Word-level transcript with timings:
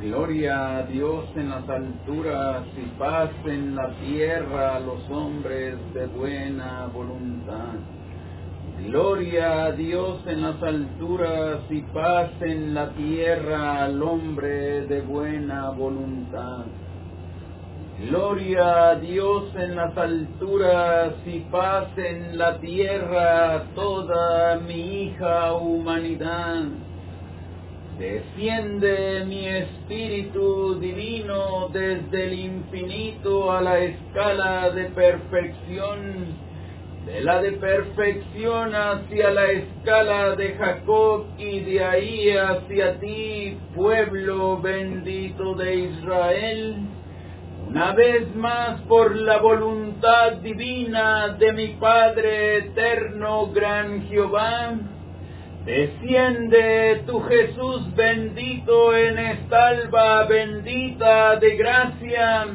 Gloria 0.00 0.78
a 0.78 0.82
Dios 0.84 1.24
en 1.34 1.50
las 1.50 1.68
alturas 1.68 2.66
y 2.76 2.86
paz 2.98 3.30
en 3.46 3.74
la 3.74 3.96
tierra 3.98 4.76
a 4.76 4.80
los 4.80 5.10
hombres 5.10 5.76
de 5.92 6.06
buena 6.06 6.86
voluntad. 6.86 7.74
Gloria 8.86 9.64
a 9.64 9.72
Dios 9.72 10.24
en 10.28 10.42
las 10.42 10.62
alturas 10.62 11.62
y 11.68 11.80
paz 11.82 12.30
en 12.42 12.74
la 12.74 12.94
tierra 12.94 13.82
al 13.82 14.00
hombre 14.00 14.86
de 14.86 15.00
buena 15.00 15.70
voluntad. 15.70 16.66
Gloria 17.98 18.90
a 18.90 18.94
Dios 19.00 19.52
en 19.56 19.74
las 19.74 19.98
alturas 19.98 21.14
y 21.26 21.40
paz 21.50 21.88
en 21.96 22.38
la 22.38 22.60
tierra 22.60 23.56
a 23.56 23.74
toda 23.74 24.60
mi 24.60 25.06
hija 25.06 25.54
humanidad. 25.54 26.87
Desciende 27.98 29.24
mi 29.24 29.48
espíritu 29.48 30.78
divino 30.78 31.68
desde 31.72 32.26
el 32.26 32.32
infinito 32.32 33.50
a 33.50 33.60
la 33.60 33.80
escala 33.80 34.70
de 34.70 34.84
perfección, 34.84 36.26
de 37.06 37.20
la 37.22 37.42
de 37.42 37.52
perfección 37.54 38.72
hacia 38.72 39.32
la 39.32 39.46
escala 39.46 40.36
de 40.36 40.54
Jacob 40.54 41.24
y 41.38 41.58
de 41.58 41.84
ahí 41.84 42.30
hacia 42.30 43.00
ti, 43.00 43.58
pueblo 43.74 44.60
bendito 44.60 45.54
de 45.54 45.74
Israel. 45.74 46.76
Una 47.66 47.94
vez 47.94 48.32
más 48.36 48.80
por 48.82 49.16
la 49.16 49.38
voluntad 49.38 50.34
divina 50.34 51.30
de 51.36 51.52
mi 51.52 51.66
Padre 51.80 52.58
eterno, 52.58 53.48
gran 53.48 54.02
Jehová, 54.02 54.78
Desciende 55.68 57.02
tu 57.06 57.20
Jesús 57.20 57.94
bendito 57.94 58.96
en 58.96 59.18
esta 59.18 59.68
alba 59.68 60.24
bendita 60.24 61.36
de 61.36 61.56
gracia, 61.56 62.46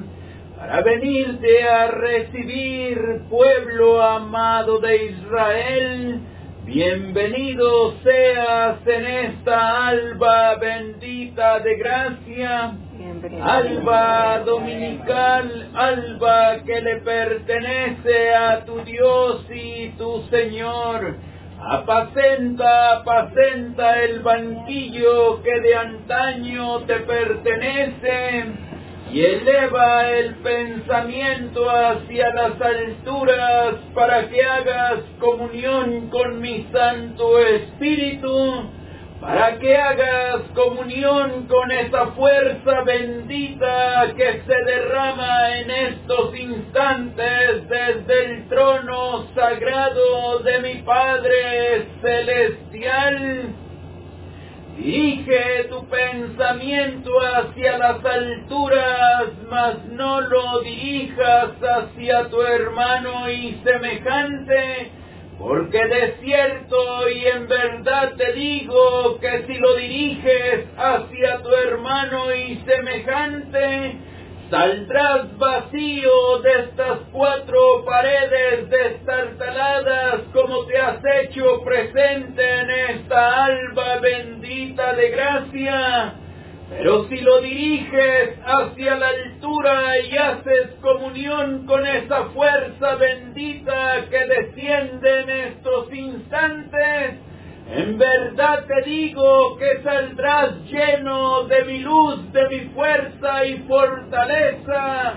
para 0.57 0.81
venirte 0.81 1.69
a 1.69 1.91
recibir, 1.91 2.97
pueblo 3.29 4.01
amado 4.01 4.79
de 4.79 5.11
Israel. 5.11 6.21
Bienvenido 6.65 7.93
seas 8.01 8.79
en 8.87 9.05
esta 9.05 9.89
alba 9.89 10.55
bendita 10.55 11.59
de 11.59 11.75
gracia, 11.75 12.73
alba 13.43 14.39
dominical, 14.43 15.69
alba 15.75 16.63
que 16.65 16.81
le 16.81 16.95
pertenece 17.01 18.33
a 18.33 18.65
tu 18.65 18.79
Dios 18.79 19.45
y 19.51 19.89
tu 19.99 20.23
Señor 20.31 21.32
Apacenta, 21.65 22.97
apacenta 22.97 24.03
el 24.03 24.19
banquillo 24.19 25.41
que 25.41 25.61
de 25.61 25.75
antaño 25.75 26.81
te 26.81 26.95
pertenece 26.99 28.45
y 29.13 29.21
eleva 29.23 30.09
el 30.09 30.35
pensamiento 30.35 31.69
hacia 31.69 32.33
las 32.33 32.59
alturas 32.59 33.75
para 33.95 34.27
que 34.27 34.43
hagas 34.43 34.99
comunión 35.21 36.09
con 36.09 36.41
mi 36.41 36.67
Santo 36.73 37.39
Espíritu, 37.39 38.69
para 39.23 39.57
que 39.57 39.77
hagas 39.77 40.41
comunión 40.53 41.47
con 41.47 41.71
esa 41.71 42.07
fuerza 42.07 42.81
bendita 42.81 44.13
que 44.17 44.41
se 44.45 44.63
derrama 44.65 45.59
en 45.59 45.71
estos 45.71 46.37
instantes 46.37 47.69
desde 47.69 48.25
el 48.25 48.49
trono 48.49 49.25
sagrado 49.33 50.39
de 50.39 50.59
mi 50.59 50.81
Padre 50.81 51.87
Celestial. 52.01 53.55
Dirige 54.75 55.67
tu 55.69 55.87
pensamiento 55.87 57.11
hacia 57.21 57.77
las 57.77 58.03
alturas, 58.03 59.23
mas 59.49 59.85
no 59.85 60.19
lo 60.19 60.59
dirijas 60.63 61.51
hacia 61.61 62.27
tu 62.27 62.41
hermano 62.41 63.29
y 63.29 63.61
semejante, 63.63 64.91
porque 65.39 65.85
de 65.85 66.15
cierto 66.21 67.09
y 67.09 67.25
en 67.25 67.47
verdad 67.47 68.13
te 68.15 68.33
digo 68.33 69.19
que 69.19 69.45
si 69.47 69.55
lo 69.55 69.75
diriges 69.75 70.65
hacia 70.77 71.41
tu 71.41 71.49
hermano 71.49 72.33
y 72.33 72.63
semejante, 72.65 73.97
saldrás 74.49 75.37
vacío 75.37 76.39
de 76.43 76.51
estas 76.51 76.99
cuatro 77.11 77.83
paredes 77.85 78.69
destartaladas 78.69 80.21
como 80.31 80.65
te 80.65 80.77
has 80.77 80.99
hecho 81.21 81.61
presente 81.63 82.59
en 82.59 82.69
esta 82.69 83.45
alba 83.45 83.99
bendita 83.99 84.93
de 84.93 85.09
gracia. 85.09 86.22
Pero 86.77 87.07
si 87.07 87.17
lo 87.17 87.39
diriges 87.39 88.39
hacia 88.43 88.95
la 88.95 89.07
altura 89.07 89.99
y 89.99 90.17
haces 90.17 90.71
comunión 90.81 91.65
con 91.65 91.85
esa 91.85 92.25
fuerza 92.25 92.95
bendita 92.95 94.05
que 94.09 94.25
desciende 94.25 95.19
en 95.21 95.29
estos 95.29 95.93
instantes, 95.93 97.15
en 97.75 97.97
verdad 97.97 98.65
te 98.65 98.89
digo 98.89 99.55
que 99.57 99.83
saldrás 99.83 100.55
lleno 100.65 101.43
de 101.43 101.63
mi 101.63 101.79
luz, 101.79 102.31
de 102.33 102.49
mi 102.49 102.59
fuerza 102.71 103.45
y 103.45 103.57
fortaleza, 103.59 105.13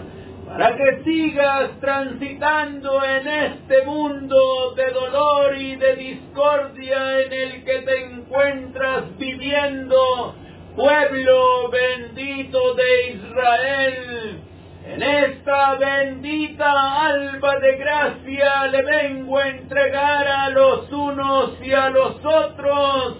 para 0.47 0.77
que 0.77 1.03
sigas 1.05 1.71
transitando 1.81 3.03
en 3.03 3.27
este 3.27 3.83
mundo 3.84 4.75
de 4.77 4.91
dolor 4.91 5.56
y 5.59 5.75
de 5.75 5.97
discordia 5.97 7.21
en 7.22 7.33
el 7.33 7.65
que 7.65 7.78
te 7.78 8.05
encuentras 8.05 9.16
viviendo 9.19 10.37
pueblo 10.77 11.71
bendito 11.71 12.75
de 12.75 13.11
Israel. 13.15 14.41
En 14.87 15.03
esta 15.03 15.75
bendita 15.75 17.07
alba 17.07 17.59
de 17.59 17.77
gracia 17.77 18.67
le 18.67 18.83
vengo 18.83 19.39
a 19.39 19.49
entregar 19.49 20.29
a 20.29 20.51
los 20.51 20.93
unos 20.93 21.59
y 21.61 21.73
a 21.73 21.91
los 21.91 22.25
otros 22.25 23.17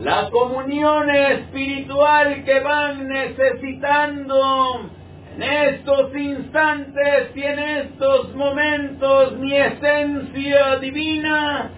la 0.00 0.28
comunión 0.30 1.10
espiritual 1.10 2.44
que 2.44 2.60
van 2.60 3.08
necesitando 3.08 4.90
en 5.34 5.42
estos 5.42 6.14
instantes 6.14 7.30
y 7.34 7.42
en 7.42 7.58
estos 7.58 8.34
momentos 8.34 9.38
mi 9.38 9.54
esencia 9.54 10.76
divina 10.76 11.70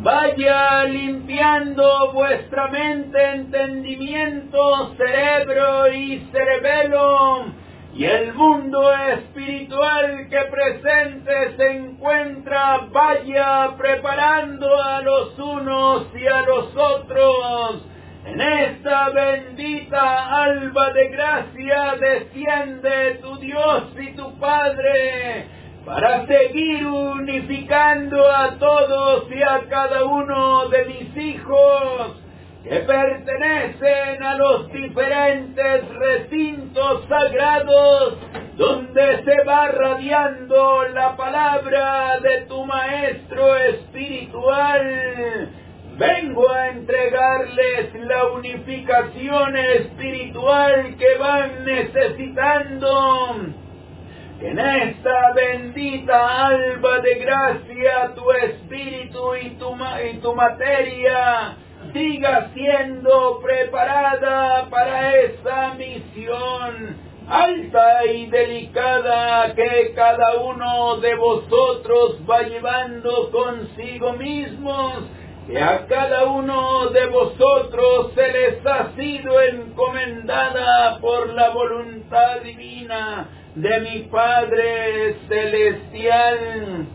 vaya 0.00 0.84
limpiando 0.84 2.12
vuestra 2.12 2.68
mente, 2.68 3.18
entendimiento, 3.32 4.94
cerebro 4.96 5.92
y 5.92 6.28
cerebelo, 6.32 7.46
y 7.94 8.04
el 8.04 8.34
mundo 8.34 8.92
espiritual 8.94 10.28
que 10.28 10.40
presente 10.50 11.56
se 11.56 11.70
encuentra 11.76 12.88
vaya 12.92 13.74
preparando 13.78 14.82
a 14.82 15.00
los 15.00 15.38
unos 15.38 16.06
y 16.14 16.26
a 16.26 16.42
los 16.42 16.76
otros. 16.76 17.82
En 18.26 18.40
esta 18.40 19.08
bendita 19.10 20.42
alba 20.42 20.90
de 20.92 21.08
gracia 21.08 21.94
desciende 21.98 23.20
tu 23.22 23.38
Dios 23.38 23.84
y 23.98 24.14
tu 24.14 24.38
Padre 24.38 25.55
para 25.86 26.26
seguir 26.26 26.84
unificando 26.84 28.28
a 28.28 28.58
todos 28.58 29.30
y 29.30 29.40
a 29.40 29.68
cada 29.68 30.04
uno 30.04 30.68
de 30.68 30.84
mis 30.84 31.16
hijos 31.16 32.20
que 32.64 32.80
pertenecen 32.80 34.20
a 34.20 34.34
los 34.34 34.72
diferentes 34.72 35.88
recintos 35.90 37.04
sagrados 37.08 38.18
donde 38.56 39.22
se 39.22 39.44
va 39.44 39.68
radiando 39.68 40.88
la 40.88 41.16
palabra 41.16 42.18
de 42.18 42.40
tu 42.46 42.64
maestro 42.64 43.56
espiritual. 43.56 45.50
Vengo 45.98 46.50
a 46.50 46.70
entregarles 46.70 47.94
la 47.94 48.26
unificación 48.32 49.56
espiritual 49.56 50.96
que 50.98 51.16
van 51.16 51.64
necesitando 51.64 53.65
en 54.40 54.58
esta 54.58 55.32
bendita 55.32 56.46
alba 56.46 56.98
de 57.00 57.14
gracia 57.14 58.12
tu 58.14 58.30
espíritu 58.32 59.34
y 59.34 59.50
tu, 59.50 59.74
y 60.10 60.18
tu 60.18 60.34
materia 60.34 61.56
siga 61.92 62.50
siendo 62.52 63.40
preparada 63.42 64.66
para 64.68 65.16
esa 65.16 65.74
misión 65.74 66.96
alta 67.28 68.04
y 68.04 68.26
delicada 68.26 69.54
que 69.54 69.92
cada 69.94 70.36
uno 70.36 70.98
de 70.98 71.14
vosotros 71.14 72.18
va 72.28 72.42
llevando 72.42 73.30
consigo 73.30 74.12
mismos, 74.12 75.04
que 75.46 75.58
a 75.58 75.86
cada 75.86 76.24
uno 76.26 76.90
de 76.90 77.06
vosotros 77.06 78.12
se 78.14 78.32
les 78.32 78.66
ha 78.66 78.92
sido 78.96 79.40
encomendada 79.40 80.98
por 81.00 81.30
la 81.30 81.50
voluntad 81.50 82.42
divina 82.42 83.28
de 83.56 83.80
mi 83.80 84.00
Padre 84.10 85.16
Celestial. 85.28 86.86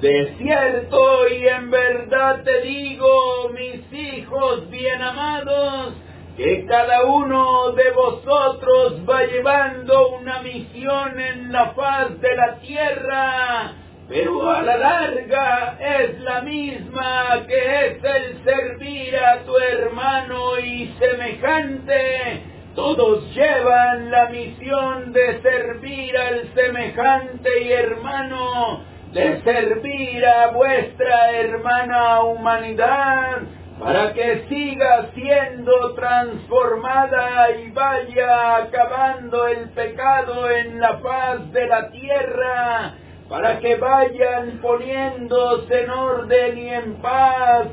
De 0.00 0.34
cierto 0.36 1.28
y 1.28 1.48
en 1.48 1.70
verdad 1.70 2.42
te 2.42 2.60
digo, 2.60 3.50
mis 3.54 3.92
hijos 3.92 4.68
bien 4.68 5.00
amados, 5.00 5.94
que 6.36 6.66
cada 6.66 7.04
uno 7.04 7.72
de 7.72 7.90
vosotros 7.92 9.00
va 9.08 9.24
llevando 9.24 10.10
una 10.10 10.42
misión 10.42 11.18
en 11.18 11.52
la 11.52 11.70
faz 11.70 12.20
de 12.20 12.36
la 12.36 12.58
tierra, 12.58 13.72
pero 14.08 14.50
a 14.50 14.62
la 14.62 14.76
larga 14.76 15.78
es 15.80 16.20
la 16.20 16.42
misma 16.42 17.46
que 17.46 17.86
es 17.86 18.04
el 18.04 18.44
servir 18.44 19.16
a 19.16 19.38
tu 19.44 19.56
hermano 19.56 20.58
y 20.58 20.94
semejante. 20.98 22.51
Todos 22.74 23.34
llevan 23.34 24.10
la 24.10 24.30
misión 24.30 25.12
de 25.12 25.42
servir 25.42 26.16
al 26.16 26.54
semejante 26.54 27.62
y 27.64 27.72
hermano, 27.72 28.80
de 29.12 29.42
servir 29.42 30.24
a 30.24 30.52
vuestra 30.52 31.32
hermana 31.32 32.22
humanidad 32.22 33.42
para 33.78 34.14
que 34.14 34.46
siga 34.48 35.08
siendo 35.14 35.94
transformada 35.94 37.50
y 37.50 37.70
vaya 37.72 38.56
acabando 38.56 39.48
el 39.48 39.68
pecado 39.70 40.48
en 40.50 40.80
la 40.80 40.98
paz 41.00 41.52
de 41.52 41.66
la 41.66 41.90
tierra, 41.90 42.94
para 43.28 43.58
que 43.58 43.76
vayan 43.76 44.60
poniéndose 44.62 45.82
en 45.82 45.90
orden 45.90 46.58
y 46.58 46.68
en 46.70 46.94
paz 47.02 47.66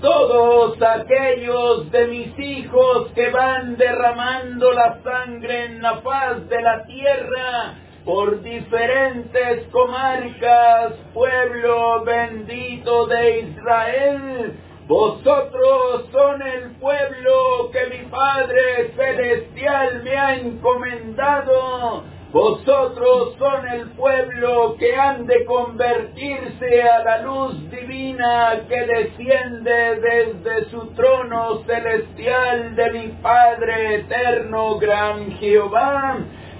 todos 0.00 0.80
aquellos 0.80 1.90
de 1.90 2.06
mis 2.08 2.38
hijos 2.38 3.08
que 3.14 3.30
van 3.30 3.76
derramando 3.76 4.72
la 4.72 4.98
sangre 5.02 5.66
en 5.66 5.82
la 5.82 6.00
paz 6.00 6.48
de 6.48 6.62
la 6.62 6.84
tierra, 6.86 7.74
por 8.04 8.42
diferentes 8.42 9.66
comarcas, 9.70 10.94
pueblo 11.12 12.02
bendito 12.04 13.06
de 13.06 13.40
Israel. 13.40 14.56
Vosotros 14.86 16.06
son 16.10 16.42
el 16.42 16.70
pueblo 16.76 17.70
que 17.70 17.86
mi 17.96 18.10
Padre 18.10 18.92
Celestial 18.96 20.02
me 20.02 20.16
ha 20.16 20.36
encomendado. 20.36 22.04
Vosotros 22.32 23.34
son 23.40 23.66
el 23.66 23.88
pueblo 23.90 24.76
que 24.78 24.94
han 24.94 25.26
de 25.26 25.44
convertirse 25.44 26.82
a 26.82 27.02
la 27.02 27.22
luz 27.22 27.68
divina 27.72 28.66
que 28.68 28.86
desciende 28.86 29.96
desde 29.96 30.70
su 30.70 30.94
trono 30.94 31.64
celestial 31.66 32.76
de 32.76 32.92
mi 32.92 33.08
Padre 33.20 33.96
eterno, 33.96 34.78
gran 34.78 35.32
Jehová. 35.38 36.18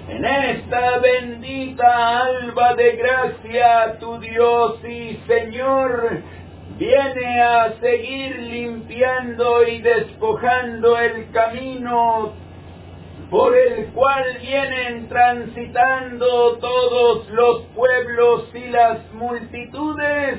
En 0.09 0.25
esta 0.25 0.97
bendita 0.97 2.19
alba 2.19 2.75
de 2.75 2.91
gracia, 2.97 3.97
tu 3.97 4.19
Dios 4.19 4.83
y 4.83 5.21
Señor 5.25 6.21
viene 6.77 7.41
a 7.41 7.75
seguir 7.79 8.39
limpiando 8.39 9.65
y 9.65 9.79
despojando 9.81 10.99
el 10.99 11.31
camino 11.31 12.33
por 13.31 13.57
el 13.57 13.85
cual 13.93 14.39
vienen 14.41 15.07
transitando 15.07 16.57
todos 16.57 17.29
los 17.29 17.61
pueblos 17.73 18.49
y 18.53 18.65
las 18.67 19.09
multitudes 19.13 20.37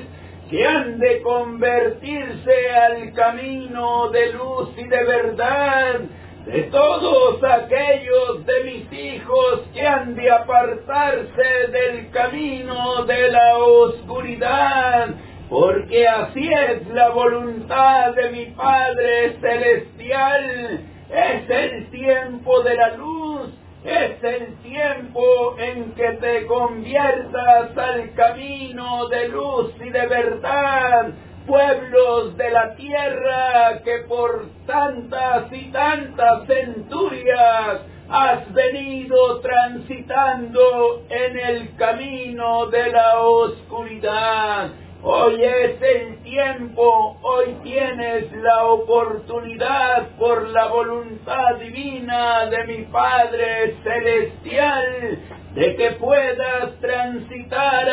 que 0.51 0.63
han 0.63 0.99
de 0.99 1.23
convertirse 1.23 2.71
al 2.71 3.11
camino 3.13 4.09
de 4.11 4.33
luz 4.33 4.69
y 4.77 4.83
de 4.87 5.03
verdad 5.05 6.01
de 6.45 6.63
todos 6.63 7.43
aquellos 7.43 8.45
de 8.45 8.63
mis 8.63 8.93
hijos 8.93 9.61
que 9.73 9.87
han 9.87 10.13
de 10.13 10.29
apartarse 10.29 11.67
del 11.71 12.11
camino 12.11 13.05
de 13.05 13.31
la 13.31 13.57
oscuridad, 13.57 15.07
porque 15.49 16.07
así 16.07 16.47
es 16.47 16.87
la 16.89 17.09
voluntad 17.09 18.13
de 18.13 18.29
mi 18.29 18.45
Padre 18.51 19.37
Celestial. 19.41 20.92
Es 21.09 21.49
el 21.49 21.89
tiempo 21.89 22.61
de 22.61 22.75
la 22.75 22.95
luz, 22.95 23.49
es 23.83 24.23
el 24.23 24.55
tiempo 24.57 25.55
en 25.57 25.91
que 25.93 26.13
te 26.13 26.45
conviertas 26.45 27.77
al 27.77 28.13
camino 28.13 29.07
de 29.07 29.27
luz 29.27 29.73
y 29.83 29.89
de 29.89 30.07
verdad 30.07 31.13
pueblos 31.45 32.37
de 32.37 32.49
la 32.49 32.75
tierra 32.75 33.81
que 33.83 33.99
por 34.07 34.45
tantas 34.65 35.51
y 35.51 35.65
tantas 35.71 36.47
centurias 36.47 37.81
has 38.09 38.53
venido 38.53 39.39
transitando 39.41 41.03
en 41.09 41.37
el 41.37 41.75
camino 41.75 42.67
de 42.67 42.91
la 42.91 43.19
oscuridad. 43.19 44.69
Hoy 45.05 45.43
es 45.43 45.81
el 45.81 46.23
tiempo, 46.23 47.17
hoy 47.23 47.57
tienes 47.61 48.31
la 48.37 48.67
oportunidad 48.67 50.07
por 50.17 50.47
la 50.47 50.67
voluntad 50.67 51.55
divina 51.59 52.45
de 52.45 52.63
mi 52.63 52.85
Padre 52.85 53.75
Celestial 53.83 55.19
de 55.55 55.75
que 55.75 55.91
puedas 55.99 56.79
transitar 56.79 57.85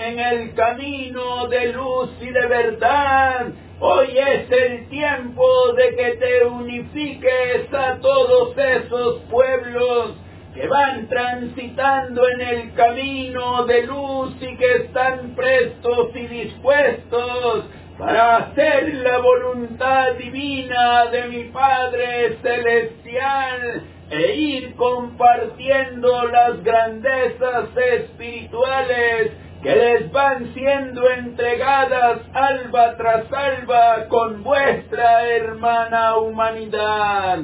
en 0.00 0.18
el 0.18 0.54
camino 0.54 1.46
de 1.46 1.72
luz 1.72 2.10
y 2.20 2.28
de 2.28 2.46
verdad. 2.46 3.46
Hoy 3.80 4.08
es 4.18 4.50
el 4.52 4.86
tiempo 4.90 5.72
de 5.72 5.96
que 5.96 6.10
te 6.16 6.44
unifiques 6.44 7.72
a 7.72 7.96
todos 8.00 8.54
esos 8.58 9.22
pueblos 9.30 10.14
que 10.54 10.68
van 10.68 11.08
transitando 11.08 12.28
en 12.28 12.40
el 12.40 12.74
camino 12.74 13.64
de 13.64 13.86
luz 13.86 14.36
y 14.40 14.56
que 14.56 14.72
están 14.84 15.34
prestos 15.34 16.14
y 16.14 16.26
dispuestos 16.28 17.64
para 17.98 18.36
hacer 18.36 18.94
la 18.94 19.18
voluntad 19.18 20.12
divina 20.12 21.06
de 21.06 21.28
mi 21.28 21.44
Padre 21.44 22.38
Celestial 22.40 23.82
e 24.10 24.34
ir 24.34 24.76
compartiendo 24.76 26.28
las 26.28 26.62
grandezas 26.62 27.68
espirituales 27.76 29.32
que 29.62 29.74
les 29.74 30.12
van 30.12 30.52
siendo 30.54 31.10
entregadas 31.10 32.20
alba 32.32 32.96
tras 32.96 33.32
alba 33.32 34.06
con 34.08 34.44
vuestra 34.44 35.26
hermana 35.26 36.16
humanidad. 36.18 37.38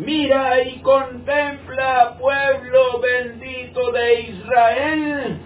Mira 0.00 0.62
y 0.62 0.80
contempla, 0.80 2.16
pueblo 2.18 3.00
bendito 3.00 3.92
de 3.92 4.20
Israel, 4.22 5.38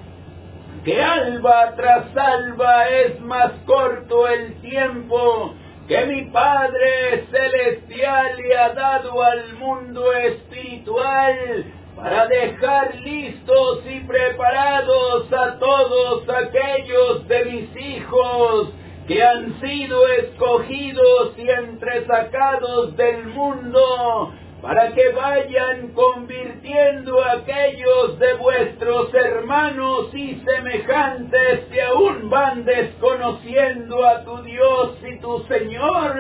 que 0.84 1.02
alba 1.02 1.74
tras 1.74 2.16
alba 2.16 2.88
es 2.88 3.20
más 3.22 3.50
corto 3.66 4.28
el 4.28 4.54
tiempo 4.60 5.54
que 5.88 6.06
mi 6.06 6.26
Padre 6.26 7.26
Celestial 7.32 8.36
le 8.36 8.56
ha 8.56 8.68
dado 8.74 9.20
al 9.24 9.54
mundo 9.54 10.12
espiritual 10.12 11.64
para 11.96 12.28
dejar 12.28 12.94
listos 13.00 13.80
y 13.90 14.00
preparados 14.00 15.32
a 15.32 15.58
todos 15.58 16.28
aquellos 16.28 17.26
de 17.26 17.44
mis 17.46 17.76
hijos 17.76 18.72
que 19.08 19.20
han 19.20 19.60
sido 19.60 20.06
escogidos 20.06 21.36
y 21.38 21.50
entresacados 21.50 22.96
del 22.96 23.26
mundo 23.26 24.32
para 24.64 24.94
que 24.94 25.10
vayan 25.10 25.88
convirtiendo 25.88 27.22
a 27.22 27.32
aquellos 27.32 28.18
de 28.18 28.32
vuestros 28.34 29.12
hermanos 29.12 30.08
y 30.14 30.42
semejantes 30.42 31.66
que 31.70 31.82
aún 31.82 32.30
van 32.30 32.64
desconociendo 32.64 34.06
a 34.06 34.24
tu 34.24 34.42
Dios 34.42 34.96
y 35.06 35.18
tu 35.18 35.40
Señor. 35.48 36.14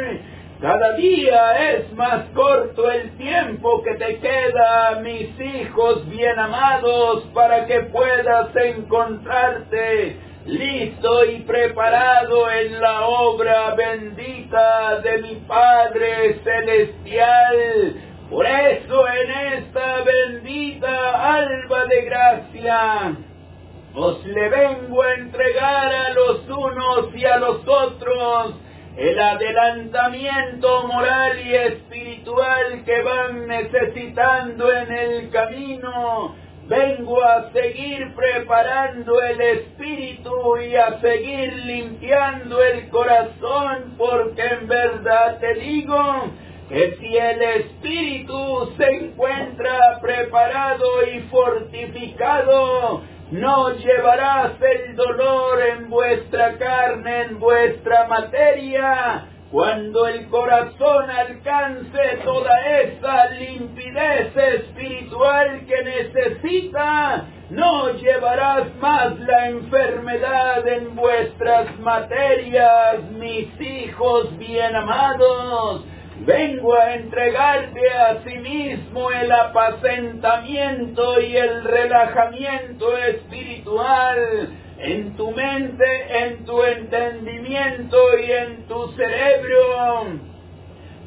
Cada 0.60 0.92
día 0.96 1.72
es 1.72 1.92
más 1.94 2.26
corto 2.34 2.90
el 2.90 3.16
tiempo 3.16 3.82
que 3.82 3.94
te 3.94 4.18
queda, 4.18 5.00
mis 5.00 5.40
hijos 5.40 6.06
bien 6.10 6.38
amados, 6.38 7.24
para 7.32 7.64
que 7.64 7.80
puedas 7.84 8.54
encontrarte 8.56 10.18
listo 10.44 11.24
y 11.24 11.38
preparado 11.40 12.50
en 12.50 12.78
la 12.78 13.06
obra 13.06 13.74
bendita 13.74 15.00
de 15.00 15.18
mi 15.22 15.34
Padre 15.46 16.40
Celestial 16.44 18.13
por 18.30 18.46
eso 18.46 19.08
en 19.08 19.30
esta 19.58 20.02
bendita 20.02 21.34
alba 21.34 21.84
de 21.86 22.02
gracia 22.02 23.16
os 23.94 24.24
le 24.26 24.48
vengo 24.48 25.02
a 25.02 25.14
entregar 25.14 25.94
a 25.94 26.10
los 26.10 26.48
unos 26.48 27.14
y 27.14 27.24
a 27.24 27.36
los 27.38 27.60
otros 27.66 28.54
el 28.96 29.18
adelantamiento 29.18 30.86
moral 30.86 31.40
y 31.44 31.54
espiritual 31.54 32.84
que 32.84 33.02
van 33.02 33.48
necesitando 33.48 34.72
en 34.72 34.92
el 34.92 35.30
camino. 35.30 36.34
Vengo 36.66 37.22
a 37.22 37.52
seguir 37.52 38.14
preparando 38.14 39.20
el 39.20 39.40
espíritu 39.40 40.56
y 40.58 40.74
a 40.76 40.98
seguir 41.00 41.52
limpiando 41.64 42.62
el 42.62 42.88
corazón 42.88 43.94
porque 43.98 44.42
en 44.42 44.66
verdad 44.68 45.38
te 45.40 45.54
digo 45.54 46.32
que 46.74 46.96
si 46.98 47.16
el 47.16 47.40
espíritu 47.40 48.72
se 48.76 48.84
encuentra 48.84 50.00
preparado 50.00 51.06
y 51.06 51.20
fortificado, 51.30 53.00
no 53.30 53.76
llevarás 53.76 54.54
el 54.60 54.96
dolor 54.96 55.62
en 55.62 55.88
vuestra 55.88 56.58
carne, 56.58 57.22
en 57.22 57.38
vuestra 57.38 58.08
materia, 58.08 59.24
cuando 59.52 60.08
el 60.08 60.28
corazón 60.30 61.10
alcance 61.10 62.18
toda 62.24 62.80
esa 62.80 63.30
limpidez 63.30 64.36
espiritual 64.36 65.64
que 65.66 65.80
necesita, 65.84 67.24
no 67.50 67.90
llevarás 67.92 68.74
más 68.80 69.16
la 69.20 69.48
enfermedad 69.48 70.66
en 70.66 70.96
vuestras 70.96 71.78
materias, 71.78 73.00
mis 73.12 73.60
hijos 73.60 74.36
bien 74.38 74.74
amados. 74.74 75.84
Vengo 76.20 76.74
a 76.74 76.94
entregarte 76.94 77.90
a 77.90 78.22
sí 78.22 78.36
mismo 78.36 79.10
el 79.10 79.32
apacentamiento 79.32 81.20
y 81.20 81.36
el 81.36 81.64
relajamiento 81.64 82.96
espiritual 82.96 84.48
en 84.78 85.16
tu 85.16 85.32
mente, 85.32 86.18
en 86.18 86.44
tu 86.44 86.62
entendimiento 86.62 88.18
y 88.18 88.30
en 88.30 88.66
tu 88.68 88.92
cerebro, 88.92 90.06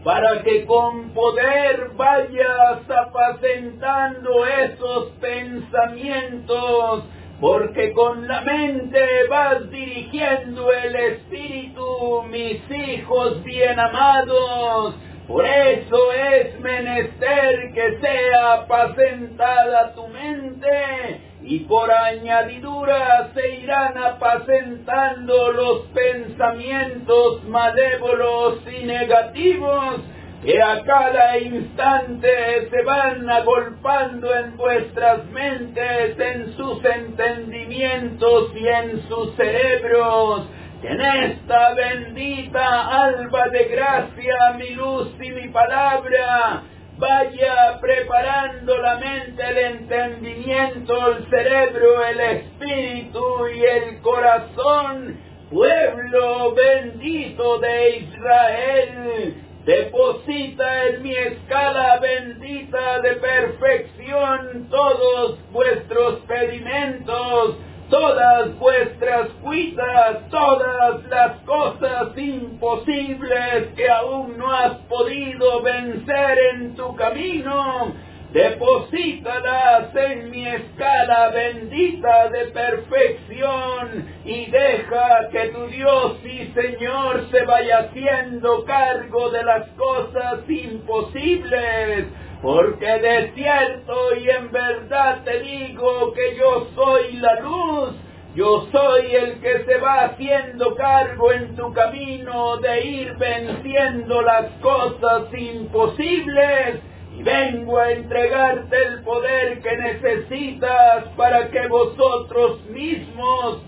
para 0.04 0.44
que 0.44 0.66
con 0.66 1.12
poder 1.12 1.92
vayas 1.96 2.82
apacentando 2.90 4.46
esos 4.46 5.12
pensamientos, 5.22 7.06
porque 7.39 7.94
con 7.94 8.27
la 8.27 8.41
mente 8.41 9.00
vas 9.29 9.70
dirigiendo 9.70 10.72
el 10.72 10.96
espíritu, 10.96 12.24
mis 12.29 12.62
hijos 12.72 13.44
bien 13.44 13.79
amados. 13.79 14.96
Por 15.27 15.46
eso 15.46 16.13
es 16.13 16.60
menester 16.62 17.74
que 17.74 18.00
sea 18.00 18.53
apacentada 18.53 19.94
tu 19.94 20.08
mente 20.08 21.22
y 21.44 21.60
por 21.60 21.91
añadidura 21.91 23.29
se 23.34 23.60
irán 23.60 23.98
apacentando 23.98 25.51
los 25.51 25.82
pensamientos 25.94 27.44
malévolos 27.44 28.62
y 28.72 28.86
negativos 28.86 30.01
que 30.44 30.62
a 30.62 30.84
cada 30.84 31.38
instante 31.39 32.70
se 32.70 32.82
van 32.84 33.27
agolpando 33.29 34.36
en 34.36 34.56
vuestras 34.56 35.25
mentes, 35.32 36.20
en 36.20 36.56
sus 36.56 36.84
entendimientos 36.86 38.51
y 38.56 38.67
en 38.67 39.08
sus 39.08 39.36
cerebros. 39.36 40.48
Que 40.82 40.89
en 40.89 41.01
esta 41.01 41.74
bendita 41.74 43.06
alba 43.06 43.48
de 43.50 43.63
gracia, 43.65 44.36
mi 44.58 44.70
luz 44.75 45.10
y 45.20 45.32
mi 45.32 45.48
palabra, 45.48 46.62
vaya 47.00 47.79
preparando 47.82 48.77
la 48.77 48.98
mente, 48.98 49.44
el 49.44 49.58
entendimiento, 49.58 51.13
el 51.13 51.29
cerebro, 51.32 52.06
el 52.06 52.20
espíritu 52.20 53.48
y 53.56 53.63
el 53.63 54.01
corazón, 54.01 55.17
pueblo 55.50 56.53
bendito 56.53 57.58
de 57.58 57.98
Israel. 57.98 59.47
Deposita 59.67 60.86
en 60.88 61.03
mi 61.03 61.12
escala 61.13 62.00
bendita 62.00 63.01
de 63.01 63.17
perfección 63.17 64.69
todos 64.69 65.39
vuestros 65.51 66.19
pedimentos, 66.21 67.57
todas 67.89 68.57
vuestras 68.59 69.27
cuitas, 69.43 70.29
todas 70.29 71.03
las 71.09 71.41
cosas 71.41 72.17
imposibles 72.17 73.67
que 73.75 73.89
aún 73.89 74.38
no 74.38 74.50
has 74.53 74.77
podido 74.88 75.62
vencer 75.62 76.39
en 76.53 76.74
tu 76.77 76.95
camino, 76.95 77.91
deposítalas 78.31 79.96
en 79.96 80.29
mi 80.29 80.46
escala 80.48 81.29
bendita 81.29 82.29
de 82.29 82.46
perfección 82.48 84.05
y 84.25 84.46
deja 84.48 85.29
que 85.31 85.48
tu 85.50 85.67
Dios 85.67 86.17
y 86.25 86.48
Señor 86.53 87.25
se 87.31 87.43
vaya 87.46 87.79
haciendo 87.79 88.65
cargo 88.65 89.29
de 89.29 89.43
las 89.43 89.67
cosas 89.69 90.39
imposibles. 90.50 92.07
Porque 92.41 92.86
de 92.86 93.31
cierto 93.34 94.15
y 94.15 94.29
en 94.29 94.51
verdad 94.51 95.24
te 95.24 95.39
digo 95.39 96.13
que 96.13 96.36
yo 96.38 96.67
soy 96.75 97.13
la 97.13 97.39
luz, 97.39 97.96
yo 98.36 98.67
soy 98.72 99.15
el 99.15 99.39
que 99.39 99.65
se 99.65 99.77
va 99.79 100.05
haciendo 100.05 100.75
cargo 100.75 101.31
en 101.31 101.55
tu 101.55 101.74
camino 101.74 102.57
de 102.57 102.86
ir 102.86 103.15
venciendo 103.15 104.22
las 104.22 104.51
cosas 104.62 105.34
imposibles 105.34 106.81
y 107.17 107.24
vengo 107.24 107.79
a 107.79 107.91
entregarte 107.91 108.77
el 108.77 109.03
poder 109.03 109.59
que 109.62 109.75
necesitas 109.75 111.05
para 111.15 111.50
que 111.50 111.67
vosotros 111.67 112.63
mismos 112.69 113.63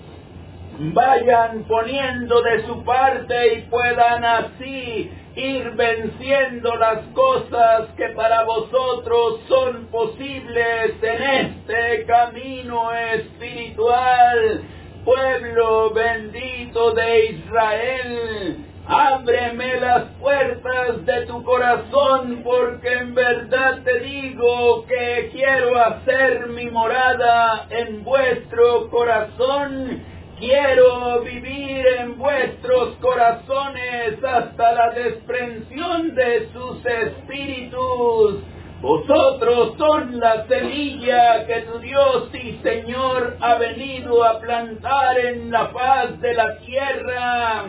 vayan 0.93 1.63
poniendo 1.63 2.41
de 2.41 2.65
su 2.65 2.83
parte 2.83 3.53
y 3.55 3.61
puedan 3.63 4.23
así 4.23 5.11
ir 5.35 5.71
venciendo 5.71 6.75
las 6.75 6.99
cosas 7.13 7.87
que 7.97 8.09
para 8.09 8.43
vosotros 8.43 9.41
son 9.47 9.87
posibles 9.87 10.93
en 11.01 11.23
este 11.23 12.05
camino 12.05 12.93
espiritual. 12.93 14.61
Pueblo 15.03 15.91
bendito 15.91 16.91
de 16.91 17.25
Israel, 17.25 18.65
ábreme 18.89 19.79
las 19.79 20.03
puertas 20.19 21.05
de 21.05 21.25
tu 21.27 21.43
corazón 21.43 22.41
porque 22.43 22.91
en 22.91 23.13
verdad 23.13 23.83
te 23.83 23.99
digo 23.99 24.85
que 24.87 25.29
quiero 25.31 25.79
hacer 25.79 26.47
mi 26.47 26.69
morada 26.71 27.67
en 27.69 28.03
vuestro 28.03 28.89
corazón 28.89 30.03
quiero 30.39 31.21
vivir 31.21 31.85
en 31.99 32.17
vuestros 32.17 32.95
corazones 33.01 34.23
hasta 34.23 34.71
la 34.71 34.91
desprensión 34.91 36.15
de 36.15 36.49
sus 36.53 36.85
espíritus. 36.85 38.41
Vosotros 38.81 39.75
son 39.77 40.19
la 40.19 40.47
semilla 40.47 41.45
que 41.45 41.61
tu 41.63 41.79
Dios 41.79 42.29
y 42.33 42.59
Señor 42.63 43.37
ha 43.41 43.55
venido 43.55 44.23
a 44.23 44.39
plantar 44.39 45.19
en 45.19 45.51
la 45.51 45.71
paz 45.73 46.19
de 46.21 46.33
la 46.33 46.57
tierra. 46.59 47.65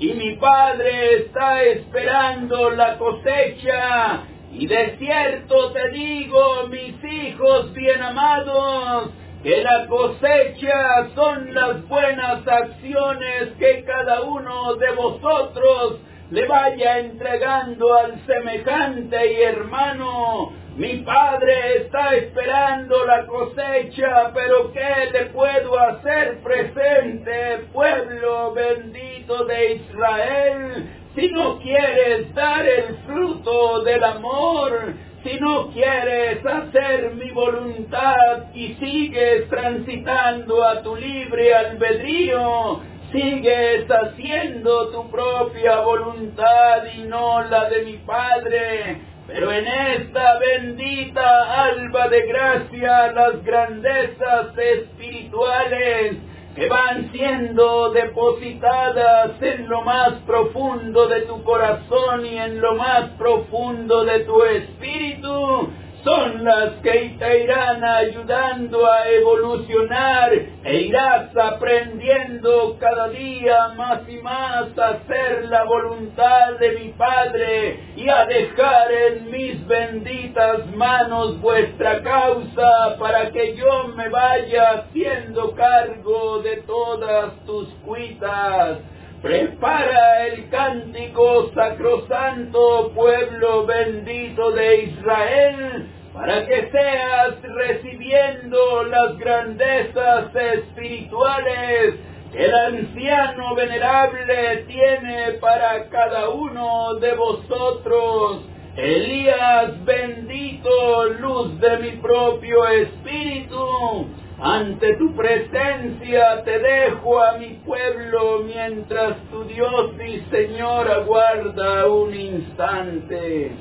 Y 0.00 0.14
mi 0.14 0.34
Padre 0.36 1.18
está 1.18 1.62
esperando 1.62 2.70
la 2.70 2.96
cosecha. 2.96 4.22
Y 4.50 4.66
de 4.66 4.96
cierto 4.96 5.72
te 5.72 5.90
digo, 5.90 6.68
mis 6.68 7.04
hijos 7.04 7.72
bien 7.74 8.02
amados, 8.02 9.10
que 9.42 9.62
la 9.62 9.86
cosecha 9.88 11.10
son 11.14 11.52
las 11.52 11.86
buenas 11.86 12.48
acciones 12.48 13.50
que 13.58 13.84
cada 13.84 14.22
uno 14.22 14.74
de 14.76 14.90
vosotros 14.92 16.00
le 16.30 16.46
vaya 16.46 17.00
entregando 17.00 17.92
al 17.94 18.24
semejante 18.24 19.32
y 19.34 19.42
hermano. 19.42 20.59
Mi 20.76 20.98
padre 20.98 21.78
está 21.78 22.14
esperando 22.14 23.04
la 23.04 23.26
cosecha, 23.26 24.30
pero 24.32 24.72
¿qué 24.72 25.10
le 25.12 25.26
puedo 25.26 25.78
hacer 25.78 26.38
presente, 26.42 27.66
pueblo 27.72 28.54
bendito 28.54 29.44
de 29.44 29.74
Israel? 29.74 30.90
Si 31.14 31.28
no 31.28 31.58
quieres 31.58 32.32
dar 32.34 32.66
el 32.66 32.96
fruto 33.06 33.82
del 33.82 34.04
amor, 34.04 34.94
si 35.24 35.38
no 35.40 35.70
quieres 35.72 36.44
hacer 36.46 37.14
mi 37.14 37.30
voluntad 37.30 38.54
y 38.54 38.74
sigues 38.74 39.48
transitando 39.50 40.64
a 40.64 40.82
tu 40.82 40.96
libre 40.96 41.52
albedrío, 41.52 42.80
sigues 43.12 43.86
haciendo 43.90 44.88
tu 44.90 45.10
propia 45.10 45.80
voluntad 45.80 46.84
y 46.96 47.02
no 47.02 47.42
la 47.42 47.68
de 47.68 47.82
mi 47.82 47.96
Padre. 47.98 49.09
Pero 49.32 49.52
en 49.52 49.66
esta 49.66 50.38
bendita 50.40 51.64
alba 51.64 52.08
de 52.08 52.26
gracia 52.26 53.12
las 53.12 53.44
grandezas 53.44 54.58
espirituales 54.58 56.16
que 56.56 56.68
van 56.68 57.12
siendo 57.12 57.90
depositadas 57.92 59.40
en 59.40 59.68
lo 59.68 59.82
más 59.82 60.14
profundo 60.26 61.06
de 61.06 61.20
tu 61.22 61.44
corazón 61.44 62.26
y 62.26 62.38
en 62.38 62.60
lo 62.60 62.74
más 62.74 63.10
profundo 63.18 64.04
de 64.04 64.20
tu 64.20 64.42
espíritu, 64.42 65.70
son 66.04 66.44
las 66.44 66.70
que 66.82 67.16
te 67.18 67.44
irán 67.44 67.84
ayudando 67.84 68.90
a 68.90 69.08
evolucionar 69.08 70.32
e 70.64 70.76
irás 70.82 71.36
aprendiendo 71.36 72.76
cada 72.78 73.08
día 73.08 73.68
más 73.76 74.08
y 74.08 74.16
más 74.18 74.78
a 74.78 74.88
hacer 74.88 75.46
la 75.48 75.64
voluntad 75.64 76.54
de 76.58 76.72
mi 76.72 76.88
Padre 76.92 77.80
y 77.96 78.08
a 78.08 78.24
dejar 78.26 78.92
en 78.92 79.30
mis 79.30 79.66
benditas 79.66 80.66
manos 80.74 81.40
vuestra 81.40 82.02
causa 82.02 82.96
para 82.98 83.30
que 83.30 83.54
yo 83.56 83.88
me 83.88 84.08
vaya 84.08 84.70
haciendo 84.72 85.54
cargo 85.54 86.40
de 86.42 86.56
todas 86.62 87.34
tus 87.46 87.68
cuitas. 87.84 88.78
Prepara 89.22 90.28
el 90.28 90.48
cántico 90.48 91.50
sacrosanto, 91.54 92.90
pueblo 92.94 93.66
bendito 93.66 94.50
de 94.52 94.84
Israel, 94.84 95.89
para 96.20 96.46
que 96.46 96.68
seas 96.70 97.34
recibiendo 97.42 98.84
las 98.84 99.16
grandezas 99.16 100.36
espirituales 100.36 101.94
el 102.34 102.54
anciano 102.54 103.54
venerable 103.54 104.64
tiene 104.68 105.32
para 105.40 105.88
cada 105.88 106.28
uno 106.28 106.94
de 106.96 107.14
vosotros. 107.14 108.42
Elías 108.76 109.82
bendito, 109.86 111.06
luz 111.20 111.58
de 111.58 111.78
mi 111.78 111.90
propio 111.92 112.68
espíritu, 112.68 114.06
ante 114.42 114.96
tu 114.96 115.16
presencia 115.16 116.44
te 116.44 116.58
dejo 116.58 117.18
a 117.18 117.38
mi 117.38 117.54
pueblo 117.64 118.42
mientras 118.44 119.16
tu 119.30 119.44
Dios 119.44 119.92
y 120.06 120.20
Señor 120.30 120.90
aguarda 120.90 121.88
un 121.88 122.14
instante. 122.14 123.52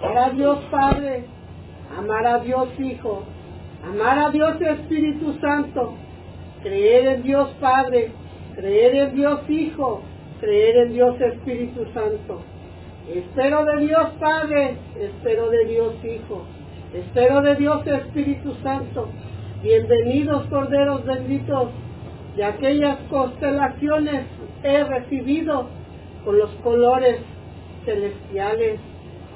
Amar 0.00 0.18
a 0.18 0.30
Dios 0.30 0.58
Padre, 0.70 1.24
amar 1.98 2.24
a 2.24 2.38
Dios 2.38 2.68
Hijo, 2.78 3.24
amar 3.84 4.18
a 4.18 4.30
Dios 4.30 4.60
Espíritu 4.60 5.36
Santo, 5.40 5.94
creer 6.62 7.08
en 7.08 7.22
Dios 7.24 7.48
Padre, 7.60 8.12
creer 8.54 8.94
en 8.94 9.16
Dios 9.16 9.40
Hijo, 9.50 10.02
creer 10.40 10.86
en 10.86 10.92
Dios 10.92 11.20
Espíritu 11.20 11.84
Santo. 11.92 12.42
Espero 13.12 13.64
de 13.64 13.86
Dios 13.86 14.10
Padre, 14.20 14.76
espero 15.00 15.50
de 15.50 15.64
Dios 15.64 15.94
Hijo, 16.04 16.44
espero 16.94 17.42
de 17.42 17.56
Dios 17.56 17.84
Espíritu 17.84 18.54
Santo. 18.62 19.08
Bienvenidos 19.64 20.46
Corderos 20.46 21.04
benditos, 21.06 21.70
de 22.36 22.44
aquellas 22.44 22.98
constelaciones 23.10 24.26
he 24.62 24.84
recibido 24.84 25.66
con 26.24 26.38
los 26.38 26.50
colores 26.62 27.18
celestiales, 27.84 28.78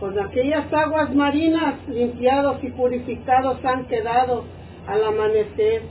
con 0.02 0.18
aquellas 0.18 0.66
aguas 0.72 1.14
marinas 1.14 1.76
limpiados 1.86 2.56
y 2.64 2.70
purificados 2.70 3.64
han 3.64 3.84
quedado 3.84 4.42
al 4.88 5.04
amanecer. 5.04 5.82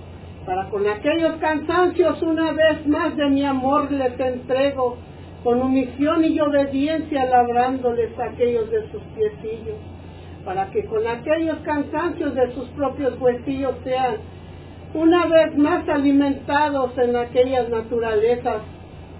Para 0.45 0.67
con 0.69 0.85
aquellos 0.85 1.37
cansancios 1.37 2.21
una 2.21 2.51
vez 2.51 2.85
más 2.87 3.15
de 3.15 3.29
mi 3.29 3.45
amor 3.45 3.89
les 3.89 4.19
entrego, 4.19 4.97
con 5.45 5.61
omisión 5.61 6.25
y 6.25 6.37
obediencia 6.41 7.25
labrándoles 7.25 8.11
aquellos 8.19 8.69
de 8.69 8.81
sus 8.91 9.01
piecillos, 9.15 9.77
para 10.43 10.69
que 10.71 10.83
con 10.87 11.07
aquellos 11.07 11.59
cansancios 11.59 12.35
de 12.35 12.53
sus 12.53 12.67
propios 12.71 13.17
huesillos 13.17 13.75
sean 13.85 14.17
una 14.93 15.25
vez 15.27 15.57
más 15.57 15.87
alimentados 15.87 16.97
en 16.97 17.15
aquellas 17.15 17.69
naturalezas 17.69 18.61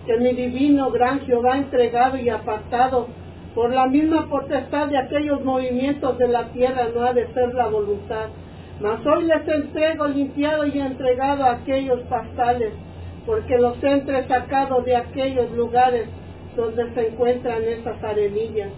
que 0.06 0.18
mi 0.18 0.34
divino 0.34 0.92
gran 0.92 1.22
Jehová 1.22 1.54
ha 1.54 1.58
entregado 1.60 2.18
y 2.18 2.28
apartado 2.28 3.21
por 3.56 3.74
la 3.74 3.88
misma 3.88 4.28
potestad 4.30 4.88
de 4.88 4.98
aquellos 4.98 5.44
movimientos 5.44 6.18
de 6.18 6.28
la 6.28 6.46
tierra 6.50 6.88
no 6.96 7.04
ha 7.04 7.14
de 7.14 7.28
ser 7.34 7.54
la 7.54 7.68
voluntad. 7.68 8.28
Mas 8.80 9.06
hoy 9.06 9.26
les 9.26 9.48
entrego 9.48 10.08
limpiado 10.08 10.66
y 10.66 10.80
entregado 10.80 11.44
a 11.44 11.52
aquellos 11.54 12.00
pastales, 12.02 12.74
porque 13.26 13.58
los 13.58 13.82
he 13.84 13.90
entresacado 13.90 14.82
de 14.82 14.96
aquellos 14.96 15.52
lugares 15.52 16.08
donde 16.56 16.92
se 16.94 17.08
encuentran 17.08 17.62
esas 17.64 18.04
arenillas. 18.04 18.70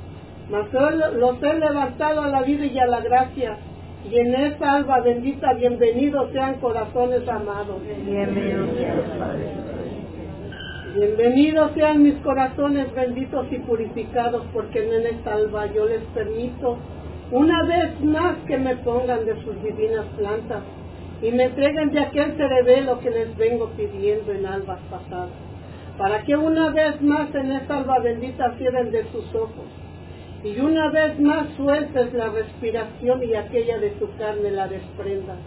Mas 0.50 0.74
hoy 0.74 1.00
los 1.15 1.42
he 1.42 1.53
levantado 1.53 2.22
a 2.22 2.27
la 2.27 2.42
vida 2.42 2.65
y 2.65 2.77
a 2.80 2.88
la 2.88 3.00
gracia, 3.00 3.58
y 4.10 4.18
en 4.18 4.36
esta 4.36 4.74
alba 4.74 5.00
bendita, 5.00 5.53
bienvenidos 5.53 6.32
sean 6.34 6.56
corazones 6.56 7.27
amados. 7.30 7.77
Bienvenidos 8.06 8.70
Bienvenidos 10.96 11.72
sean 11.74 12.04
mis 12.04 12.14
corazones 12.18 12.94
benditos 12.94 13.48
y 13.52 13.58
purificados, 13.58 14.44
porque 14.54 14.78
en 14.78 15.08
esta 15.08 15.34
alba 15.34 15.66
yo 15.74 15.88
les 15.88 16.04
permito 16.14 16.78
una 17.32 17.64
vez 17.64 18.00
más 18.02 18.38
que 18.46 18.60
me 18.60 18.76
pongan 18.76 19.26
de 19.26 19.34
sus 19.44 19.56
divinas 19.64 20.06
plantas 20.20 20.62
y 21.24 21.32
me 21.32 21.46
entreguen 21.46 21.90
de 21.90 22.00
aquel 22.00 22.38
cerebelo 22.38 23.00
que 23.00 23.10
les 23.10 23.36
vengo 23.38 23.72
pidiendo 23.76 24.34
en 24.34 24.46
albas 24.46 24.82
pasadas, 24.92 25.32
para 25.98 26.22
que 26.26 26.36
una 26.36 26.70
vez 26.70 27.02
más 27.02 27.34
en 27.34 27.54
esta 27.54 27.78
alba 27.78 27.98
bendita 27.98 28.54
cierren 28.60 28.92
de 28.92 29.04
sus 29.12 29.34
ojos 29.34 29.66
y 30.44 30.60
una 30.60 30.92
vez 30.92 31.20
más 31.20 31.48
sueltes 31.58 32.14
la 32.14 32.28
respiración 32.30 33.24
y 33.24 33.34
aquella 33.34 33.79
de 33.79 33.90
tu 33.92 34.16
carne 34.20 34.51
la 34.51 34.68
desprendas. 34.68 35.40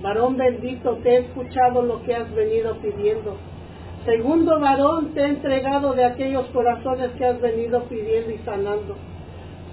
Varón 0.00 0.38
bendito, 0.38 0.96
te 1.02 1.10
he 1.10 1.18
escuchado 1.18 1.82
lo 1.82 2.02
que 2.04 2.14
has 2.14 2.34
venido 2.34 2.74
pidiendo 2.78 3.36
Segundo 4.04 4.60
varón, 4.60 5.12
te 5.12 5.20
he 5.20 5.26
entregado 5.26 5.92
de 5.92 6.04
aquellos 6.04 6.46
corazones 6.46 7.10
que 7.18 7.24
has 7.24 7.40
venido 7.40 7.82
pidiendo 7.84 8.30
y 8.30 8.38
sanando. 8.38 8.96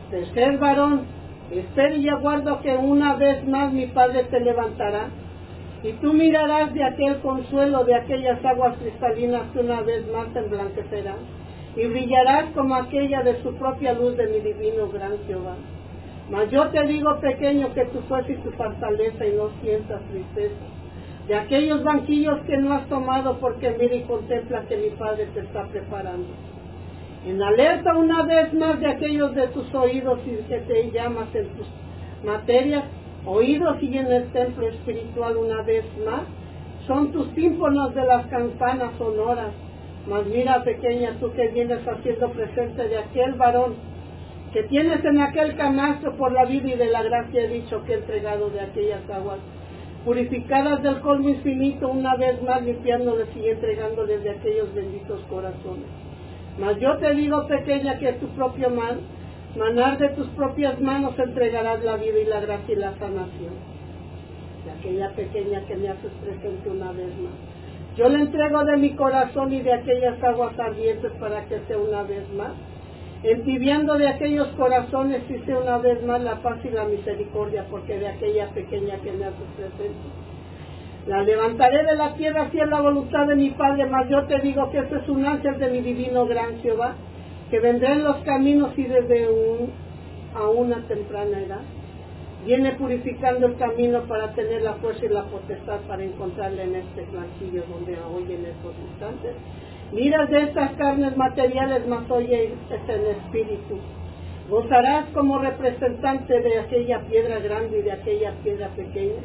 Tercer 0.09 0.57
varón, 0.57 1.05
espero 1.51 1.95
y 1.95 2.09
aguardo 2.09 2.59
que 2.61 2.75
una 2.75 3.15
vez 3.15 3.47
más 3.47 3.71
mi 3.71 3.85
Padre 3.87 4.23
te 4.25 4.39
levantará. 4.39 5.09
Y 5.83 5.93
tú 5.93 6.13
mirarás 6.13 6.73
de 6.73 6.83
aquel 6.83 7.19
consuelo, 7.19 7.83
de 7.83 7.95
aquellas 7.95 8.43
aguas 8.43 8.75
cristalinas 8.77 9.43
que 9.53 9.59
una 9.59 9.81
vez 9.81 10.05
más 10.11 10.33
te 10.33 10.39
emblanquecerán. 10.39 11.17
Y 11.75 11.85
brillarás 11.85 12.45
como 12.55 12.75
aquella 12.75 13.21
de 13.21 13.41
su 13.43 13.53
propia 13.55 13.93
luz 13.93 14.17
de 14.17 14.27
mi 14.27 14.39
divino 14.39 14.89
gran 14.89 15.17
Jehová. 15.27 15.55
Mas 16.31 16.49
yo 16.49 16.67
te 16.69 16.83
digo, 16.87 17.19
pequeño, 17.19 17.73
que 17.73 17.85
tu 17.85 17.99
fuerza 18.01 18.31
y 18.31 18.37
tu 18.37 18.49
fortaleza 18.51 19.25
y 19.27 19.33
no 19.33 19.49
sientas 19.61 20.01
tristeza 20.09 20.74
de 21.27 21.35
aquellos 21.35 21.83
banquillos 21.83 22.39
que 22.41 22.57
no 22.57 22.73
has 22.73 22.87
tomado 22.87 23.37
porque 23.39 23.75
mira 23.79 23.95
y 23.95 24.01
contempla 24.03 24.61
que 24.67 24.77
mi 24.77 24.89
Padre 24.91 25.27
te 25.33 25.39
está 25.39 25.63
preparando. 25.67 26.27
En 27.25 27.41
alerta 27.41 27.95
una 27.95 28.23
vez 28.23 28.53
más 28.53 28.79
de 28.79 28.87
aquellos 28.87 29.33
de 29.33 29.47
tus 29.47 29.73
oídos 29.73 30.19
y 30.27 30.43
que 30.47 30.59
te 30.59 30.91
llamas 30.91 31.33
en 31.33 31.47
tus 31.55 31.67
materias, 32.23 32.83
oídos 33.25 33.81
y 33.81 33.97
en 33.97 34.11
el 34.11 34.31
templo 34.31 34.67
espiritual 34.67 35.37
una 35.37 35.63
vez 35.63 35.85
más, 36.05 36.21
son 36.85 37.11
tus 37.11 37.33
tímpanos 37.33 37.95
de 37.95 38.05
las 38.05 38.27
campanas 38.27 38.91
sonoras. 38.99 39.51
Mas 40.07 40.27
mira 40.27 40.63
pequeña, 40.63 41.17
tú 41.19 41.31
que 41.33 41.47
vienes 41.47 41.79
haciendo 41.87 42.29
presente 42.29 42.87
de 42.87 42.97
aquel 42.99 43.33
varón 43.33 43.73
que 44.53 44.63
tienes 44.63 45.03
en 45.03 45.19
aquel 45.19 45.57
canastro 45.57 46.15
por 46.15 46.31
la 46.31 46.45
vida 46.45 46.69
y 46.69 46.77
de 46.77 46.85
la 46.85 47.01
gracia 47.01 47.41
he 47.41 47.47
dicho 47.47 47.83
que 47.83 47.93
he 47.93 47.95
entregado 47.95 48.49
de 48.51 48.61
aquellas 48.61 49.01
aguas 49.09 49.39
purificadas 50.05 50.83
del 50.83 50.99
colmo 51.01 51.29
infinito, 51.29 51.89
una 51.89 52.15
vez 52.15 52.41
más 52.43 52.61
limpiándoles 52.61 53.27
y 53.35 53.49
entregándoles 53.49 54.23
de 54.23 54.29
aquellos 54.29 54.73
benditos 54.73 55.19
corazones. 55.29 55.87
Mas 56.59 56.79
yo 56.79 56.95
te 56.97 57.13
digo, 57.15 57.47
pequeña, 57.47 57.97
que 57.97 58.13
tu 58.13 58.27
propio 58.29 58.69
man, 58.69 58.99
manar 59.57 59.97
de 59.97 60.09
tus 60.09 60.27
propias 60.29 60.79
manos 60.79 61.17
entregarás 61.17 61.83
la 61.83 61.97
vida 61.97 62.19
y 62.19 62.25
la 62.25 62.39
gracia 62.39 62.73
y 62.73 62.77
la 62.77 62.93
sanación. 62.99 63.53
De 64.63 64.71
aquella 64.71 65.09
pequeña 65.15 65.65
que 65.65 65.75
me 65.75 65.89
haces 65.89 66.11
presente 66.23 66.69
una 66.69 66.91
vez 66.91 67.09
más. 67.19 67.33
Yo 67.97 68.07
le 68.07 68.19
entrego 68.19 68.63
de 68.63 68.77
mi 68.77 68.91
corazón 68.91 69.53
y 69.53 69.61
de 69.61 69.73
aquellas 69.73 70.21
aguas 70.23 70.57
ardientes 70.59 71.11
para 71.19 71.45
que 71.45 71.59
sea 71.67 71.77
una 71.77 72.03
vez 72.03 72.31
más 72.33 72.51
entibiando 73.31 73.97
de 73.97 74.07
aquellos 74.07 74.47
corazones 74.49 75.23
hice 75.29 75.55
una 75.55 75.79
vez 75.79 76.03
más 76.03 76.21
la 76.21 76.41
paz 76.41 76.59
y 76.63 76.69
la 76.69 76.85
misericordia, 76.85 77.65
porque 77.71 77.97
de 77.97 78.07
aquella 78.07 78.49
pequeña 78.49 78.97
que 78.97 79.11
me 79.11 79.25
hace 79.25 79.43
presente. 79.55 80.25
La 81.07 81.23
levantaré 81.23 81.83
de 81.85 81.95
la 81.95 82.13
tierra 82.15 82.49
si 82.51 82.59
es 82.59 82.67
la 82.67 82.81
voluntad 82.81 83.27
de 83.27 83.35
mi 83.35 83.49
Padre, 83.51 83.85
mas 83.85 84.07
yo 84.09 84.25
te 84.25 84.39
digo 84.39 84.69
que 84.69 84.79
este 84.79 84.97
es 84.97 85.09
un 85.09 85.25
ángel 85.25 85.57
de 85.59 85.69
mi 85.69 85.81
divino 85.81 86.25
gran 86.25 86.59
Jehová, 86.61 86.95
que 87.49 87.59
vendrá 87.59 87.93
en 87.93 88.03
los 88.03 88.17
caminos 88.17 88.77
y 88.77 88.83
desde 88.83 89.29
un, 89.29 89.71
a 90.35 90.47
una 90.49 90.87
temprana 90.87 91.41
edad. 91.41 91.61
Viene 92.45 92.73
purificando 92.73 93.47
el 93.47 93.55
camino 93.55 94.01
para 94.03 94.33
tener 94.33 94.61
la 94.61 94.73
fuerza 94.73 95.05
y 95.05 95.09
la 95.09 95.23
potestad 95.23 95.79
para 95.87 96.03
encontrarle 96.03 96.63
en 96.63 96.75
este 96.75 97.05
blanquillo 97.11 97.63
donde 97.71 97.97
hoy 97.99 98.33
en 98.33 98.45
estos 98.45 98.73
instantes 98.91 99.33
Miras 99.95 100.29
de 100.29 100.41
estas 100.41 100.71
carnes 100.73 101.15
materiales, 101.15 101.87
mas 101.87 102.11
oye 102.11 102.51
es 102.69 102.89
el 102.89 103.05
espíritu. 103.15 103.79
Gozarás 104.49 105.05
como 105.13 105.37
representante 105.39 106.41
de 106.41 106.59
aquella 106.59 106.99
piedra 107.07 107.39
grande 107.39 107.79
y 107.79 107.81
de 107.81 107.93
aquella 107.93 108.33
piedra 108.43 108.67
pequeña. 108.75 109.21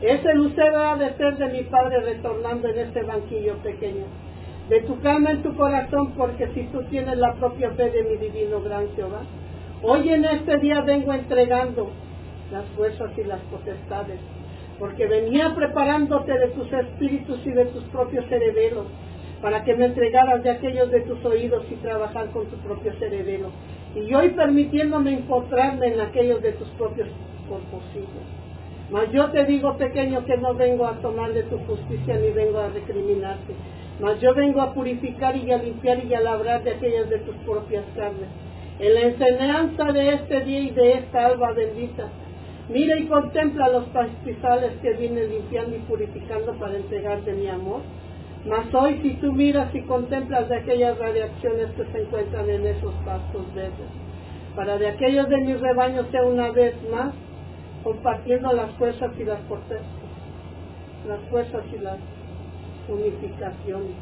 Ese 0.00 0.32
lucero 0.34 0.78
ha 0.78 0.96
de 0.96 1.12
ser 1.14 1.36
de 1.38 1.48
mi 1.48 1.64
Padre 1.64 2.02
retornando 2.02 2.68
en 2.68 2.78
este 2.78 3.02
banquillo 3.02 3.56
pequeño. 3.64 4.04
De 4.68 4.82
tu 4.82 5.00
cama 5.00 5.32
en 5.32 5.42
tu 5.42 5.56
corazón, 5.56 6.12
porque 6.16 6.46
si 6.54 6.68
tú 6.68 6.84
tienes 6.84 7.18
la 7.18 7.34
propia 7.34 7.72
fe 7.72 7.90
de 7.90 8.04
mi 8.04 8.16
divino 8.16 8.62
gran 8.62 8.94
Jehová, 8.94 9.22
hoy 9.82 10.08
en 10.08 10.24
este 10.24 10.56
día 10.58 10.82
vengo 10.82 11.12
entregando 11.12 11.90
las 12.52 12.64
fuerzas 12.76 13.10
y 13.18 13.24
las 13.24 13.40
potestades, 13.50 14.20
porque 14.78 15.04
venía 15.04 15.52
preparándote 15.52 16.32
de 16.32 16.46
tus 16.50 16.72
espíritus 16.72 17.44
y 17.44 17.50
de 17.50 17.64
tus 17.64 17.82
propios 17.86 18.24
cerebros 18.26 18.86
para 19.42 19.64
que 19.64 19.74
me 19.74 19.86
entregaras 19.86 20.42
de 20.42 20.50
aquellos 20.50 20.90
de 20.90 21.00
tus 21.00 21.22
oídos 21.24 21.64
y 21.70 21.74
trabajar 21.76 22.30
con 22.30 22.46
tu 22.46 22.56
propio 22.58 22.94
cerebelo. 22.94 23.48
Y 23.94 24.14
hoy 24.14 24.30
permitiéndome 24.30 25.12
encontrarme 25.12 25.88
en 25.88 26.00
aquellos 26.00 26.40
de 26.40 26.52
tus 26.52 26.68
propios 26.70 27.08
corposillos. 27.48 28.24
Mas 28.90 29.10
yo 29.10 29.30
te 29.30 29.44
digo, 29.44 29.76
pequeño, 29.76 30.24
que 30.24 30.36
no 30.36 30.54
vengo 30.54 30.86
a 30.86 30.94
tomar 31.02 31.32
de 31.32 31.42
tu 31.42 31.58
justicia 31.58 32.16
ni 32.16 32.30
vengo 32.30 32.58
a 32.58 32.68
recriminarte. 32.68 33.54
Mas 34.00 34.20
yo 34.20 34.32
vengo 34.32 34.62
a 34.62 34.72
purificar 34.72 35.36
y 35.36 35.50
a 35.50 35.58
limpiar 35.58 36.04
y 36.04 36.14
a 36.14 36.20
labrar 36.20 36.62
de 36.62 36.70
aquellas 36.70 37.10
de 37.10 37.18
tus 37.18 37.34
propias 37.36 37.84
carnes. 37.96 38.28
En 38.78 38.94
la 38.94 39.00
enseñanza 39.00 39.92
de 39.92 40.14
este 40.14 40.40
día 40.44 40.60
y 40.60 40.70
de 40.70 40.92
esta 40.92 41.26
alba 41.26 41.52
bendita, 41.52 42.08
Mira 42.68 42.96
y 42.96 43.06
contempla 43.06 43.68
los 43.68 43.84
pastizales 43.86 44.72
que 44.80 44.92
vienen 44.92 45.30
limpiando 45.30 45.76
y 45.76 45.80
purificando 45.80 46.52
para 46.54 46.76
entregarte 46.76 47.32
mi 47.32 47.48
amor. 47.48 47.80
Mas 48.44 48.74
hoy 48.74 48.98
si 49.02 49.14
tú 49.14 49.32
miras 49.32 49.72
y 49.72 49.82
contemplas 49.82 50.48
de 50.48 50.56
aquellas 50.56 50.98
radiaciones 50.98 51.70
que 51.76 51.84
se 51.84 52.02
encuentran 52.02 52.50
en 52.50 52.66
esos 52.66 52.92
pastos 53.04 53.54
verdes, 53.54 53.88
para 54.56 54.78
de 54.78 54.88
aquellos 54.88 55.28
de 55.28 55.38
mis 55.38 55.60
rebaños 55.60 56.06
sea 56.10 56.24
una 56.24 56.50
vez 56.50 56.74
más 56.90 57.14
compartiendo 57.84 58.52
las 58.52 58.72
fuerzas 58.72 59.12
y 59.16 59.24
las 59.24 59.40
protestas, 59.42 59.86
las 61.06 61.20
fuerzas 61.30 61.62
y 61.72 61.78
las 61.78 61.98
unificaciones. 62.88 63.94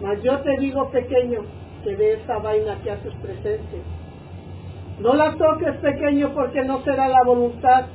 Mas 0.00 0.22
yo 0.22 0.38
te 0.38 0.56
digo 0.60 0.88
pequeño, 0.90 1.40
que 1.82 1.96
de 1.96 2.12
esa 2.14 2.38
vaina 2.38 2.78
que 2.82 2.92
haces 2.92 3.14
presente, 3.22 3.82
no 5.00 5.14
la 5.14 5.34
toques 5.34 5.76
pequeño 5.78 6.32
porque 6.34 6.62
no 6.62 6.82
será 6.84 7.08
la 7.08 7.24
voluntad 7.24 7.86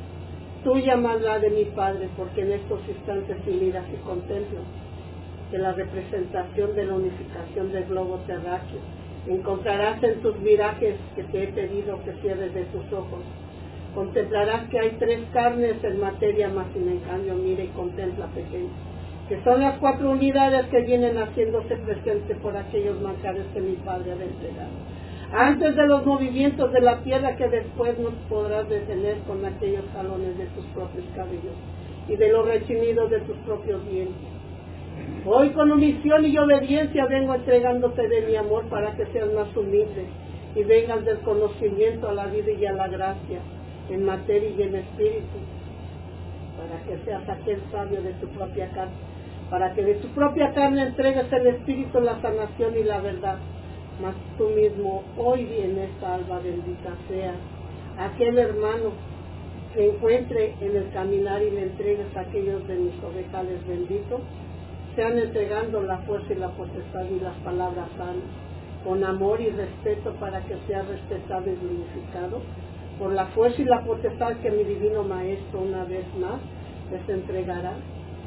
tuya 0.63 0.97
más 0.97 1.21
la 1.21 1.39
de 1.39 1.51
mi 1.51 1.65
Padre, 1.65 2.10
porque 2.17 2.41
en 2.41 2.53
estos 2.53 2.79
instantes 2.89 3.38
si 3.45 3.51
miras 3.51 3.86
y 3.93 3.97
contemplas 3.97 4.63
de 5.55 5.61
la 5.61 5.71
representación 5.71 6.75
de 6.75 6.85
la 6.85 6.95
unificación 6.95 7.71
del 7.71 7.85
globo 7.85 8.17
terráqueo, 8.27 8.81
encontrarás 9.25 10.03
en 10.03 10.19
tus 10.19 10.37
mirajes 10.39 10.95
que 11.15 11.23
te 11.23 11.43
he 11.43 11.47
pedido 11.47 11.97
que 12.03 12.11
cierres 12.21 12.53
de 12.53 12.65
tus 12.65 12.83
ojos. 12.91 13.23
Contemplarás 13.93 14.67
que 14.69 14.79
hay 14.79 14.97
tres 14.99 15.21
carnes 15.31 15.81
en 15.81 16.01
materia, 16.01 16.49
más 16.49 16.65
sin 16.73 16.89
en 16.89 16.99
cambio 16.99 17.35
mira 17.35 17.63
y 17.63 17.69
contempla 17.69 18.25
pequeño, 18.27 18.67
que 19.29 19.41
son 19.45 19.61
las 19.61 19.77
cuatro 19.77 20.11
unidades 20.11 20.65
que 20.65 20.81
vienen 20.81 21.17
haciéndose 21.17 21.77
presentes 21.77 22.35
por 22.39 22.57
aquellos 22.57 22.99
manjares 22.99 23.45
que 23.53 23.61
mi 23.61 23.77
Padre 23.77 24.11
ha 24.11 24.15
entregado 24.15 24.75
antes 25.31 25.75
de 25.75 25.87
los 25.87 26.05
movimientos 26.05 26.71
de 26.71 26.81
la 26.81 26.99
tierra 26.99 27.35
que 27.35 27.47
después 27.47 27.97
nos 27.97 28.13
podrás 28.29 28.69
detener 28.69 29.19
con 29.19 29.43
aquellos 29.43 29.85
jalones 29.93 30.37
de 30.37 30.45
tus 30.47 30.65
propios 30.65 31.05
cabellos 31.15 31.55
y 32.07 32.15
de 32.15 32.29
los 32.29 32.45
rechinidos 32.45 33.09
de 33.09 33.19
tus 33.21 33.37
propios 33.37 33.83
dientes. 33.89 34.34
Hoy 35.25 35.49
con 35.49 35.71
omisión 35.71 36.25
y 36.25 36.37
obediencia 36.37 37.05
vengo 37.07 37.33
entregándote 37.33 38.07
de 38.07 38.21
mi 38.27 38.35
amor 38.35 38.65
para 38.65 38.95
que 38.95 39.05
seas 39.07 39.31
más 39.33 39.55
humilde 39.57 40.05
y 40.55 40.63
vengas 40.63 41.03
del 41.03 41.19
conocimiento 41.19 42.09
a 42.09 42.13
la 42.13 42.27
vida 42.27 42.51
y 42.51 42.65
a 42.65 42.73
la 42.73 42.87
gracia 42.87 43.39
en 43.89 44.05
materia 44.05 44.49
y 44.49 44.61
en 44.61 44.75
espíritu, 44.75 45.37
para 46.57 46.81
que 46.83 47.03
seas 47.05 47.27
aquel 47.27 47.59
sabio 47.71 48.01
de 48.01 48.13
tu 48.13 48.27
propia 48.29 48.69
carne, 48.69 48.93
para 49.49 49.73
que 49.73 49.83
de 49.83 49.95
tu 49.95 50.07
propia 50.09 50.53
carne 50.53 50.83
entregues 50.83 51.31
el 51.31 51.47
espíritu, 51.47 51.99
la 51.99 52.21
sanación 52.21 52.77
y 52.77 52.83
la 52.83 52.99
verdad. 52.99 53.37
Mas 54.01 54.15
tú 54.37 54.49
mismo 54.49 55.03
hoy 55.17 55.47
en 55.59 55.77
esta 55.79 56.15
alba 56.15 56.39
bendita 56.39 56.91
sea 57.07 57.33
aquel 57.97 58.37
hermano 58.37 58.91
que 59.73 59.89
encuentre 59.89 60.53
en 60.61 60.75
el 60.75 60.89
caminar 60.91 61.41
y 61.41 61.51
le 61.51 61.63
entregues 61.63 62.15
a 62.15 62.21
aquellos 62.21 62.67
de 62.67 62.75
mis 62.75 63.03
ovejales 63.03 63.65
benditos, 63.67 64.21
sean 64.95 65.17
entregando 65.17 65.81
la 65.81 65.97
fuerza 65.99 66.34
y 66.34 66.38
la 66.38 66.49
potestad 66.49 67.05
y 67.10 67.19
las 67.19 67.36
palabras 67.43 67.88
sanas, 67.97 68.23
con 68.84 69.03
amor 69.03 69.41
y 69.41 69.49
respeto 69.49 70.13
para 70.19 70.41
que 70.41 70.55
sea 70.67 70.84
respetado 70.84 71.49
y 71.49 71.55
glorificado, 71.55 72.41
por 72.99 73.13
la 73.13 73.25
fuerza 73.27 73.62
y 73.62 73.65
la 73.65 73.84
potestad 73.84 74.38
que 74.38 74.51
mi 74.51 74.63
divino 74.63 75.03
Maestro 75.03 75.62
una 75.62 75.84
vez 75.84 76.05
más 76.19 76.39
les 76.91 77.08
entregará. 77.10 77.73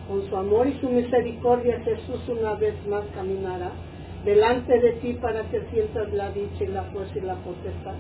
Con 0.09 0.27
su 0.29 0.37
amor 0.37 0.67
y 0.67 0.79
su 0.81 0.89
misericordia 0.89 1.81
Jesús 1.81 2.21
una 2.29 2.55
vez 2.55 2.75
más 2.87 3.05
caminará 3.15 3.71
delante 4.25 4.79
de 4.79 4.93
ti 4.95 5.15
para 5.15 5.43
que 5.45 5.61
sientas 5.71 6.13
la 6.13 6.31
dicha 6.31 6.65
y 6.65 6.69
la 6.69 6.83
fuerza 6.85 7.19
y 7.19 7.23
la 7.23 7.35
potestad. 7.37 7.95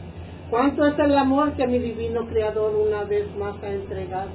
¿Cuánto 0.51 0.87
es 0.87 0.99
el 0.99 1.17
amor 1.17 1.53
que 1.53 1.67
mi 1.67 1.79
divino 1.79 2.27
Creador 2.27 2.75
una 2.75 3.05
vez 3.05 3.27
más 3.37 3.63
ha 3.63 3.71
entregado? 3.71 4.31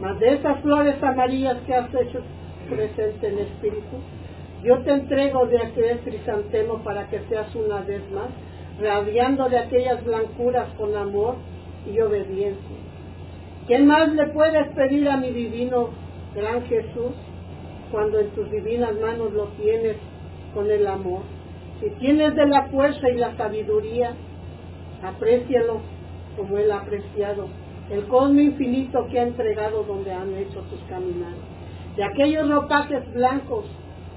Mas 0.00 0.18
de 0.20 0.34
esas 0.34 0.60
flores 0.60 1.02
amarillas 1.02 1.56
que 1.66 1.74
has 1.74 1.94
hecho 1.94 2.20
presente 2.70 3.28
en 3.28 3.38
espíritu, 3.40 3.96
yo 4.62 4.78
te 4.82 4.92
entrego 4.92 5.46
de 5.46 5.58
aquel 5.58 5.98
crisantemo 6.00 6.82
para 6.82 7.08
que 7.08 7.20
seas 7.28 7.54
una 7.54 7.80
vez 7.80 8.02
más, 8.10 8.28
radiando 8.80 9.48
de 9.48 9.58
aquellas 9.58 10.04
blancuras 10.04 10.68
con 10.78 10.96
amor 10.96 11.36
y 11.90 11.98
obediencia. 12.00 12.76
¿Qué 13.66 13.78
más 13.78 14.12
le 14.14 14.26
puedes 14.28 14.68
pedir 14.68 15.08
a 15.08 15.16
mi 15.16 15.30
divino 15.30 15.90
gran 16.34 16.64
Jesús 16.66 17.12
cuando 17.90 18.20
en 18.20 18.30
tus 18.30 18.50
divinas 18.50 18.94
manos 19.00 19.32
lo 19.32 19.46
tienes 19.60 19.96
con 20.54 20.70
el 20.70 20.86
amor. 20.86 21.22
Si 21.80 21.90
tienes 21.98 22.34
de 22.34 22.46
la 22.46 22.68
fuerza 22.68 23.08
y 23.08 23.16
la 23.16 23.36
sabiduría, 23.36 24.12
aprécialo 25.02 25.80
como 26.36 26.58
Él 26.58 26.70
ha 26.70 26.78
apreciado 26.80 27.48
el 27.90 28.04
cosmo 28.06 28.40
infinito 28.40 29.06
que 29.10 29.18
ha 29.18 29.24
entregado 29.24 29.82
donde 29.82 30.12
han 30.12 30.32
hecho 30.34 30.60
tus 30.70 30.80
caminados. 30.88 31.59
De 31.96 32.04
aquellos 32.04 32.48
ropajes 32.48 33.12
blancos, 33.12 33.64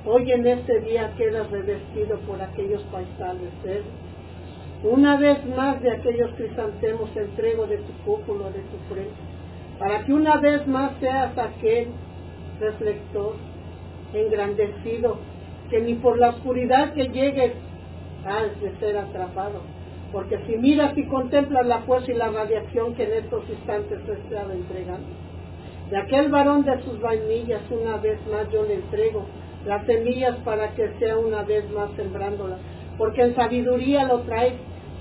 hoy 0.05 0.31
en 0.31 0.45
este 0.45 0.79
día 0.81 1.11
quedas 1.17 1.49
revestido 1.49 2.19
por 2.19 2.39
aquellos 2.39 2.83
paisales 2.83 3.49
verdes. 3.63 3.85
Una 4.83 5.17
vez 5.17 5.43
más 5.55 5.81
de 5.81 5.91
aquellos 5.91 6.29
crisantemos 6.35 7.09
entrego 7.15 7.65
de 7.65 7.77
tu 7.77 7.93
cúpulo, 8.05 8.51
de 8.51 8.59
tu 8.59 8.77
frente, 8.93 9.15
para 9.79 10.05
que 10.05 10.13
una 10.13 10.37
vez 10.37 10.67
más 10.67 10.91
seas 10.99 11.35
aquel 11.35 11.87
reflector 12.59 13.33
engrandecido 14.13 15.17
que 15.71 15.81
ni 15.81 15.95
por 15.95 16.19
la 16.19 16.29
oscuridad 16.29 16.93
que 16.93 17.07
llegues 17.07 17.53
has 18.23 18.61
de 18.61 18.75
ser 18.77 18.97
atrapado. 18.97 19.61
Porque 20.11 20.37
si 20.45 20.57
miras 20.57 20.95
y 20.95 21.05
contemplas 21.05 21.65
la 21.65 21.79
fuerza 21.79 22.11
y 22.11 22.15
la 22.15 22.29
radiación 22.29 22.93
que 22.93 23.05
en 23.05 23.13
estos 23.13 23.49
instantes 23.49 23.99
se 24.05 24.13
está 24.13 24.43
entregando, 24.53 25.07
de 25.89 25.97
aquel 25.97 26.29
varón 26.29 26.63
de 26.63 26.81
sus 26.83 26.99
vainillas 26.99 27.61
una 27.69 27.97
vez 27.97 28.19
más 28.27 28.49
yo 28.51 28.63
le 28.63 28.75
entrego 28.75 29.25
las 29.65 29.85
semillas 29.85 30.35
para 30.43 30.73
que 30.75 30.89
sea 30.99 31.17
una 31.17 31.43
vez 31.43 31.69
más 31.71 31.91
sembrándolas. 31.95 32.59
Porque 32.97 33.21
en 33.21 33.35
sabiduría 33.35 34.05
lo 34.05 34.19
traes 34.21 34.53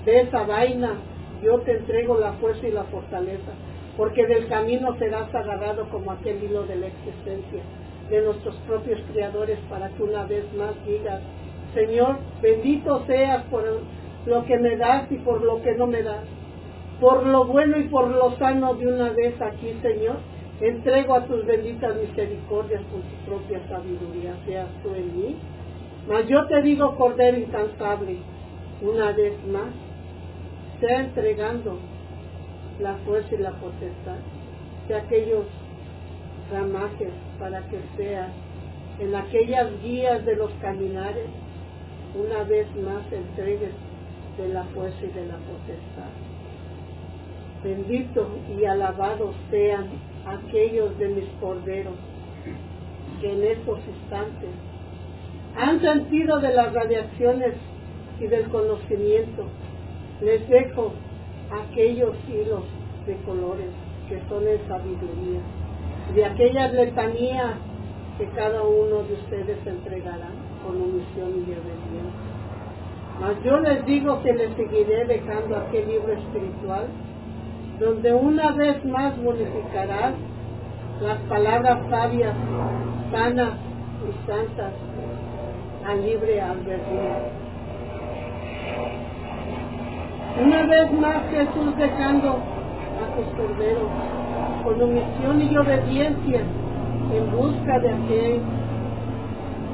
de 0.04 0.20
esa 0.20 0.44
vaina, 0.44 0.94
yo 1.42 1.60
te 1.60 1.72
entrego 1.72 2.18
la 2.18 2.32
fuerza 2.34 2.66
y 2.66 2.72
la 2.72 2.84
fortaleza. 2.84 3.52
Porque 3.96 4.26
del 4.26 4.48
camino 4.48 4.96
serás 4.98 5.34
agarrado 5.34 5.88
como 5.90 6.12
aquel 6.12 6.42
hilo 6.42 6.64
de 6.64 6.76
la 6.76 6.86
existencia 6.86 7.62
de 8.08 8.22
nuestros 8.22 8.54
propios 8.66 9.00
creadores 9.12 9.58
para 9.68 9.88
que 9.90 10.02
una 10.02 10.24
vez 10.24 10.44
más 10.54 10.72
digas, 10.86 11.20
Señor, 11.74 12.18
bendito 12.40 13.04
seas 13.06 13.44
por 13.44 13.64
lo 14.26 14.44
que 14.44 14.58
me 14.58 14.76
das 14.76 15.10
y 15.10 15.16
por 15.16 15.42
lo 15.42 15.62
que 15.62 15.74
no 15.74 15.86
me 15.86 16.02
das, 16.02 16.24
por 17.00 17.26
lo 17.26 17.46
bueno 17.46 17.78
y 17.78 17.84
por 17.84 18.08
lo 18.08 18.36
sano 18.36 18.74
de 18.74 18.86
una 18.86 19.10
vez 19.10 19.40
aquí, 19.40 19.74
Señor. 19.82 20.16
Entrego 20.62 21.16
a 21.16 21.26
tus 21.26 21.44
benditas 21.44 21.96
misericordias 21.96 22.82
con 22.92 23.02
tu 23.02 23.16
propia 23.26 23.60
sabiduría, 23.68 24.36
seas 24.46 24.68
tú 24.84 24.94
en 24.94 25.16
mí. 25.16 25.36
Mas 26.06 26.28
yo 26.28 26.46
te 26.46 26.62
digo, 26.62 26.94
Cordero 26.94 27.36
incansable, 27.36 28.18
una 28.80 29.10
vez 29.10 29.34
más, 29.48 29.74
sea 30.78 31.00
entregando 31.00 31.80
la 32.78 32.94
fuerza 32.98 33.34
y 33.34 33.38
la 33.38 33.50
potestad 33.50 34.18
de 34.86 34.94
aquellos 34.94 35.46
ramajes 36.52 37.10
para 37.40 37.66
que 37.66 37.80
sea 37.96 38.28
en 39.00 39.16
aquellas 39.16 39.82
guías 39.82 40.24
de 40.24 40.36
los 40.36 40.52
caminares, 40.60 41.26
una 42.14 42.44
vez 42.44 42.68
más 42.76 43.02
entregues 43.12 43.72
de 44.38 44.48
la 44.48 44.62
fuerza 44.66 44.98
y 45.02 45.08
de 45.08 45.26
la 45.26 45.38
potestad. 45.38 46.12
Benditos 47.64 48.28
y 48.56 48.64
alabados 48.64 49.34
sean 49.50 50.11
aquellos 50.26 50.98
de 50.98 51.08
mis 51.08 51.28
corderos 51.40 51.94
que 53.20 53.32
en 53.32 53.42
estos 53.42 53.78
instantes 53.86 54.50
han 55.56 55.80
sentido 55.80 56.40
de 56.40 56.54
las 56.54 56.72
radiaciones 56.72 57.54
y 58.20 58.26
del 58.26 58.48
conocimiento. 58.48 59.44
Les 60.20 60.48
dejo 60.48 60.92
aquellos 61.50 62.16
hilos 62.28 62.64
de 63.06 63.16
colores 63.24 63.70
que 64.08 64.18
son 64.28 64.46
en 64.46 64.58
sabiduría 64.68 65.40
de 66.14 66.24
aquellas 66.24 66.72
letanías 66.74 67.54
que 68.18 68.26
cada 68.36 68.62
uno 68.62 69.02
de 69.04 69.14
ustedes 69.14 69.66
entregará 69.66 70.28
con 70.62 70.76
omisión 70.76 71.30
y 71.38 71.52
obediencia. 71.52 72.32
Mas 73.20 73.42
yo 73.42 73.58
les 73.60 73.84
digo 73.86 74.22
que 74.22 74.32
les 74.32 74.54
seguiré 74.56 75.06
dejando 75.06 75.56
aquel 75.56 75.88
libro 75.88 76.12
espiritual, 76.12 76.86
donde 77.82 78.14
una 78.14 78.52
vez 78.52 78.84
más 78.84 79.20
bonificarás 79.20 80.14
las 81.00 81.18
palabras 81.22 81.80
sabias, 81.90 82.32
sanas 83.10 83.54
y 84.06 84.30
santas 84.30 84.72
al 85.84 86.00
libre 86.00 86.40
albedrío. 86.40 87.42
Una 90.44 90.62
vez 90.62 90.92
más 90.92 91.28
Jesús 91.30 91.76
dejando 91.76 92.28
a 92.28 93.16
tus 93.16 93.26
corderos 93.36 93.90
con 94.62 94.80
omisión 94.80 95.42
y 95.42 95.56
obediencia 95.56 96.40
en 97.12 97.32
busca 97.32 97.80
de 97.80 97.90
aquel, 97.90 98.40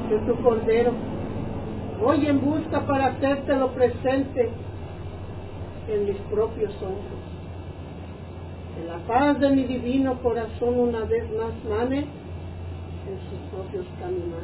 de 0.09 0.19
tu 0.25 0.35
cordero. 0.41 0.93
Voy 2.01 2.25
en 2.25 2.41
busca 2.41 2.79
para 2.87 3.07
hacértelo 3.07 3.67
presente 3.67 4.49
en 5.87 6.05
mis 6.05 6.17
propios 6.31 6.73
ojos. 6.81 7.18
La 8.87 8.97
paz 9.07 9.39
de 9.39 9.49
mi 9.49 9.63
divino 9.63 10.21
corazón 10.21 10.79
una 10.79 11.01
vez 11.05 11.23
más 11.31 11.53
mane 11.69 11.99
en 11.99 13.19
sus 13.29 13.39
propios 13.51 13.85
caminos. 13.99 14.43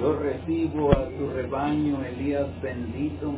Yo 0.00 0.18
recibo 0.18 0.92
a 0.92 1.08
tu 1.08 1.28
rebaño, 1.34 2.04
Elías 2.04 2.48
bendito, 2.62 3.34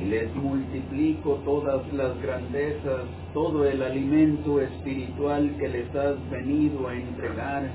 y 0.00 0.04
les 0.06 0.34
multiplico 0.34 1.40
todas 1.44 1.80
las 1.92 2.20
grandezas, 2.20 3.02
todo 3.32 3.66
el 3.66 3.82
alimento 3.82 4.60
espiritual 4.60 5.54
que 5.58 5.68
les 5.68 5.94
has 5.94 6.30
venido 6.30 6.88
a 6.88 6.94
entregar. 6.94 7.70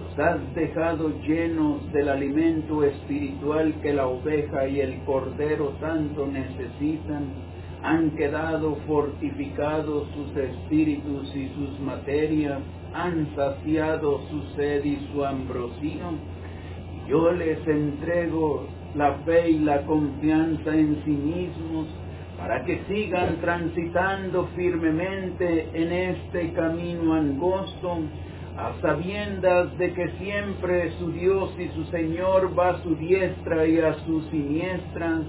Los 0.00 0.18
has 0.18 0.54
dejado 0.54 1.10
llenos 1.20 1.92
del 1.92 2.08
alimento 2.08 2.82
espiritual 2.84 3.74
que 3.82 3.92
la 3.92 4.06
oveja 4.06 4.66
y 4.66 4.80
el 4.80 5.04
cordero 5.04 5.74
tanto 5.80 6.26
necesitan. 6.26 7.24
Han 7.82 8.10
quedado 8.12 8.76
fortificados 8.86 10.08
sus 10.14 10.36
espíritus 10.36 11.34
y 11.34 11.48
sus 11.50 11.80
materias, 11.80 12.60
han 12.92 13.34
saciado 13.34 14.20
su 14.28 14.42
sed 14.56 14.84
y 14.84 15.08
su 15.12 15.24
ambrosía. 15.24 16.10
Yo 17.08 17.32
les 17.32 17.66
entrego 17.66 18.66
la 18.94 19.14
fe 19.24 19.50
y 19.50 19.58
la 19.60 19.84
confianza 19.86 20.74
en 20.74 21.02
sí 21.04 21.10
mismos 21.10 21.86
para 22.36 22.64
que 22.64 22.82
sigan 22.88 23.36
transitando 23.40 24.48
firmemente 24.56 25.68
en 25.74 25.92
este 25.92 26.52
camino 26.52 27.14
angosto, 27.14 27.98
a 28.56 28.72
sabiendas 28.80 29.76
de 29.78 29.92
que 29.92 30.08
siempre 30.18 30.92
su 30.98 31.12
Dios 31.12 31.50
y 31.58 31.68
su 31.68 31.84
Señor 31.86 32.58
va 32.58 32.70
a 32.70 32.82
su 32.82 32.94
diestra 32.96 33.66
y 33.66 33.78
a 33.78 33.94
su 34.04 34.22
siniestra. 34.30 35.20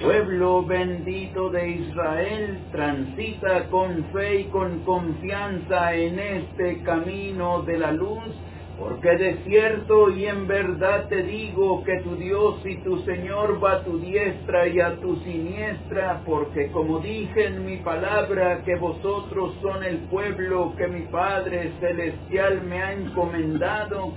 Pueblo 0.00 0.64
bendito 0.64 1.50
de 1.50 1.68
Israel, 1.68 2.58
transita 2.72 3.68
con 3.68 4.04
fe 4.12 4.40
y 4.40 4.44
con 4.44 4.80
confianza 4.80 5.94
en 5.94 6.18
este 6.18 6.82
camino 6.82 7.62
de 7.62 7.78
la 7.78 7.92
luz 7.92 8.34
porque 8.80 9.14
de 9.14 9.44
cierto 9.44 10.08
y 10.08 10.24
en 10.24 10.46
verdad 10.46 11.06
te 11.08 11.22
digo 11.22 11.84
que 11.84 12.00
tu 12.02 12.16
Dios 12.16 12.62
y 12.64 12.82
tu 12.82 12.96
Señor 13.00 13.62
va 13.62 13.72
a 13.72 13.84
tu 13.84 13.98
diestra 13.98 14.68
y 14.68 14.80
a 14.80 14.96
tu 14.96 15.16
siniestra, 15.16 16.22
porque 16.24 16.70
como 16.70 16.98
dije 17.00 17.44
en 17.44 17.66
mi 17.66 17.76
palabra 17.76 18.62
que 18.64 18.76
vosotros 18.76 19.54
son 19.60 19.84
el 19.84 19.98
pueblo 20.08 20.74
que 20.78 20.88
mi 20.88 21.02
Padre 21.08 21.72
Celestial 21.78 22.62
me 22.62 22.82
ha 22.82 22.92
encomendado, 22.94 24.14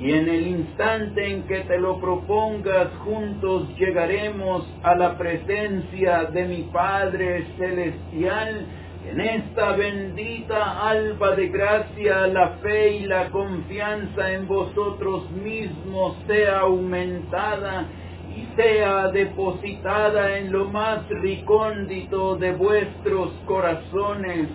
y 0.00 0.10
en 0.10 0.28
el 0.28 0.48
instante 0.48 1.24
en 1.24 1.44
que 1.44 1.60
te 1.60 1.78
lo 1.78 2.00
propongas 2.00 2.88
juntos 3.04 3.68
llegaremos 3.78 4.66
a 4.82 4.96
la 4.96 5.16
presencia 5.16 6.24
de 6.24 6.44
mi 6.46 6.62
Padre 6.72 7.46
Celestial, 7.56 8.66
en 9.08 9.20
esta 9.20 9.72
bendita 9.72 10.88
alba 10.88 11.34
de 11.34 11.48
gracia 11.48 12.26
la 12.28 12.48
fe 12.62 12.96
y 12.96 13.00
la 13.06 13.30
confianza 13.30 14.32
en 14.32 14.46
vosotros 14.46 15.30
mismos 15.30 16.16
sea 16.26 16.60
aumentada 16.60 17.86
y 18.34 18.56
sea 18.56 19.08
depositada 19.08 20.38
en 20.38 20.52
lo 20.52 20.66
más 20.66 21.08
recóndito 21.08 22.36
de 22.36 22.52
vuestros 22.52 23.32
corazones. 23.44 24.48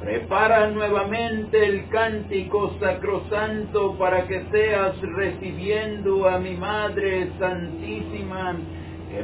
Prepara 0.00 0.68
nuevamente 0.70 1.64
el 1.64 1.88
cántico 1.88 2.76
sacrosanto 2.78 3.96
para 3.96 4.26
que 4.26 4.44
seas 4.52 5.00
recibiendo 5.00 6.28
a 6.28 6.38
mi 6.38 6.56
Madre 6.56 7.30
Santísima 7.38 8.54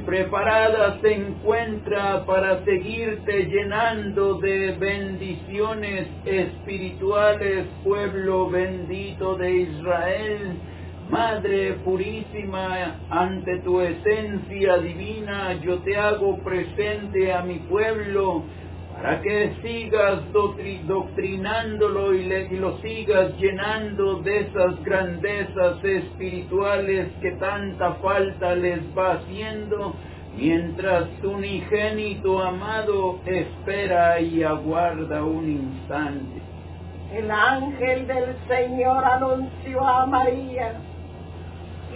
preparada 0.07 0.99
se 1.01 1.15
encuentra 1.15 2.25
para 2.25 2.65
seguirte 2.65 3.45
llenando 3.47 4.35
de 4.35 4.73
bendiciones 4.79 6.07
espirituales, 6.25 7.67
pueblo 7.83 8.49
bendito 8.49 9.37
de 9.37 9.53
Israel. 9.53 10.53
Madre 11.11 11.73
purísima, 11.85 13.01
ante 13.11 13.59
tu 13.59 13.81
esencia 13.81 14.79
divina 14.79 15.55
yo 15.55 15.79
te 15.81 15.97
hago 15.97 16.39
presente 16.39 17.33
a 17.33 17.43
mi 17.43 17.59
pueblo 17.59 18.45
para 19.01 19.23
que 19.23 19.55
sigas 19.63 20.21
doctrinándolo 20.33 22.13
y, 22.15 22.29
lo 22.59 22.77
sigas 22.79 23.35
llenando 23.39 24.17
de 24.17 24.41
esas 24.41 24.83
grandezas 24.85 25.83
espirituales 25.83 27.09
que 27.23 27.31
tanta 27.33 27.95
falta 27.95 28.55
les 28.55 28.81
va 28.97 29.13
haciendo, 29.13 29.95
mientras 30.37 31.09
tu 31.23 31.31
unigénito 31.31 32.43
amado 32.43 33.21
espera 33.25 34.21
y 34.21 34.43
aguarda 34.43 35.25
un 35.25 35.49
instante. 35.49 36.43
El 37.15 37.31
ángel 37.31 38.07
del 38.07 38.37
Señor 38.49 39.03
anunció 39.03 39.81
a 39.83 40.05
María, 40.05 40.75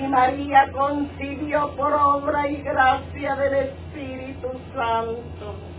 y 0.01 0.03
María 0.09 0.73
concibió 0.73 1.71
por 1.77 1.93
obra 1.93 2.49
y 2.49 2.63
gracia 2.63 3.37
del 3.37 3.55
Espíritu 3.55 4.49
Santo 4.75 5.74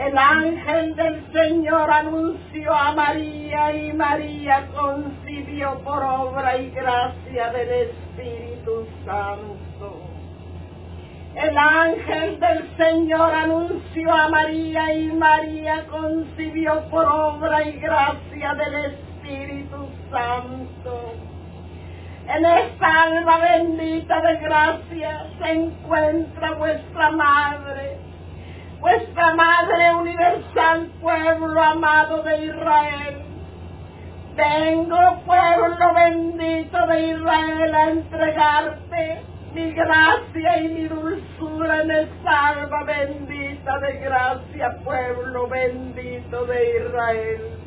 el 0.00 0.16
ángel 0.16 0.96
del 0.96 1.22
Señor 1.30 1.90
anunció 1.90 2.72
a 2.72 2.92
María 2.92 3.76
y 3.76 3.92
María 3.92 4.66
concibió 4.74 5.78
por 5.80 6.02
obra 6.02 6.56
y 6.56 6.70
gracia 6.70 7.52
del 7.52 7.68
Espíritu 7.68 8.86
Santo. 9.04 10.00
El 11.34 11.56
ángel 11.56 12.40
del 12.40 12.76
Señor 12.78 13.30
anunció 13.30 14.10
a 14.10 14.28
María 14.30 14.94
y 14.94 15.12
María 15.12 15.86
concibió 15.88 16.80
por 16.88 17.04
obra 17.04 17.62
y 17.68 17.72
gracia 17.78 18.54
del 18.54 18.74
Espíritu 18.86 19.86
Santo. 20.10 21.12
En 22.26 22.46
esta 22.46 23.02
alma 23.02 23.38
bendita 23.38 24.18
de 24.22 24.36
gracia 24.38 25.26
se 25.38 25.52
encuentra 25.52 26.52
vuestra 26.52 27.10
madre 27.10 28.09
vuestra 28.80 29.34
Madre 29.34 29.94
Universal, 29.94 30.90
pueblo 31.00 31.62
amado 31.62 32.22
de 32.22 32.46
Israel. 32.46 33.22
Vengo, 34.34 35.22
pueblo 35.26 35.94
bendito 35.94 36.86
de 36.86 37.08
Israel, 37.08 37.74
a 37.74 37.90
entregarte 37.90 39.22
mi 39.54 39.72
gracia 39.72 40.58
y 40.62 40.68
mi 40.68 40.84
dulzura 40.84 41.82
en 41.82 41.90
esta 41.90 42.48
alma 42.48 42.84
bendita 42.84 43.78
de 43.80 43.92
gracia, 43.98 44.78
pueblo 44.84 45.48
bendito 45.48 46.46
de 46.46 46.78
Israel. 46.78 47.59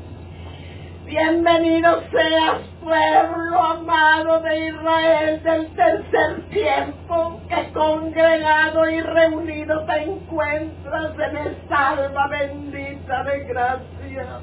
Bienvenido 1.15 2.02
seas, 2.10 2.62
pueblo 2.82 3.62
amado 3.62 4.39
de 4.39 4.69
Israel 4.69 5.43
del 5.43 5.67
tercer 5.76 6.41
tiempo, 6.49 7.39
que 7.47 7.71
congregado 7.71 8.89
y 8.89 8.99
reunido 8.99 9.86
te 9.86 10.06
encuentras 10.06 11.12
en 11.19 11.38
esta 11.38 11.89
alma 11.89 12.28
bendita 12.30 13.23
de 13.26 13.43
gracia, 13.43 14.39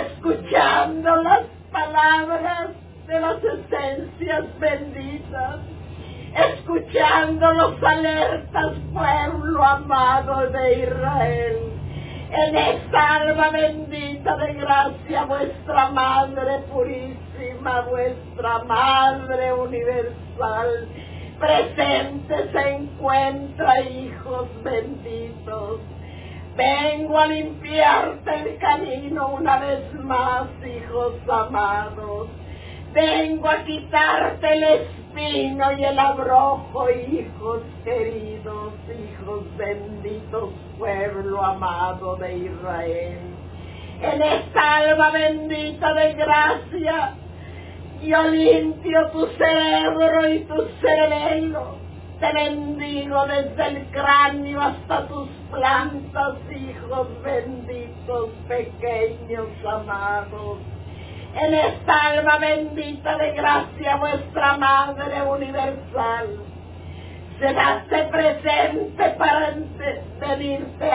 escuchando 0.00 1.14
las 1.22 1.42
palabras 1.70 2.70
de 3.06 3.20
las 3.20 3.36
esencias 3.44 4.58
benditas, 4.58 5.60
escuchando 6.34 7.52
los 7.52 7.80
alertas, 7.84 8.72
pueblo 8.92 9.64
amado 9.64 10.50
de 10.50 10.88
Israel 10.88 11.74
en 12.36 12.56
esta 12.56 13.16
alma 13.16 13.50
bendita 13.50 14.36
de 14.36 14.54
gracia, 14.54 15.24
vuestra 15.24 15.90
Madre 15.90 16.58
purísima, 16.72 17.82
vuestra 17.82 18.64
Madre 18.64 19.52
universal, 19.52 20.88
presente 21.38 22.50
se 22.52 22.70
encuentra, 22.70 23.80
hijos 23.82 24.48
benditos. 24.64 25.80
Vengo 26.56 27.18
a 27.18 27.26
limpiarte 27.26 28.34
el 28.34 28.58
camino 28.58 29.28
una 29.28 29.58
vez 29.58 29.94
más, 29.94 30.46
hijos 30.64 31.14
amados. 31.28 32.28
Vengo 32.92 33.48
a 33.48 33.64
quitarte 33.64 34.52
el 34.52 35.03
espino 35.14 35.72
y 35.72 35.84
el 35.84 35.98
abrojo, 35.98 36.90
hijos 36.90 37.62
queridos, 37.84 38.72
hijos 38.88 39.56
benditos, 39.56 40.50
pueblo 40.78 41.42
amado 41.42 42.16
de 42.16 42.38
Israel. 42.38 43.18
En 44.02 44.22
esta 44.22 44.76
alma 44.76 45.10
bendita 45.10 45.94
de 45.94 46.14
gracia, 46.14 47.14
yo 48.02 48.22
limpio 48.24 49.10
tu 49.10 49.26
cerebro 49.26 50.28
y 50.28 50.40
tu 50.40 50.66
cerebelo. 50.80 51.76
Te 52.20 52.32
bendigo 52.32 53.26
desde 53.26 53.66
el 53.66 53.86
cráneo 53.90 54.60
hasta 54.60 55.06
tus 55.08 55.28
plantas, 55.50 56.36
hijos 56.50 57.08
benditos, 57.22 58.30
pequeños, 58.48 59.48
amados 59.64 60.58
en 61.36 61.54
esta 61.54 62.02
alma 62.10 62.38
bendita 62.38 63.18
de 63.18 63.32
gracia, 63.32 63.96
vuestra 63.96 64.56
Madre 64.56 65.22
Universal. 65.22 66.28
se 67.38 67.48
hace 67.48 68.04
presente 68.04 69.10
para 69.18 69.54
venirte 70.20 70.90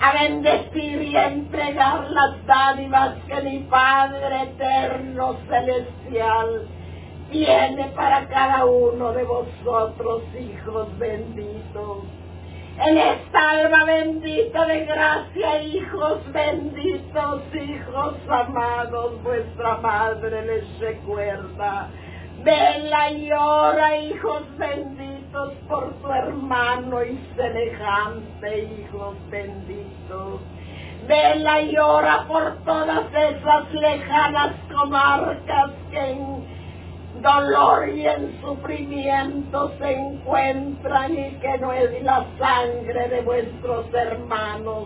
a 0.00 0.12
bendecir 0.12 1.02
y 1.02 1.16
a 1.16 1.28
entregar 1.28 2.10
las 2.10 2.46
dádivas 2.46 3.16
que 3.26 3.40
mi 3.42 3.58
Padre 3.60 4.42
eterno 4.44 5.36
celestial 5.48 6.68
tiene 7.30 7.84
para 7.94 8.26
cada 8.28 8.64
uno 8.64 9.12
de 9.12 9.24
vosotros, 9.24 10.22
hijos 10.38 10.98
benditos. 10.98 12.04
Esta 12.78 13.50
alma 13.50 13.84
bendita 13.84 14.66
de 14.66 14.84
gracia, 14.84 15.62
hijos 15.62 16.30
benditos, 16.30 17.42
hijos 17.54 18.14
amados, 18.28 19.22
vuestra 19.22 19.78
madre 19.78 20.44
les 20.44 20.78
recuerda. 20.78 21.88
Vela 22.44 23.10
y 23.12 23.32
ora, 23.32 23.96
hijos 23.96 24.42
benditos, 24.58 25.54
por 25.68 25.94
tu 26.02 26.12
hermano 26.12 27.02
y 27.02 27.18
semejante, 27.34 28.64
hijos 28.64 29.16
benditos. 29.30 30.40
Vela 31.08 31.62
y 31.62 31.78
ora 31.78 32.26
por 32.28 32.58
todas 32.66 33.06
esas 33.10 33.72
lejanas 33.72 34.54
comarcas 34.70 35.70
que 35.90 36.10
en 36.10 36.55
dolor 37.26 37.88
y 37.88 38.06
en 38.06 38.40
sufrimiento 38.40 39.72
se 39.78 39.92
encuentran 39.92 41.12
y 41.12 41.30
que 41.40 41.58
no 41.58 41.72
es 41.72 42.02
la 42.02 42.24
sangre 42.38 43.08
de 43.08 43.20
vuestros 43.22 43.92
hermanos. 43.92 44.84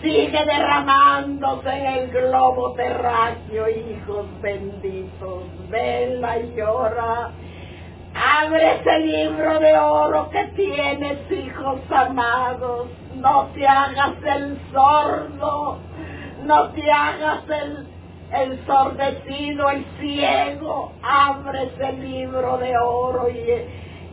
Sigue 0.00 0.44
derramándose 0.46 1.68
en 1.68 1.86
el 1.86 2.10
globo 2.10 2.72
terráqueo, 2.72 3.68
hijos 3.68 4.26
benditos. 4.40 5.42
Vela 5.68 6.38
y 6.38 6.54
llora. 6.56 7.30
Abre 8.14 8.76
ese 8.76 8.98
libro 9.00 9.60
de 9.60 9.78
oro 9.78 10.30
que 10.30 10.44
tienes, 10.56 11.30
hijos 11.30 11.80
amados. 11.90 12.88
No 13.16 13.50
te 13.54 13.66
hagas 13.66 14.14
el 14.24 14.58
sordo, 14.72 15.78
no 16.44 16.68
te 16.70 16.90
hagas 16.90 17.42
el 17.50 17.89
el 18.32 18.64
sordecido, 18.66 19.70
el 19.70 19.84
ciego, 20.00 20.92
abre 21.02 21.64
ese 21.74 21.92
libro 21.92 22.58
de 22.58 22.76
oro 22.78 23.28
y 23.28 23.64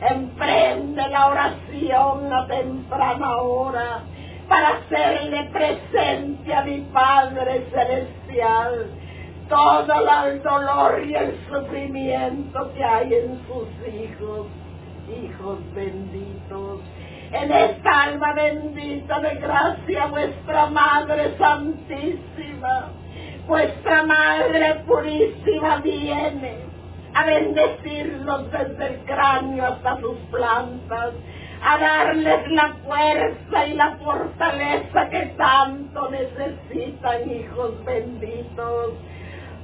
emprende 0.01 1.07
la 1.09 1.27
oración 1.27 2.33
a 2.33 2.47
temprana 2.47 3.37
hora 3.37 4.03
para 4.47 4.69
hacerle 4.69 5.49
presente 5.51 6.53
a 6.53 6.63
mi 6.63 6.81
Padre 6.93 7.67
Celestial 7.71 8.87
todo 9.49 10.27
el 10.27 10.41
dolor 10.43 11.03
y 11.05 11.15
el 11.15 11.37
sufrimiento 11.49 12.71
que 12.73 12.83
hay 12.83 13.13
en 13.13 13.39
sus 13.47 13.67
hijos, 13.87 14.47
hijos 15.23 15.59
benditos. 15.73 16.81
En 17.31 17.51
esta 17.51 18.03
alma 18.03 18.33
bendita 18.33 19.19
de 19.19 19.35
gracia, 19.35 20.05
vuestra 20.07 20.67
Madre 20.67 21.37
Santísima, 21.37 22.91
vuestra 23.47 24.03
Madre 24.03 24.83
Purísima 24.85 25.77
viene 25.77 26.57
a 27.13 27.25
bendecirlos 27.25 28.51
desde 28.51 28.87
el 28.87 28.99
cráneo 29.05 29.65
hasta 29.65 29.99
sus 30.01 30.17
plantas, 30.29 31.13
a 31.63 31.77
darles 31.77 32.51
la 32.51 32.75
fuerza 32.85 33.65
y 33.67 33.73
la 33.73 33.95
fortaleza 34.03 35.09
que 35.09 35.25
tanto 35.37 36.09
necesitan, 36.11 37.29
hijos 37.31 37.83
benditos. 37.85 38.93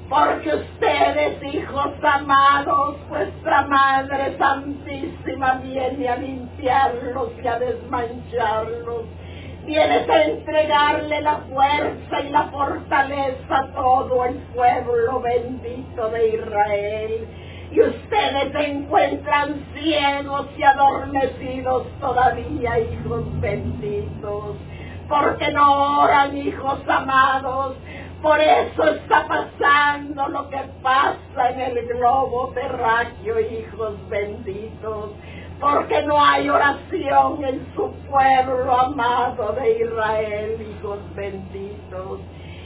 Porque 0.09 0.55
ustedes, 0.55 1.53
hijos 1.53 1.91
amados, 2.01 2.97
vuestra 3.09 3.63
Madre 3.63 4.37
Santísima 4.37 5.55
viene 5.63 6.09
a 6.09 6.17
limpiarlos 6.17 7.31
y 7.43 7.47
a 7.47 7.59
desmancharlos 7.59 9.05
Vienes 9.65 10.09
a 10.09 10.23
entregarle 10.23 11.21
la 11.21 11.37
fuerza 11.37 12.21
y 12.21 12.29
la 12.31 12.43
fortaleza 12.51 13.59
a 13.59 13.67
todo 13.67 14.25
el 14.25 14.35
pueblo 14.53 15.21
bendito 15.21 16.09
de 16.09 16.35
Israel. 16.35 17.27
Y 17.71 17.79
ustedes 17.79 18.51
se 18.51 18.67
encuentran 18.71 19.65
ciegos 19.73 20.47
y 20.57 20.63
adormecidos 20.63 21.87
todavía, 22.01 22.77
hijos 22.77 23.23
benditos, 23.39 24.57
porque 25.07 25.49
no 25.51 26.01
oran, 26.01 26.37
hijos 26.37 26.79
amados. 26.85 27.77
Por 28.21 28.41
eso 28.41 28.83
está 28.83 29.25
pasando 29.27 30.27
lo 30.27 30.49
que 30.49 30.61
pasa 30.81 31.49
en 31.51 31.61
el 31.61 31.87
globo 31.87 32.51
terráqueo, 32.53 33.39
hijos 33.39 34.09
benditos 34.09 35.11
porque 35.63 36.01
no 36.03 36.21
hay 36.21 36.49
oración 36.49 37.45
en 37.45 37.65
su 37.73 37.89
pueblo 38.09 38.73
amado 38.73 39.53
de 39.53 39.79
Israel, 39.79 40.61
hijos 40.61 40.99
benditos. 41.15 42.19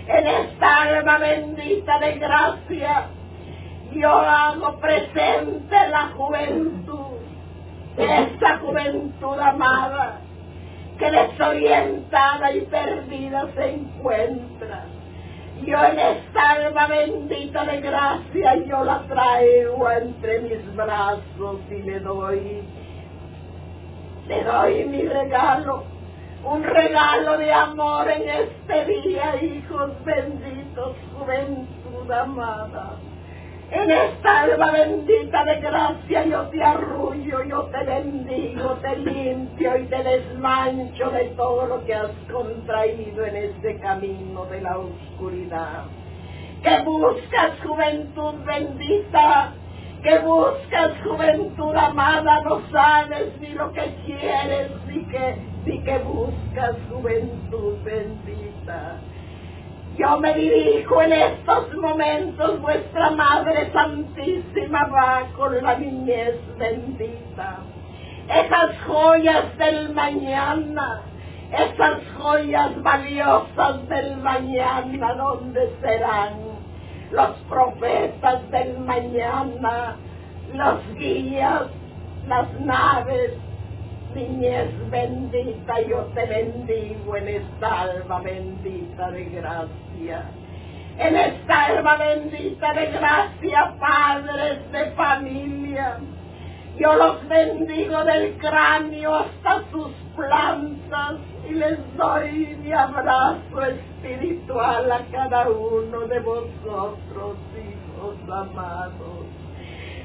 En 0.07 0.25
esta 0.25 0.81
alma 0.81 1.19
bendita 1.19 1.99
de 1.99 2.13
gracia, 2.13 3.05
yo 3.93 4.10
hago 4.10 4.79
presente 4.79 5.75
la 5.91 6.12
juventud, 6.17 7.17
esa 7.97 8.57
juventud 8.60 9.39
amada, 9.39 10.19
que 10.97 11.12
desorientada 11.12 12.51
y 12.51 12.62
perdida 12.62 13.47
se 13.53 13.73
encuentra. 13.75 14.86
Yo 15.63 15.77
en 15.83 15.99
esta 15.99 16.51
alma 16.51 16.88
bendita 16.88 17.63
de 17.63 17.81
gracia, 17.81 18.55
yo 18.65 18.83
la 18.83 19.03
traigo 19.07 19.91
entre 19.91 20.39
mis 20.39 20.75
brazos 20.75 21.60
y 21.69 21.81
le 21.83 21.99
doy 21.99 22.63
le 24.27 24.43
doy 24.43 24.85
mi 24.85 25.01
regalo, 25.03 25.83
un 26.43 26.63
regalo 26.63 27.37
de 27.37 27.51
amor 27.53 28.09
en 28.09 28.29
este 28.29 28.85
día, 28.85 29.41
hijos 29.41 29.91
benditos, 30.03 30.95
juventud 31.17 32.11
amada. 32.11 32.97
En 33.71 33.91
esta 33.91 34.43
alma 34.43 34.71
bendita 34.71 35.43
de 35.43 35.59
gracia 35.59 36.25
yo 36.25 36.43
te 36.47 36.63
arrullo, 36.63 37.43
yo 37.43 37.63
te 37.63 37.83
bendigo, 37.83 38.77
te 38.81 38.95
limpio 38.97 39.77
y 39.77 39.85
te 39.87 40.03
desmancho 40.03 41.09
de 41.11 41.25
todo 41.35 41.65
lo 41.65 41.83
que 41.85 41.93
has 41.93 42.11
contraído 42.31 43.25
en 43.25 43.35
este 43.35 43.77
camino 43.79 44.45
de 44.45 44.61
la 44.61 44.77
oscuridad. 44.77 45.83
Que 46.63 46.79
buscas 46.83 47.59
juventud 47.65 48.35
bendita, 48.45 49.53
que 50.03 50.19
buscas 50.19 50.91
juventud 51.03 51.75
amada, 51.75 52.41
no 52.41 52.62
sabes 52.71 53.39
ni 53.39 53.49
lo 53.49 53.71
que 53.73 53.95
quieres, 54.05 54.71
ni 54.88 55.03
que, 55.05 55.38
ni 55.65 55.79
que 55.83 55.97
buscas 55.99 56.75
juventud 56.89 57.75
bendita. 57.83 58.99
Yo 59.97 60.19
me 60.19 60.33
dirijo 60.36 61.01
en 61.01 61.13
estos 61.13 61.73
momentos, 61.75 62.62
vuestra 62.62 63.10
Madre 63.12 63.71
Santísima 63.73 64.88
va 64.88 65.27
con 65.36 65.63
la 65.63 65.75
niñez 65.77 66.36
bendita. 66.57 67.57
Esas 68.29 68.77
joyas 68.86 69.57
del 69.57 69.93
mañana, 69.95 71.01
esas 71.51 72.03
joyas 72.19 72.81
valiosas 72.83 73.89
del 73.89 74.17
mañana, 74.17 75.13
¿dónde 75.15 75.73
serán? 75.81 76.46
Los 77.12 77.30
profetas 77.50 78.50
del 78.52 78.80
mañana, 78.80 79.96
los 80.54 80.96
guías, 80.96 81.63
las 82.28 82.60
naves. 82.60 83.34
Niñez 84.15 84.72
bendita, 84.89 85.82
yo 85.82 86.06
te 86.15 86.26
bendigo 86.26 87.17
en 87.17 87.28
esta 87.28 87.82
alma 87.82 88.20
bendita 88.22 89.12
de 89.12 89.26
gracia. 89.26 90.24
En 90.98 91.15
esta 91.15 91.65
alma 91.65 91.98
bendita 91.98 92.74
de 92.74 92.86
gracia, 92.88 93.76
padres 93.80 94.72
de 94.72 94.91
familia. 94.91 95.98
Yo 96.80 96.96
los 96.96 97.28
bendigo 97.28 98.04
del 98.06 98.38
cráneo 98.38 99.15
hasta 99.15 99.63
sus 99.72 99.91
plantas 100.15 101.15
y 101.49 101.53
les 101.53 101.77
doy 101.95 102.57
mi 102.62 102.73
abrazo 102.73 103.62
espiritual 103.62 104.91
a 104.91 105.05
cada 105.11 105.49
uno 105.49 106.01
de 106.07 106.19
vosotros, 106.19 107.38
hijos 107.55 108.15
amados. 108.30 109.26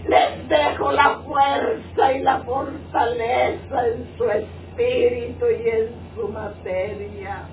Les 0.09 0.49
dejo 0.49 0.93
la 0.93 1.21
fuerza 1.27 2.13
y 2.13 2.23
la 2.23 2.39
fortaleza 2.41 3.87
en 3.87 4.09
su 4.17 4.25
espíritu 4.25 5.47
y 5.47 5.69
en 5.69 5.89
su 6.15 6.29
materia. 6.29 7.45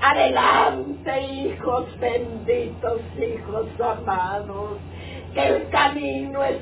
Adelante, 0.00 1.20
hijos 1.20 1.86
benditos, 2.00 3.00
hijos 3.18 3.66
amados, 3.80 4.78
que 5.34 5.46
el 5.46 5.68
camino 5.68 6.42
es 6.44 6.58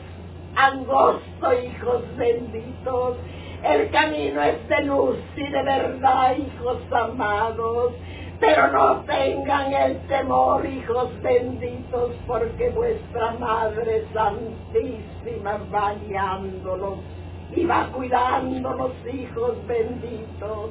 angosto, 0.56 1.52
hijos 1.52 2.02
benditos, 2.16 3.16
el 3.64 3.90
camino 3.90 4.42
es 4.42 4.68
de 4.68 4.82
luz 4.82 5.18
y 5.36 5.44
de 5.44 5.62
verdad, 5.62 6.36
hijos 6.36 6.78
amados. 6.92 7.94
Pero 8.40 8.68
no 8.68 9.00
tengan 9.04 9.72
el 9.74 9.98
temor, 10.06 10.64
hijos 10.64 11.10
benditos, 11.20 12.12
porque 12.26 12.70
vuestra 12.70 13.32
Madre 13.32 14.06
Santísima 14.14 15.60
va 15.72 15.94
guiándolos 16.06 17.00
y 17.54 17.66
va 17.66 17.88
cuidando 17.92 18.72
los 18.72 19.14
hijos 19.14 19.54
benditos. 19.66 20.70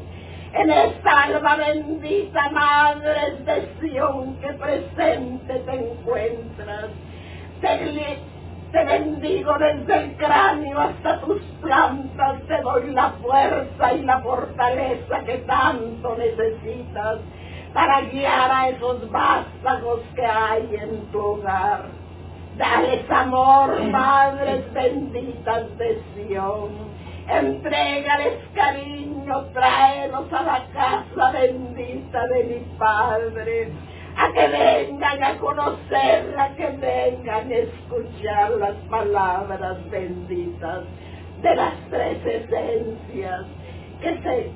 En 0.53 0.71
esta 0.71 1.23
alma 1.25 1.57
bendita, 1.57 2.49
Madre 2.49 3.35
de 3.45 3.69
Sion, 3.79 4.35
que 4.37 4.53
presente 4.53 5.59
te 5.59 5.73
encuentras. 5.75 6.87
Te, 7.61 8.17
te 8.71 8.83
bendigo 8.83 9.57
desde 9.57 9.95
el 9.95 10.15
cráneo 10.17 10.79
hasta 10.79 11.21
tus 11.21 11.41
plantas, 11.61 12.41
te 12.47 12.61
doy 12.61 12.91
la 12.91 13.11
fuerza 13.21 13.93
y 13.93 14.01
la 14.03 14.19
fortaleza 14.19 15.19
que 15.25 15.37
tanto 15.39 16.15
necesitas 16.15 17.19
para 17.73 18.01
guiar 18.01 18.51
a 18.51 18.69
esos 18.69 19.09
vástagos 19.11 20.01
que 20.15 20.25
hay 20.25 20.75
en 20.75 21.05
tu 21.11 21.19
hogar. 21.19 21.85
Dales 22.57 23.09
amor, 23.09 23.81
madres 23.85 24.71
benditas 24.73 25.77
de 25.77 26.01
Sion. 26.13 26.89
Entrégales 27.27 28.39
cariño, 28.55 29.45
tráelos 29.53 30.33
a 30.33 30.43
la 30.43 30.65
casa 30.73 31.31
bendita 31.31 32.27
de 32.27 32.43
mi 32.43 32.77
Padre, 32.77 33.71
a 34.19 34.33
que 34.33 34.47
vengan 34.49 35.23
a 35.23 35.37
conocerla, 35.37 36.55
que 36.57 36.67
vengan 36.71 37.51
a 37.51 37.55
escuchar 37.55 38.51
las 38.51 38.75
palabras 38.89 39.77
benditas 39.89 40.83
de 41.41 41.55
las 41.55 41.73
tres 41.89 42.25
esencias 42.25 43.45
que 44.01 44.17
se 44.21 44.51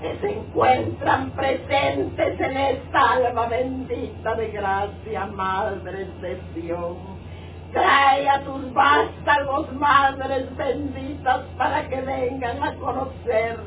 que 0.00 0.18
se 0.20 0.32
encuentran 0.32 1.30
presentes 1.30 2.40
en 2.40 2.56
esta 2.56 3.12
alma 3.12 3.46
bendita 3.46 4.34
de 4.34 4.50
gracia, 4.50 5.26
Madre 5.26 6.06
de 6.20 6.40
Dios. 6.54 6.96
Trae 7.72 8.28
a 8.28 8.42
tus 8.44 8.72
vástagos, 8.74 9.72
madres 9.72 10.54
benditas, 10.56 11.46
para 11.56 11.88
que 11.88 12.00
vengan 12.02 12.62
a 12.62 12.74
conocer 12.74 13.58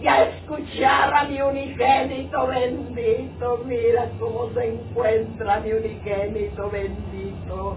y 0.00 0.06
a 0.06 0.24
escuchar 0.24 1.14
a 1.14 1.24
mi 1.24 1.40
unigénito 1.40 2.46
bendito. 2.46 3.62
Mira 3.64 4.10
cómo 4.18 4.50
se 4.54 4.68
encuentra 4.68 5.60
mi 5.60 5.72
unigénito 5.72 6.70
bendito. 6.70 7.76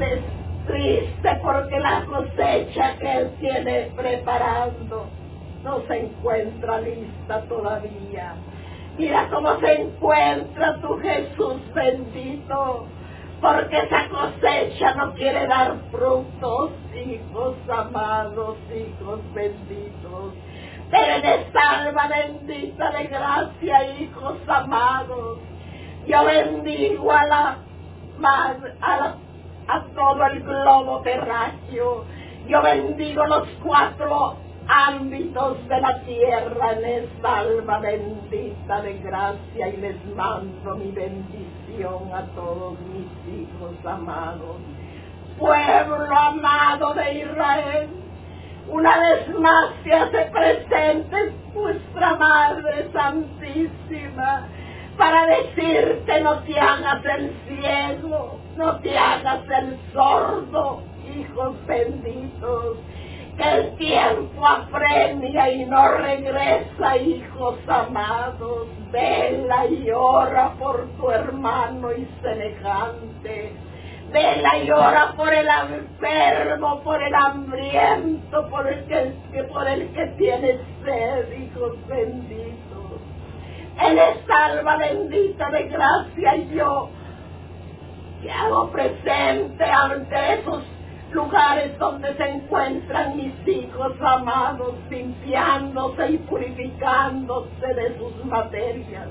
Es 0.00 0.20
triste 0.66 1.40
porque 1.42 1.80
la 1.80 2.04
cosecha 2.04 2.96
que 2.98 3.12
él 3.12 3.30
tiene 3.40 3.90
preparando 3.96 5.06
no 5.64 5.80
se 5.86 5.98
encuentra 5.98 6.80
lista 6.80 7.42
todavía. 7.48 8.34
Mira 8.96 9.28
cómo 9.30 9.58
se 9.60 9.80
encuentra 9.80 10.80
tu 10.80 10.98
Jesús 10.98 11.60
bendito, 11.72 12.86
porque 13.40 13.78
esa 13.78 14.08
cosecha 14.08 14.94
no 14.94 15.14
quiere 15.14 15.46
dar 15.46 15.76
frutos, 15.90 16.72
hijos 16.94 17.54
amados, 17.68 18.56
hijos 18.74 19.20
benditos. 19.34 20.34
Esta 20.90 21.82
alma 21.82 22.08
bendita 22.08 22.90
de 22.90 23.04
gracia, 23.04 23.98
hijos 23.98 24.36
amados, 24.46 25.38
yo 26.06 26.24
bendigo 26.24 27.12
a 27.12 27.24
la, 27.26 27.58
a, 28.22 29.14
a 29.68 29.82
todo 29.94 30.26
el 30.26 30.42
globo 30.42 31.00
terráqueo, 31.02 32.04
yo 32.48 32.62
bendigo 32.62 33.26
los 33.26 33.48
cuatro 33.62 34.36
ámbitos 34.68 35.68
de 35.68 35.80
la 35.80 36.00
tierra. 36.00 36.72
En 36.72 36.84
esta 36.84 37.38
alma 37.40 37.78
bendita 37.80 38.80
de 38.82 38.98
gracia 38.98 39.68
y 39.68 39.76
les 39.78 40.04
mando 40.16 40.76
mi 40.76 40.90
bendición 40.90 42.12
a 42.14 42.22
todos 42.34 42.78
mis 42.80 43.40
hijos 43.40 43.74
amados. 43.84 44.56
Pueblo 45.38 46.16
amado 46.16 46.94
de 46.94 47.14
Israel, 47.20 47.88
una 48.70 48.98
vez 48.98 49.38
más 49.38 49.70
se 49.84 49.92
hace 49.92 50.30
presente 50.32 51.32
vuestra 51.54 52.16
Madre 52.16 52.90
Santísima 52.92 54.48
para 54.96 55.26
decirte 55.26 56.20
no 56.20 56.40
te 56.40 56.58
hagas 56.58 57.04
el 57.04 57.32
ciego, 57.46 58.40
no 58.56 58.78
te 58.80 58.98
hagas 58.98 59.42
el 59.48 59.78
sordo, 59.92 60.82
hijos 61.16 61.66
benditos 61.66 62.78
el 63.38 63.76
tiempo 63.76 64.46
apremia 64.46 65.50
y 65.50 65.64
no 65.64 65.88
regresa, 65.92 66.96
hijos 66.96 67.56
amados. 67.68 68.66
Vela 68.90 69.66
y 69.66 69.90
ora 69.90 70.54
por 70.58 70.88
tu 70.96 71.10
hermano 71.10 71.92
y 71.92 72.08
semejante. 72.22 73.52
Vela 74.12 74.56
y 74.58 74.70
ora 74.70 75.12
por 75.16 75.32
el 75.32 75.46
enfermo, 75.46 76.80
por 76.82 77.02
el 77.02 77.14
hambriento, 77.14 78.48
por 78.48 78.66
el 78.66 78.84
que, 78.86 79.44
por 79.44 79.68
el 79.68 79.88
que 79.92 80.06
tiene 80.18 80.58
sed, 80.82 81.32
hijos 81.32 81.76
benditos. 81.86 83.00
En 83.80 83.98
esta 83.98 84.46
alma 84.46 84.76
bendita 84.76 85.50
de 85.50 85.68
gracia 85.68 86.36
yo 86.52 86.88
te 88.22 88.30
hago 88.30 88.70
presente 88.70 89.64
ante 89.64 90.40
esos 90.40 90.64
lugares 91.12 91.78
donde 91.78 92.14
se 92.16 92.28
encuentran 92.28 93.16
mis 93.16 93.34
hijos 93.46 93.92
amados, 94.00 94.74
limpiándose 94.90 96.12
y 96.12 96.18
purificándose 96.18 97.74
de 97.74 97.98
sus 97.98 98.24
materias. 98.24 99.08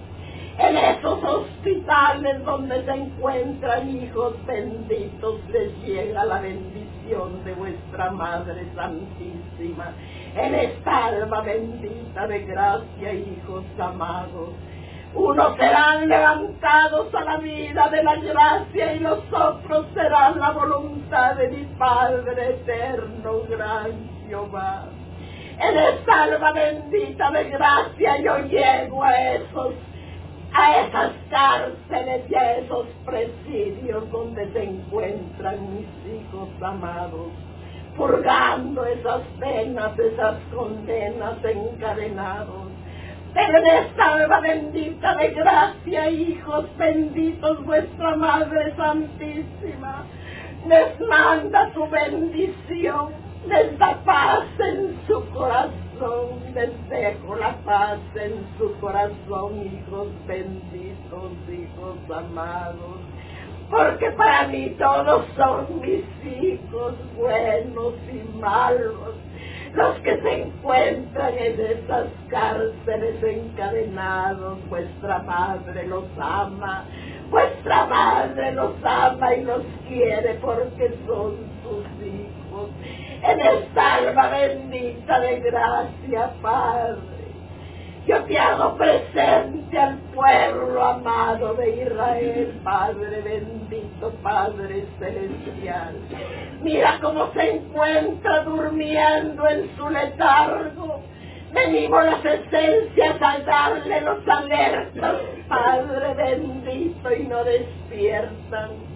En 0.58 0.78
esos 0.78 1.24
hospitales 1.24 2.44
donde 2.44 2.84
se 2.84 2.92
encuentran 2.92 3.90
hijos 3.90 4.34
benditos, 4.46 5.40
les 5.50 5.78
llega 5.84 6.26
la 6.26 6.40
bendición 6.40 7.44
de 7.44 7.54
vuestra 7.54 8.12
Madre 8.12 8.66
Santísima. 8.76 9.94
En 10.36 10.56
esta 10.56 11.06
alma 11.06 11.42
bendita 11.42 12.28
de 12.28 12.40
gracia, 12.40 13.14
hijos 13.14 13.64
amados 13.80 14.50
unos 15.14 15.56
serán 15.58 16.08
levantados 16.08 17.14
a 17.16 17.24
la 17.24 17.38
vida 17.38 17.90
de 17.90 18.04
la 18.04 18.16
gracia 18.16 18.94
y 18.94 19.00
los 19.00 19.20
otros 19.32 19.88
serán 19.94 20.40
la 20.40 20.52
voluntad 20.52 21.36
de 21.36 21.48
mi 21.50 21.64
Padre 21.78 22.50
eterno, 22.50 23.42
gran 23.50 23.92
Jehová. 24.28 24.86
En 25.60 25.78
esta 25.78 26.24
alma 26.24 26.52
bendita 26.52 27.32
de 27.32 27.50
gracia 27.50 28.18
yo 28.22 28.38
llego 28.46 29.04
a 29.04 29.34
esos, 29.34 29.74
a 30.54 30.82
esas 30.82 31.12
cárceles 31.30 32.30
y 32.30 32.36
a 32.36 32.58
esos 32.58 32.88
presidios 33.06 34.10
donde 34.12 34.52
se 34.52 34.64
encuentran 34.64 35.58
mis 35.76 35.88
hijos 36.14 36.50
amados, 36.62 37.30
purgando 37.96 38.86
esas 38.86 39.22
penas, 39.40 39.98
esas 40.00 40.36
condenas 40.54 41.38
encadenados. 41.44 42.68
En 43.36 43.68
esta 43.68 44.16
alma 44.16 44.40
bendita 44.40 45.16
de 45.16 45.28
gracia, 45.30 46.10
hijos 46.10 46.66
benditos, 46.78 47.64
vuestra 47.66 48.16
Madre 48.16 48.74
Santísima, 48.76 50.06
les 50.68 51.00
manda 51.02 51.72
su 51.74 51.88
bendición, 51.88 53.10
les 53.48 53.78
da 53.78 54.00
paz 54.06 54.46
en 54.60 55.00
su 55.08 55.24
corazón, 55.30 55.87
les 56.54 56.90
dejo 56.90 57.36
la 57.36 57.56
paz 57.66 58.00
en 58.16 58.46
su 58.58 58.80
corazón, 58.80 59.66
hijos 59.66 60.08
benditos, 60.28 61.32
hijos 61.50 61.98
amados. 62.16 62.98
Porque 63.70 64.12
para 64.12 64.48
mí 64.48 64.76
todos 64.78 65.26
son 65.36 65.82
mis 65.82 66.06
hijos 66.24 66.94
buenos 67.16 67.94
y 68.12 68.40
malos 68.40 69.16
los 69.74 69.96
que 70.00 70.22
se 70.22 70.42
encuentran 70.42 71.38
en 71.38 71.60
esas 71.60 72.08
cárceles 72.30 73.24
encadenados, 73.24 74.58
vuestra 74.70 75.20
madre 75.20 75.88
los 75.88 76.06
ama, 76.20 76.86
vuestra 77.30 77.86
madre 77.86 78.54
los 78.54 78.74
ama 78.84 79.36
y 79.36 79.44
los 79.44 79.64
quiere 79.88 80.36
porque 80.36 80.94
son. 81.06 81.57
En 83.28 83.40
esta 83.40 83.96
alma 83.96 84.30
bendita 84.30 85.20
de 85.20 85.40
gracia, 85.42 86.32
Padre 86.42 87.18
yo 88.08 88.24
te 88.24 88.40
hago 88.40 88.78
presente 88.78 89.78
al 89.78 89.98
pueblo 90.16 90.82
amado 90.82 91.56
de 91.56 91.84
Israel, 91.84 92.62
Padre 92.64 93.22
bendito, 93.22 94.12
Padre 94.24 94.86
celestial. 94.98 95.96
Mira 96.62 97.00
cómo 97.02 97.34
se 97.34 97.56
encuentra 97.56 98.44
durmiendo 98.44 99.46
en 99.50 99.76
su 99.76 99.90
letargo. 99.90 101.02
Venimos 101.52 102.06
las 102.06 102.24
esencias 102.24 103.22
a 103.22 103.40
darle 103.40 104.00
los 104.00 104.26
alertas, 104.26 105.16
Padre 105.50 106.14
bendito, 106.14 107.12
y 107.14 107.28
no 107.28 107.44
despiertan. 107.44 108.87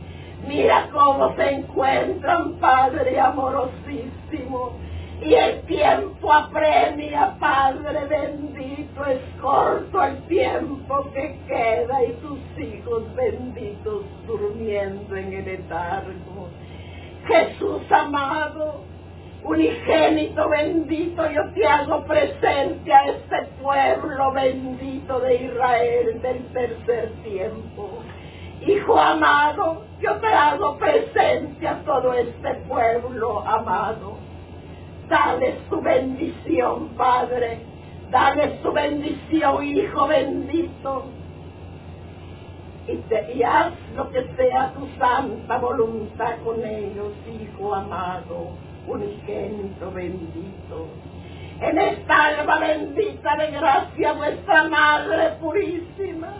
Mira 0.47 0.89
cómo 0.91 1.35
se 1.35 1.49
encuentran, 1.49 2.53
Padre 2.59 3.19
amorosísimo 3.19 4.73
y 5.21 5.35
el 5.35 5.61
tiempo 5.61 6.33
apremia, 6.33 7.35
Padre 7.39 8.05
bendito, 8.05 9.05
es 9.05 9.19
corto 9.39 10.03
el 10.03 10.17
tiempo 10.23 11.07
que 11.13 11.39
queda 11.47 12.03
y 12.03 12.13
tus 12.13 12.39
hijos 12.57 13.15
benditos 13.15 14.03
durmiendo 14.25 15.15
en 15.15 15.33
el 15.33 15.45
letargo. 15.45 16.49
Jesús 17.27 17.83
amado, 17.91 18.81
unigénito 19.43 20.49
bendito, 20.49 21.29
yo 21.29 21.53
te 21.53 21.67
hago 21.67 22.03
presente 22.05 22.91
a 22.91 23.05
este 23.05 23.43
pueblo 23.61 24.31
bendito 24.31 25.19
de 25.19 25.35
Israel 25.35 26.21
del 26.21 26.45
tercer 26.47 27.11
tiempo. 27.23 28.01
Hijo 28.62 28.99
amado, 28.99 29.84
yo 29.99 30.16
te 30.18 30.28
hago 30.28 30.78
presente 30.78 31.68
a 31.68 31.84
todo 31.84 32.14
este 32.14 32.53
pueblo 32.68 33.45
amado. 33.45 34.18
Dale 35.07 35.57
su 35.70 35.82
bendición, 35.82 36.89
Padre. 36.89 37.59
Dale 38.09 38.62
su 38.62 38.72
bendición, 38.72 39.66
Hijo 39.66 40.07
bendito. 40.07 41.05
Y 42.88 43.43
haz 43.43 43.74
lo 43.95 44.09
que 44.12 44.24
sea 44.36 44.74
tu 44.74 44.88
santa 44.99 45.57
voluntad 45.57 46.36
con 46.43 46.64
ellos, 46.66 47.14
Hijo 47.28 47.74
amado 47.74 48.72
unigénito 48.88 49.91
bendito. 49.91 50.88
En 51.59 51.78
esta 51.78 52.26
alma 52.28 52.59
bendita 52.59 53.36
de 53.36 53.51
gracia, 53.51 54.14
vuestra 54.14 54.64
Madre 54.64 55.38
purísima, 55.39 56.34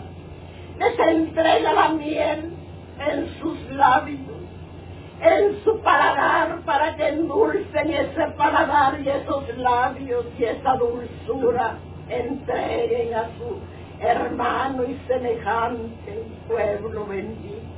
les 0.82 0.98
entrega 0.98 1.72
la 1.72 1.88
miel 1.90 2.52
en 2.98 3.28
sus 3.40 3.58
labios, 3.70 4.20
en 5.20 5.62
su 5.64 5.80
paladar, 5.80 6.60
para 6.64 6.96
que 6.96 7.08
endulcen 7.08 7.90
ese 7.90 8.26
paladar 8.36 9.00
y 9.00 9.08
esos 9.08 9.56
labios 9.56 10.26
y 10.38 10.44
esa 10.44 10.74
dulzura 10.76 11.78
entreguen 12.08 13.14
a 13.14 13.24
su 13.38 13.60
hermano 14.00 14.84
y 14.84 14.98
semejante 15.06 16.24
pueblo 16.48 17.06
bendito 17.06 17.72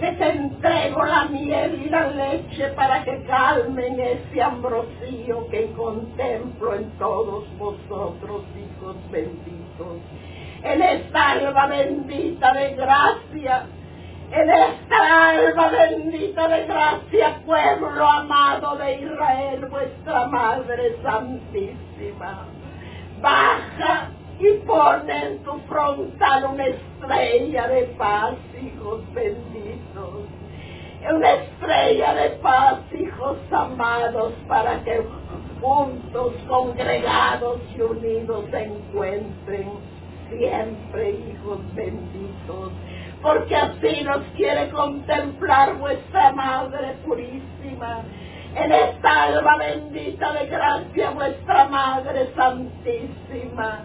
les 0.00 0.18
entrego 0.18 1.04
la 1.04 1.26
miel 1.26 1.82
y 1.84 1.90
la 1.90 2.10
leche 2.10 2.68
para 2.68 3.04
que 3.04 3.22
calmen 3.24 4.00
ese 4.00 4.42
ambrosío 4.42 5.46
que 5.50 5.70
contemplo 5.72 6.74
en 6.74 6.90
todos 6.92 7.44
vosotros, 7.58 8.44
hijos 8.56 8.96
benditos. 9.10 9.98
En 10.62 10.82
esta 10.82 11.30
alba 11.32 11.66
bendita 11.66 12.52
de 12.52 12.74
gracia, 12.74 13.66
en 14.30 14.50
esta 14.50 15.30
alba 15.30 15.68
bendita 15.68 16.48
de 16.48 16.66
gracia, 16.66 17.40
pueblo 17.46 18.06
amado 18.06 18.76
de 18.76 19.00
Israel, 19.00 19.66
vuestra 19.70 20.26
Madre 20.26 20.96
Santísima. 21.02 22.46
Baja 23.22 24.10
y 24.38 24.52
pone 24.66 25.26
en 25.26 25.38
tu 25.44 25.58
frontal 25.60 26.44
una 26.44 26.66
estrella 26.66 27.68
de 27.68 27.82
paz, 27.98 28.34
hijos 28.60 29.00
benditos. 29.14 30.26
Una 31.10 31.32
estrella 31.32 32.14
de 32.14 32.30
paz, 32.42 32.80
hijos 32.92 33.38
amados, 33.50 34.34
para 34.46 34.84
que 34.84 35.02
juntos, 35.60 36.34
congregados 36.46 37.60
y 37.74 37.80
unidos 37.80 38.44
se 38.50 38.64
encuentren 38.64 39.99
siempre, 40.30 41.10
hijos 41.10 41.58
benditos. 41.74 42.72
Porque 43.22 43.54
así 43.54 44.02
nos 44.02 44.22
quiere 44.36 44.70
contemplar 44.70 45.76
vuestra 45.76 46.32
Madre 46.32 46.94
Purísima 47.04 48.02
en 48.56 48.72
esta 48.72 49.24
alma 49.24 49.56
bendita 49.58 50.32
de 50.32 50.46
gracia, 50.46 51.10
vuestra 51.10 51.68
Madre 51.68 52.30
Santísima 52.34 53.84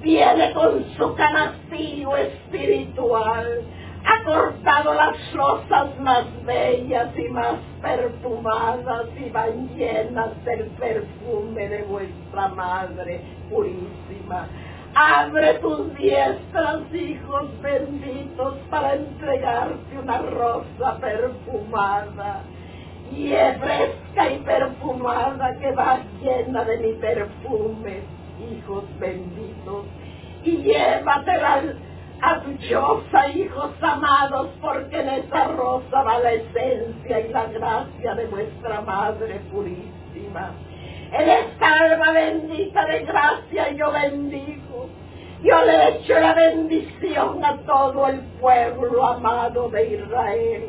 viene 0.00 0.52
con 0.52 0.84
su 0.96 1.14
canastillo 1.14 2.16
espiritual, 2.16 3.62
ha 4.04 4.24
cortado 4.24 4.94
las 4.94 5.16
rosas 5.34 5.98
más 6.00 6.24
bellas 6.44 7.10
y 7.18 7.28
más 7.28 7.56
perfumadas 7.82 9.06
y 9.18 9.28
van 9.30 9.68
llenas 9.76 10.44
del 10.44 10.66
perfume 10.78 11.68
de 11.68 11.82
vuestra 11.82 12.48
Madre 12.48 13.20
Purísima. 13.50 14.48
Abre 14.94 15.54
tus 15.54 15.94
diestras, 15.94 16.92
hijos 16.92 17.62
benditos, 17.62 18.54
para 18.70 18.94
entregarte 18.94 19.98
una 19.98 20.18
rosa 20.18 20.98
perfumada 21.00 22.42
y 23.12 23.28
fresca 23.28 24.30
y 24.30 24.38
perfumada 24.40 25.56
que 25.58 25.72
va 25.72 26.00
llena 26.20 26.64
de 26.64 26.78
mi 26.78 26.92
perfume 26.94 28.18
hijos 28.40 28.84
benditos, 28.98 29.84
y 30.44 30.56
llévatela 30.58 31.62
a 32.20 32.40
tu 32.40 32.50
hijos 32.50 33.70
amados, 33.80 34.48
porque 34.60 35.00
en 35.00 35.08
esa 35.08 35.44
rosa 35.48 36.02
va 36.02 36.18
la 36.18 36.32
esencia 36.32 37.20
y 37.20 37.32
la 37.32 37.46
gracia 37.46 38.14
de 38.14 38.26
vuestra 38.26 38.80
Madre 38.80 39.40
Purísima. 39.52 40.52
En 41.12 41.28
esta 41.28 41.72
alma 41.72 42.12
bendita 42.12 42.84
de 42.84 43.04
gracia 43.04 43.72
yo 43.72 43.90
bendigo. 43.92 44.57
Yo 45.42 45.64
le 45.64 45.88
echo 45.90 46.18
la 46.18 46.34
bendición 46.34 47.44
a 47.44 47.56
todo 47.58 48.08
el 48.08 48.20
pueblo 48.40 49.06
amado 49.06 49.68
de 49.68 49.94
Israel. 49.94 50.64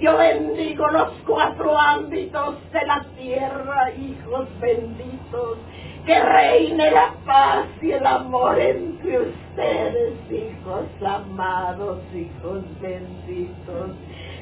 Yo 0.00 0.16
bendigo 0.16 0.88
los 0.88 1.12
cuatro 1.24 1.78
ámbitos 1.78 2.56
de 2.72 2.84
la 2.84 3.04
tierra, 3.16 3.92
hijos 3.92 4.48
benditos 4.60 5.58
que 6.04 6.18
reine 6.18 6.90
la 6.90 7.14
paz 7.24 7.66
y 7.80 7.92
el 7.92 8.04
amor 8.04 8.58
entre 8.58 9.20
ustedes, 9.20 10.14
hijos 10.30 10.86
amados, 11.06 12.00
hijos 12.12 12.64
benditos. 12.80 13.90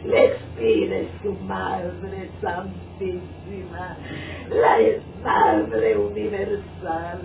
Les 0.04 0.32
pide 0.58 1.08
su 1.22 1.32
Madre 1.44 2.30
Santísima, 2.40 3.98
la 4.48 4.78
Madre 5.22 5.98
Universal. 5.98 7.20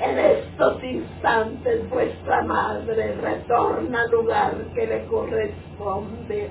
En 0.00 0.18
estos 0.18 0.82
instantes 0.82 1.88
vuestra 1.90 2.42
Madre 2.42 3.14
retorna 3.20 4.02
al 4.02 4.10
lugar 4.10 4.54
que 4.74 4.86
le 4.86 5.04
corresponde 5.06 6.50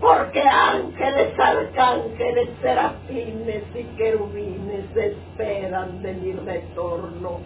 porque 0.00 0.40
ángeles, 0.40 1.38
arcángeles, 1.38 2.48
serafines 2.62 3.64
y 3.74 3.82
querubines 3.96 4.96
esperan 4.96 6.02
de 6.02 6.12
mi 6.14 6.32
retorno. 6.32 7.40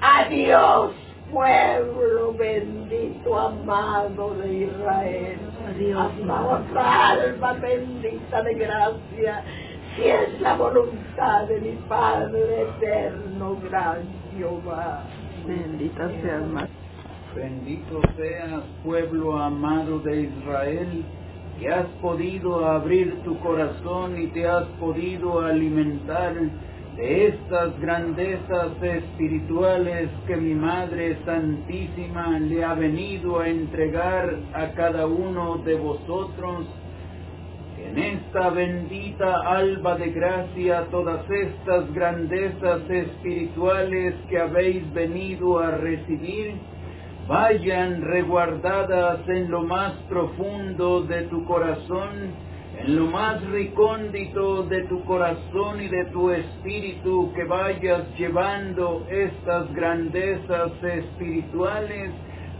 Adiós, 0.00 0.92
pueblo 1.30 2.32
bendito, 2.32 3.38
amado 3.38 4.34
de 4.36 4.54
Israel. 4.54 5.38
Adiós, 5.68 6.12
alma 6.74 7.52
bendita 7.54 8.42
de 8.42 8.54
gracia, 8.54 9.42
si 9.96 10.04
es 10.04 10.40
la 10.40 10.54
voluntad 10.54 11.46
de 11.48 11.60
mi 11.60 11.72
Padre 11.88 12.62
eterno, 12.62 13.58
gran 13.68 14.17
Jehová. 14.38 15.02
Bendita 15.46 16.08
seas 16.22 16.46
más. 16.48 16.68
Bendito 17.34 18.00
seas, 18.16 18.62
pueblo 18.84 19.36
amado 19.36 19.98
de 19.98 20.22
Israel 20.22 21.04
que 21.58 21.68
has 21.68 21.86
podido 22.00 22.64
abrir 22.64 23.20
tu 23.24 23.36
corazón 23.40 24.20
y 24.20 24.28
te 24.28 24.46
has 24.46 24.64
podido 24.80 25.40
alimentar 25.40 26.34
de 26.96 27.28
estas 27.28 27.78
grandezas 27.80 28.80
espirituales 28.80 30.08
que 30.26 30.36
mi 30.36 30.54
Madre 30.54 31.18
Santísima 31.24 32.38
le 32.38 32.64
ha 32.64 32.74
venido 32.74 33.40
a 33.40 33.48
entregar 33.48 34.36
a 34.54 34.72
cada 34.72 35.06
uno 35.06 35.58
de 35.58 35.74
vosotros. 35.74 36.66
En 37.88 37.98
esta 37.98 38.50
bendita 38.50 39.40
alba 39.46 39.96
de 39.96 40.10
gracia 40.10 40.86
todas 40.90 41.24
estas 41.30 41.90
grandezas 41.94 42.82
espirituales 42.90 44.14
que 44.28 44.38
habéis 44.38 44.92
venido 44.92 45.58
a 45.58 45.70
recibir, 45.70 46.56
vayan 47.26 48.02
reguardadas 48.02 49.26
en 49.28 49.50
lo 49.50 49.62
más 49.62 49.94
profundo 50.06 51.00
de 51.04 51.22
tu 51.28 51.46
corazón, 51.46 52.34
en 52.78 52.94
lo 52.94 53.06
más 53.06 53.42
recóndito 53.48 54.64
de 54.64 54.82
tu 54.82 55.02
corazón 55.04 55.80
y 55.80 55.88
de 55.88 56.04
tu 56.12 56.30
espíritu, 56.30 57.32
que 57.34 57.44
vayas 57.44 58.02
llevando 58.18 59.06
estas 59.08 59.72
grandezas 59.72 60.72
espirituales, 60.82 62.10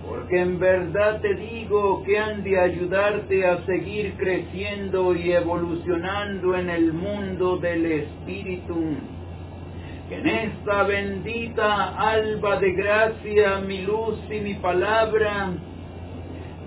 porque 0.09 0.40
en 0.40 0.59
verdad 0.59 1.20
te 1.20 1.34
digo 1.34 2.02
que 2.02 2.18
han 2.18 2.42
de 2.42 2.59
ayudarte 2.59 3.46
a 3.46 3.64
seguir 3.66 4.14
creciendo 4.16 5.14
y 5.14 5.32
evolucionando 5.32 6.56
en 6.56 6.70
el 6.70 6.92
mundo 6.94 7.59
del 7.59 7.84
espíritu. 7.84 8.96
Que 10.09 10.14
en 10.16 10.26
esta 10.26 10.84
bendita 10.84 11.94
alba 11.98 12.59
de 12.59 12.72
gracia 12.72 13.61
mi 13.61 13.82
luz 13.82 14.18
y 14.30 14.40
mi 14.40 14.54
palabra, 14.54 15.50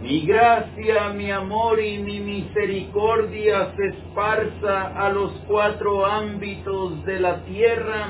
mi 0.01 0.21
gracia, 0.21 1.09
mi 1.15 1.31
amor 1.31 1.81
y 1.81 1.97
mi 1.97 2.19
misericordia 2.19 3.73
se 3.75 3.87
esparza 3.87 4.87
a 4.95 5.09
los 5.09 5.31
cuatro 5.47 6.05
ámbitos 6.05 7.03
de 7.05 7.19
la 7.19 7.43
tierra 7.45 8.09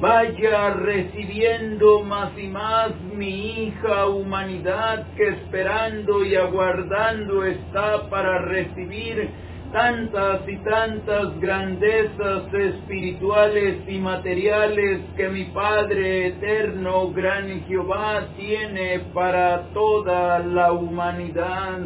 vaya 0.00 0.74
recibiendo 0.74 2.02
más 2.02 2.36
y 2.38 2.48
más 2.48 2.90
mi 3.14 3.64
hija 3.64 4.06
humanidad 4.06 5.06
que 5.16 5.28
esperando 5.28 6.24
y 6.24 6.36
aguardando 6.36 7.44
está 7.44 8.08
para 8.10 8.38
recibir 8.40 9.30
tantas 9.72 10.48
y 10.48 10.56
tantas 10.58 11.40
grandezas 11.40 12.52
espirituales 12.52 13.78
y 13.88 13.98
materiales 13.98 15.00
que 15.16 15.28
mi 15.28 15.44
Padre 15.46 16.28
eterno, 16.28 17.10
gran 17.10 17.64
Jehová, 17.66 18.28
tiene 18.36 19.00
para 19.12 19.62
toda 19.72 20.38
la 20.40 20.72
humanidad. 20.72 21.80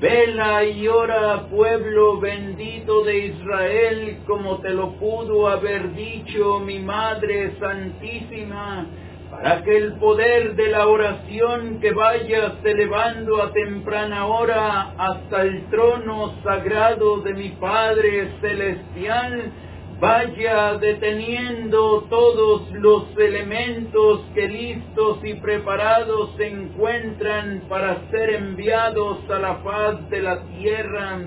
Vela 0.00 0.64
y 0.64 0.88
ora, 0.88 1.46
pueblo 1.50 2.18
bendito 2.20 3.04
de 3.04 3.18
Israel, 3.18 4.20
como 4.26 4.58
te 4.60 4.70
lo 4.70 4.92
pudo 4.92 5.46
haber 5.46 5.94
dicho 5.94 6.58
mi 6.60 6.78
Madre 6.78 7.52
Santísima 7.60 8.86
para 9.30 9.62
que 9.62 9.76
el 9.76 9.92
poder 9.98 10.56
de 10.56 10.68
la 10.68 10.86
oración 10.88 11.80
que 11.80 11.92
vayas 11.92 12.54
elevando 12.64 13.42
a 13.42 13.52
temprana 13.52 14.26
hora 14.26 14.94
hasta 14.96 15.42
el 15.42 15.68
trono 15.68 16.34
sagrado 16.42 17.20
de 17.20 17.34
mi 17.34 17.50
Padre 17.50 18.32
Celestial, 18.40 19.52
vaya 20.00 20.78
deteniendo 20.78 22.06
todos 22.08 22.70
los 22.72 23.04
elementos 23.18 24.22
que 24.34 24.48
listos 24.48 25.18
y 25.22 25.34
preparados 25.34 26.30
se 26.38 26.46
encuentran 26.48 27.64
para 27.68 28.08
ser 28.10 28.30
enviados 28.30 29.18
a 29.28 29.38
la 29.38 29.56
faz 29.56 30.08
de 30.08 30.22
la 30.22 30.42
tierra. 30.56 31.18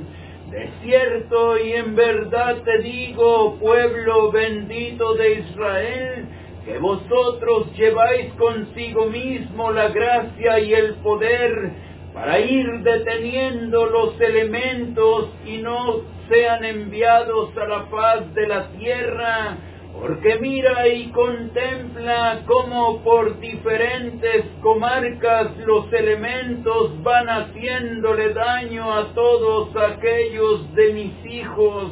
De 0.49 0.69
cierto 0.83 1.57
y 1.59 1.73
en 1.73 1.95
verdad 1.95 2.63
te 2.63 2.79
digo, 2.79 3.57
pueblo 3.59 4.31
bendito 4.31 5.13
de 5.15 5.33
Israel, 5.39 6.25
que 6.65 6.77
vosotros 6.79 7.67
lleváis 7.75 8.33
consigo 8.33 9.05
mismo 9.05 9.71
la 9.71 9.89
gracia 9.89 10.59
y 10.59 10.73
el 10.73 10.95
poder 10.95 11.71
para 12.13 12.39
ir 12.39 12.67
deteniendo 12.81 13.85
los 13.85 14.19
elementos 14.21 15.29
y 15.45 15.57
no 15.57 16.01
sean 16.29 16.63
enviados 16.63 17.55
a 17.57 17.67
la 17.67 17.83
faz 17.85 18.33
de 18.33 18.47
la 18.47 18.67
tierra, 18.71 19.57
porque 19.99 20.37
mira 20.39 20.87
y 20.87 21.11
contempla 21.11 22.41
cómo 22.45 23.03
por 23.03 23.39
diferentes 23.39 24.45
comarcas 24.61 25.55
los 25.65 25.91
elementos 25.93 27.01
van 27.03 27.27
haciéndole 27.27 28.33
daño 28.33 28.93
a 28.93 29.13
todos 29.13 29.75
aquellos 29.75 30.73
de 30.73 30.93
mis 30.93 31.25
hijos 31.25 31.91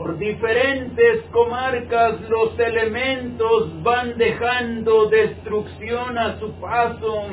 por 0.00 0.16
diferentes 0.18 1.24
comarcas 1.30 2.20
los 2.28 2.58
elementos 2.58 3.82
van 3.82 4.16
dejando 4.16 5.10
destrucción 5.10 6.16
a 6.16 6.38
su 6.38 6.52
paso. 6.52 7.24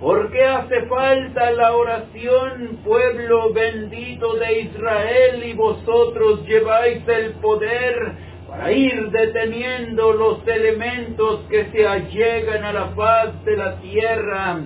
Porque 0.00 0.44
hace 0.44 0.82
falta 0.86 1.50
la 1.52 1.76
oración, 1.76 2.80
pueblo 2.84 3.52
bendito 3.52 4.34
de 4.34 4.60
Israel, 4.60 5.44
y 5.44 5.52
vosotros 5.52 6.44
lleváis 6.46 7.06
el 7.08 7.34
poder 7.34 8.12
para 8.48 8.72
ir 8.72 9.10
deteniendo 9.10 10.12
los 10.12 10.46
elementos 10.46 11.40
que 11.48 11.66
se 11.72 11.86
allegan 11.86 12.64
a 12.64 12.72
la 12.72 12.88
faz 12.88 13.44
de 13.44 13.56
la 13.56 13.76
tierra. 13.80 14.60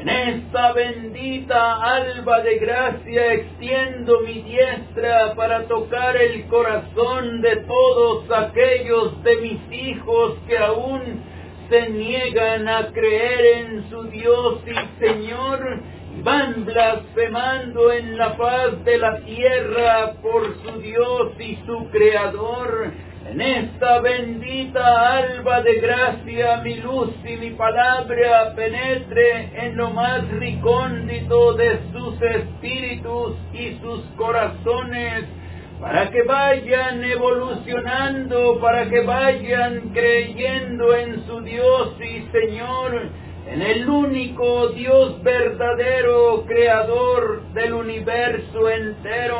En 0.00 0.08
esta 0.08 0.72
bendita 0.74 1.82
alba 1.82 2.40
de 2.42 2.58
gracia 2.58 3.32
extiendo 3.32 4.20
mi 4.20 4.42
diestra 4.42 5.34
para 5.34 5.64
tocar 5.64 6.16
el 6.16 6.46
corazón 6.46 7.40
de 7.40 7.56
todos 7.56 8.30
aquellos 8.30 9.22
de 9.24 9.36
mis 9.38 9.72
hijos 9.72 10.36
que 10.46 10.56
aún 10.56 11.20
se 11.68 11.88
niegan 11.90 12.68
a 12.68 12.88
creer 12.92 13.58
en 13.58 13.90
su 13.90 14.04
Dios 14.04 14.60
y 14.66 15.04
Señor 15.04 15.80
van 16.22 16.64
blasfemando 16.64 17.92
en 17.92 18.16
la 18.16 18.36
paz 18.36 18.84
de 18.84 18.98
la 18.98 19.20
tierra 19.20 20.14
por 20.22 20.56
su 20.62 20.80
Dios 20.80 21.32
y 21.38 21.58
su 21.66 21.88
Creador. 21.90 22.92
En 23.30 23.40
esta 23.42 24.00
bendita 24.00 25.18
alba 25.18 25.60
de 25.60 25.74
gracia, 25.80 26.62
mi 26.64 26.76
luz 26.76 27.10
y 27.26 27.36
mi 27.36 27.50
palabra 27.50 28.54
penetre 28.56 29.50
en 29.54 29.76
lo 29.76 29.90
más 29.90 30.26
ricóndito 30.28 31.52
de 31.52 31.78
sus 31.92 32.22
espíritus 32.22 33.36
y 33.52 33.78
sus 33.82 34.00
corazones, 34.16 35.24
para 35.80 36.10
que 36.10 36.22
vayan 36.22 37.04
evolucionando, 37.04 38.58
para 38.60 38.88
que 38.88 39.00
vayan 39.00 39.90
creyendo 39.92 40.96
en 40.96 41.24
su 41.26 41.40
Dios 41.42 41.94
y 42.00 42.28
Señor, 42.32 43.08
en 43.46 43.62
el 43.62 43.88
único 43.88 44.68
Dios 44.68 45.22
verdadero, 45.22 46.44
creador 46.46 47.42
del 47.54 47.74
universo 47.74 48.68
entero. 48.68 49.38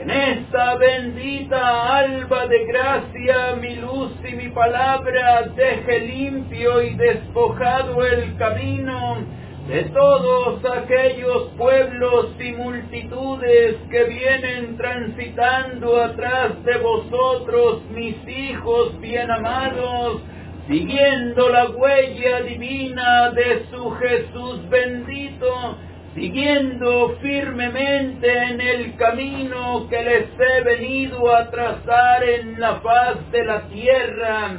En 0.00 0.10
esta 0.10 0.76
bendita 0.76 1.96
alba 1.98 2.46
de 2.46 2.64
gracia 2.66 3.56
mi 3.60 3.76
luz 3.76 4.12
y 4.24 4.34
mi 4.36 4.48
palabra 4.50 5.42
deje 5.56 6.00
limpio 6.00 6.82
y 6.82 6.94
despojado 6.94 8.06
el 8.06 8.36
camino 8.36 9.37
de 9.68 9.82
todos 9.90 10.64
aquellos 10.64 11.48
pueblos 11.58 12.28
y 12.40 12.52
multitudes 12.52 13.76
que 13.90 14.04
vienen 14.04 14.78
transitando 14.78 16.02
atrás 16.02 16.64
de 16.64 16.78
vosotros, 16.78 17.82
mis 17.90 18.16
hijos 18.26 18.98
bien 18.98 19.30
amados, 19.30 20.22
siguiendo 20.68 21.50
la 21.50 21.68
huella 21.68 22.40
divina 22.40 23.30
de 23.32 23.66
su 23.70 23.90
Jesús 23.90 24.66
bendito, 24.70 25.76
siguiendo 26.14 27.18
firmemente 27.20 28.26
en 28.44 28.62
el 28.62 28.96
camino 28.96 29.86
que 29.90 30.02
les 30.02 30.28
he 30.40 30.62
venido 30.62 31.34
a 31.34 31.50
trazar 31.50 32.24
en 32.24 32.58
la 32.58 32.76
faz 32.76 33.30
de 33.30 33.44
la 33.44 33.60
tierra. 33.68 34.56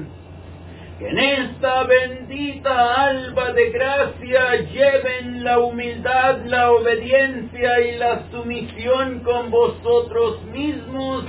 Que 1.00 1.08
en 1.08 1.18
esta 1.18 1.84
bendita 1.84 3.06
alba 3.06 3.54
de 3.54 3.70
gracia 3.70 4.56
lleven 4.70 5.46
la 5.46 5.60
humildad, 5.60 6.40
la 6.46 6.72
obediencia 6.72 7.80
y 7.80 7.98
la 7.98 8.24
sumisión 8.30 9.22
con 9.22 9.50
vosotros 9.50 10.44
mismos. 10.48 11.24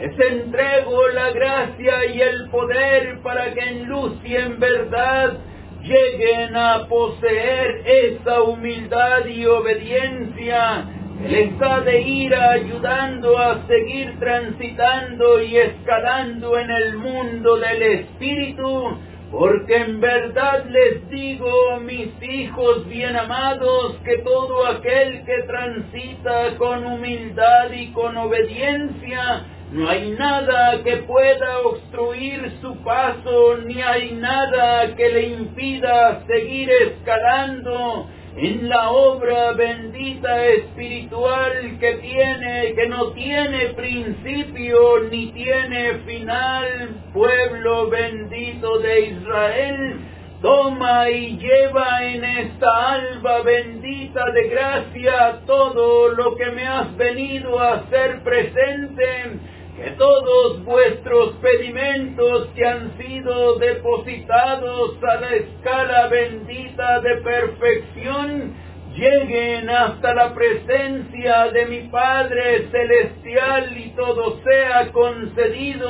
Les 0.00 0.18
entrego 0.18 1.08
la 1.08 1.32
gracia 1.32 2.06
y 2.06 2.22
el 2.22 2.48
poder 2.48 3.20
para 3.22 3.52
que 3.52 3.60
en 3.60 3.88
luz 3.90 4.14
y 4.24 4.36
en 4.36 4.58
verdad 4.58 5.34
lleguen 5.82 6.56
a 6.56 6.86
poseer 6.88 7.82
esa 7.84 8.40
humildad 8.40 9.26
y 9.26 9.44
obediencia 9.44 10.86
que 11.20 11.28
les 11.28 11.60
ha 11.60 11.80
de 11.80 12.00
ir 12.00 12.34
ayudando 12.34 13.36
a 13.38 13.66
seguir 13.66 14.18
transitando 14.18 15.42
y 15.42 15.58
escalando 15.58 16.58
en 16.58 16.70
el 16.70 16.96
mundo 16.96 17.56
del 17.56 17.82
Espíritu, 17.82 18.98
porque 19.30 19.76
en 19.76 20.00
verdad 20.00 20.64
les 20.66 21.08
digo, 21.08 21.78
mis 21.80 22.10
hijos 22.20 22.86
bien 22.88 23.16
amados, 23.16 23.96
que 24.04 24.18
todo 24.18 24.66
aquel 24.66 25.24
que 25.24 25.42
transita 25.46 26.56
con 26.58 26.84
humildad 26.84 27.70
y 27.72 27.92
con 27.92 28.16
obediencia, 28.16 29.44
no 29.70 29.88
hay 29.88 30.10
nada 30.18 30.82
que 30.82 30.96
pueda 30.98 31.60
obstruir 31.60 32.54
su 32.60 32.76
paso, 32.82 33.58
ni 33.58 33.80
hay 33.80 34.12
nada 34.12 34.96
que 34.96 35.08
le 35.08 35.28
impida 35.28 36.24
seguir 36.26 36.68
escalando 36.70 38.08
en 38.36 38.68
la 38.68 38.90
obra 38.90 39.52
bendita 39.52 40.46
espiritual 40.46 41.78
que 41.80 41.94
tiene, 41.94 42.74
que 42.74 42.86
no 42.86 43.12
tiene 43.12 43.70
principio 43.70 45.00
ni 45.10 45.32
tiene 45.32 45.94
final, 46.06 46.90
pueblo 47.12 47.88
bendito 47.88 48.78
de 48.78 49.00
Israel. 49.00 50.00
Toma 50.40 51.10
y 51.10 51.36
lleva 51.36 52.04
en 52.04 52.24
esta 52.24 52.92
alba 52.94 53.42
bendita 53.42 54.24
de 54.30 54.48
gracia 54.48 55.40
todo 55.46 56.08
lo 56.08 56.34
que 56.36 56.50
me 56.52 56.66
has 56.66 56.96
venido 56.96 57.60
a 57.60 57.74
hacer 57.74 58.22
presente 58.22 59.38
que 59.82 59.92
todos 59.92 60.62
vuestros 60.64 61.36
pedimentos 61.36 62.48
que 62.54 62.66
han 62.66 62.98
sido 62.98 63.58
depositados 63.58 65.02
a 65.02 65.20
la 65.20 65.34
escala 65.36 66.08
bendita 66.08 67.00
de 67.00 67.16
perfección 67.16 68.54
lleguen 68.94 69.70
hasta 69.70 70.12
la 70.12 70.34
presencia 70.34 71.50
de 71.52 71.66
mi 71.66 71.88
Padre 71.88 72.68
Celestial 72.70 73.78
y 73.78 73.90
todo 73.92 74.40
sea 74.42 74.92
concedido 74.92 75.88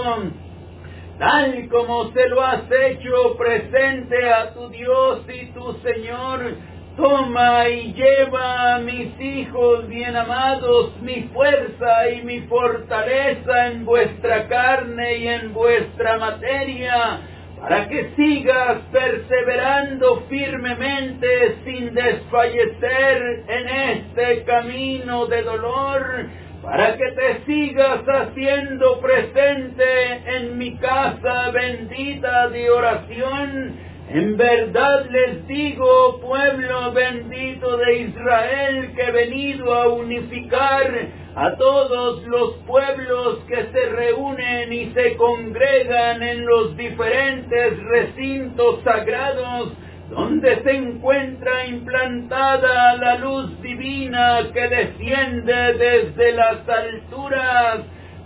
tal 1.18 1.68
como 1.68 2.12
se 2.12 2.28
lo 2.28 2.42
has 2.42 2.62
hecho 2.70 3.36
presente 3.36 4.32
a 4.32 4.54
tu 4.54 4.68
Dios 4.68 5.22
y 5.28 5.46
tu 5.46 5.72
Señor 5.82 6.54
Toma 6.96 7.68
y 7.68 7.92
lleva 7.94 8.74
a 8.74 8.78
mis 8.80 9.18
hijos 9.20 9.88
bien 9.88 10.16
amados 10.16 10.92
mi 11.00 11.22
fuerza 11.32 12.10
y 12.10 12.22
mi 12.22 12.40
fortaleza 12.42 13.68
en 13.68 13.84
vuestra 13.84 14.48
carne 14.48 15.16
y 15.18 15.28
en 15.28 15.54
vuestra 15.54 16.18
materia, 16.18 17.20
para 17.60 17.88
que 17.88 18.10
sigas 18.16 18.78
perseverando 18.90 20.24
firmemente 20.28 21.58
sin 21.64 21.94
desfallecer 21.94 23.44
en 23.48 23.68
este 23.68 24.44
camino 24.44 25.26
de 25.26 25.42
dolor, 25.42 26.26
para 26.62 26.96
que 26.96 27.12
te 27.12 27.44
sigas 27.46 28.00
haciendo 28.06 29.00
presente 29.00 30.36
en 30.36 30.58
mi 30.58 30.76
casa 30.76 31.50
bendita 31.52 32.48
de 32.48 32.70
oración. 32.70 33.89
En 34.12 34.36
verdad 34.36 35.06
les 35.08 35.46
digo, 35.46 36.20
pueblo 36.20 36.90
bendito 36.90 37.76
de 37.76 37.98
Israel, 37.98 38.92
que 38.96 39.02
he 39.02 39.10
venido 39.12 39.72
a 39.72 39.88
unificar 39.88 40.90
a 41.36 41.54
todos 41.54 42.26
los 42.26 42.54
pueblos 42.66 43.38
que 43.46 43.66
se 43.72 43.86
reúnen 43.86 44.72
y 44.72 44.86
se 44.94 45.16
congregan 45.16 46.24
en 46.24 46.44
los 46.44 46.76
diferentes 46.76 47.78
recintos 47.84 48.82
sagrados 48.82 49.74
donde 50.10 50.60
se 50.64 50.72
encuentra 50.72 51.66
implantada 51.66 52.96
la 52.96 53.14
luz 53.14 53.62
divina 53.62 54.40
que 54.52 54.68
desciende 54.68 55.74
desde 55.74 56.32
las 56.32 56.68
alturas. 56.68 57.82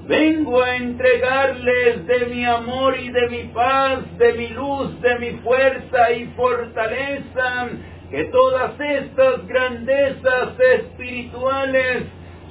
Vengo 0.07 0.63
a 0.63 0.77
entregarles 0.77 2.07
de 2.07 2.27
mi 2.27 2.45
amor 2.45 2.95
y 2.99 3.09
de 3.09 3.27
mi 3.29 3.45
paz, 3.55 4.01
de 4.19 4.35
mi 4.35 4.49
luz, 4.49 5.01
de 5.01 5.19
mi 5.19 5.31
fuerza 5.39 6.13
y 6.13 6.27
fortaleza, 6.37 7.69
que 8.11 8.25
todas 8.25 8.79
estas 8.79 9.47
grandezas 9.47 10.61
espirituales 10.75 12.03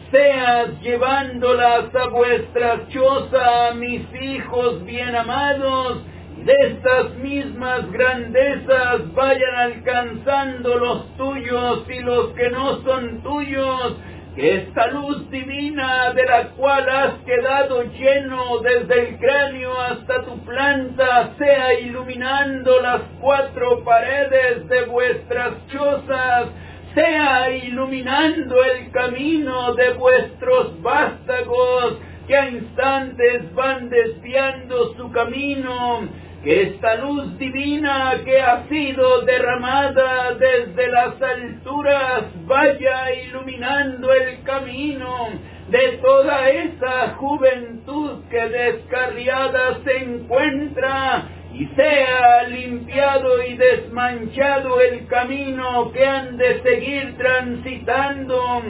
seas 0.10 0.82
llevándolas 0.82 1.94
a 1.94 2.08
vuestra 2.08 2.88
choza, 2.90 3.74
mis 3.76 4.02
hijos 4.20 4.84
bien 4.84 5.16
amados, 5.16 6.02
de 6.46 6.54
estas 6.60 7.16
mismas 7.20 7.90
grandezas 7.92 9.14
vayan 9.14 9.56
alcanzando 9.56 10.76
los 10.76 11.18
tuyos 11.18 11.86
y 11.88 12.00
los 12.00 12.30
que 12.30 12.50
no 12.50 12.82
son 12.84 13.22
tuyos, 13.22 13.96
que 14.36 14.56
esta 14.56 14.88
luz 14.88 15.30
divina 15.30 16.12
de 16.14 16.26
la 16.26 16.50
cual 16.50 16.90
has 16.90 17.14
quedado 17.24 17.84
lleno 17.84 18.60
desde 18.60 19.10
el 19.10 19.18
cráneo 19.20 19.80
hasta 19.80 20.24
tu 20.24 20.40
planta 20.44 21.34
sea 21.38 21.80
iluminando 21.80 22.82
las 22.82 23.02
cuatro 23.22 23.84
paredes 23.84 24.68
de 24.68 24.86
vuestras 24.86 25.54
chozas, 25.68 26.48
sea 26.96 27.52
iluminando 27.52 28.64
el 28.64 28.92
camino 28.92 29.76
de 29.76 29.94
vuestros 29.94 30.82
vástagos, 30.82 32.00
que 32.28 32.36
a 32.36 32.50
instantes 32.50 33.54
van 33.54 33.90
desviando 33.90 34.96
su 34.96 35.12
camino, 35.12 36.08
que 36.44 36.62
esta 36.64 36.96
luz 36.96 37.38
divina 37.38 38.22
que 38.26 38.42
ha 38.42 38.68
sido 38.68 39.22
derramada 39.22 40.34
desde 40.34 40.90
las 40.90 41.22
alturas 41.22 42.24
vaya 42.46 43.14
iluminando 43.24 44.12
el 44.12 44.44
camino 44.44 45.30
de 45.70 46.00
toda 46.02 46.50
esa 46.50 47.16
juventud 47.16 48.26
que 48.30 48.50
descarriada 48.50 49.80
se 49.86 49.98
encuentra 50.00 51.30
y 51.54 51.66
sea 51.76 52.44
limpiado 52.44 53.42
y 53.42 53.56
desmanchado 53.56 54.82
el 54.82 55.08
camino 55.08 55.92
que 55.94 56.06
han 56.06 56.36
de 56.36 56.62
seguir 56.62 57.16
transitando 57.18 58.62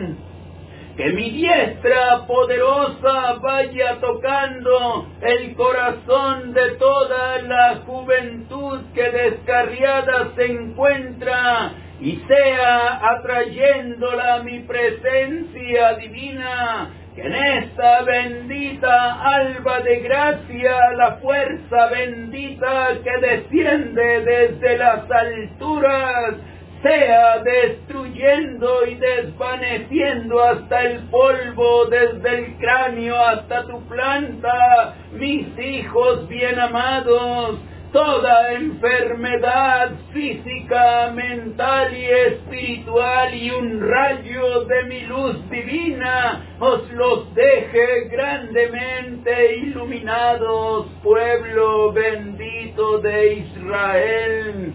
que 0.96 1.10
mi 1.12 1.32
diestra 1.32 2.26
poderosa 2.28 3.34
vaya 3.42 4.00
tocando 4.00 5.08
el 5.22 5.56
corazón 5.56 6.54
de 6.54 6.72
toda 6.76 7.42
la 7.42 7.78
juventud 7.86 8.80
que 8.94 9.10
descarriada 9.10 10.34
se 10.36 10.46
encuentra 10.46 11.72
y 12.00 12.22
sea 12.28 13.00
atrayéndola 13.10 14.36
a 14.36 14.44
mi 14.44 14.60
presencia 14.60 15.94
divina, 15.96 16.90
que 17.16 17.22
en 17.22 17.36
esta 17.36 18.04
bendita 18.04 19.14
alba 19.24 19.80
de 19.80 20.00
gracia 20.00 20.78
la 20.96 21.16
fuerza 21.16 21.88
bendita 21.88 22.90
que 23.04 23.18
desciende 23.28 24.22
desde 24.22 24.78
las 24.78 25.10
alturas 25.10 26.36
sea 26.84 27.40
destruyendo 27.40 28.86
y 28.86 28.96
desvaneciendo 28.96 30.44
hasta 30.44 30.82
el 30.82 31.00
polvo 31.10 31.86
desde 31.86 32.40
el 32.40 32.58
cráneo 32.58 33.16
hasta 33.18 33.66
tu 33.68 33.82
planta, 33.88 34.94
mis 35.14 35.48
hijos 35.58 36.28
bien 36.28 36.60
amados, 36.60 37.58
toda 37.94 38.54
enfermedad 38.54 39.92
física, 40.12 41.12
mental 41.16 41.96
y 41.96 42.06
espiritual 42.06 43.34
y 43.34 43.52
un 43.52 43.90
rayo 43.90 44.66
de 44.66 44.84
mi 44.84 45.02
luz 45.02 45.50
divina 45.50 46.56
os 46.60 46.92
los 46.92 47.34
deje 47.34 48.10
grandemente 48.10 49.56
iluminados, 49.58 50.88
pueblo 51.02 51.94
bendito 51.94 52.98
de 52.98 53.34
Israel. 53.36 54.74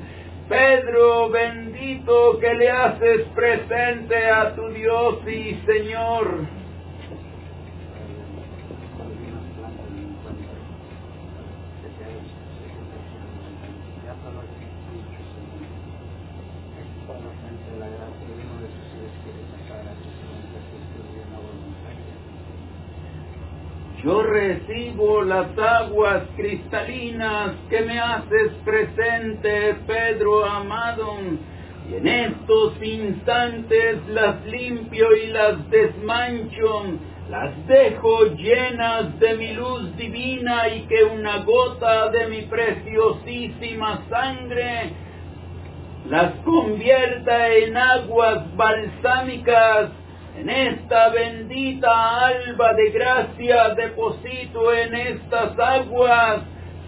Pedro 0.49 1.29
bendito 1.29 2.39
que 2.41 2.55
le 2.55 2.71
haces 2.71 3.27
presente 3.35 4.31
a 4.31 4.55
tu 4.55 4.69
Dios 4.69 5.19
y 5.27 5.61
Señor. 5.67 6.49
Yo 24.05 24.23
recibo 24.23 25.23
las 25.23 25.59
aguas 25.59 26.23
cristalinas 26.37 27.57
que 27.69 27.81
me 27.81 27.99
haces 27.99 28.53
presente, 28.65 29.75
Pedro 29.89 30.45
amado, 30.45 31.17
y 31.91 31.95
en 31.95 32.07
estos 32.07 32.81
instantes 32.81 34.07
las 34.09 34.47
limpio 34.47 35.17
y 35.17 35.27
las 35.29 35.69
desmancho, 35.69 36.85
las 37.29 37.67
dejo 37.67 38.27
llenas 38.37 39.19
de 39.19 39.35
mi 39.35 39.53
luz 39.55 39.97
divina 39.97 40.69
y 40.69 40.83
que 40.83 41.03
una 41.03 41.39
gota 41.39 42.09
de 42.11 42.29
mi 42.29 42.43
preciosísima 42.43 44.05
sangre 44.09 44.93
las 46.09 46.35
convierta 46.45 47.49
en 47.49 47.77
aguas 47.77 48.57
balsámicas 48.57 49.91
en 50.41 50.51
esta 50.51 51.09
bendita 51.09 52.27
alba 52.27 52.73
de 52.75 52.91
gracia 52.91 53.75
deposito 53.75 54.73
en 54.73 54.95
estas 54.95 55.59
aguas 55.59 56.43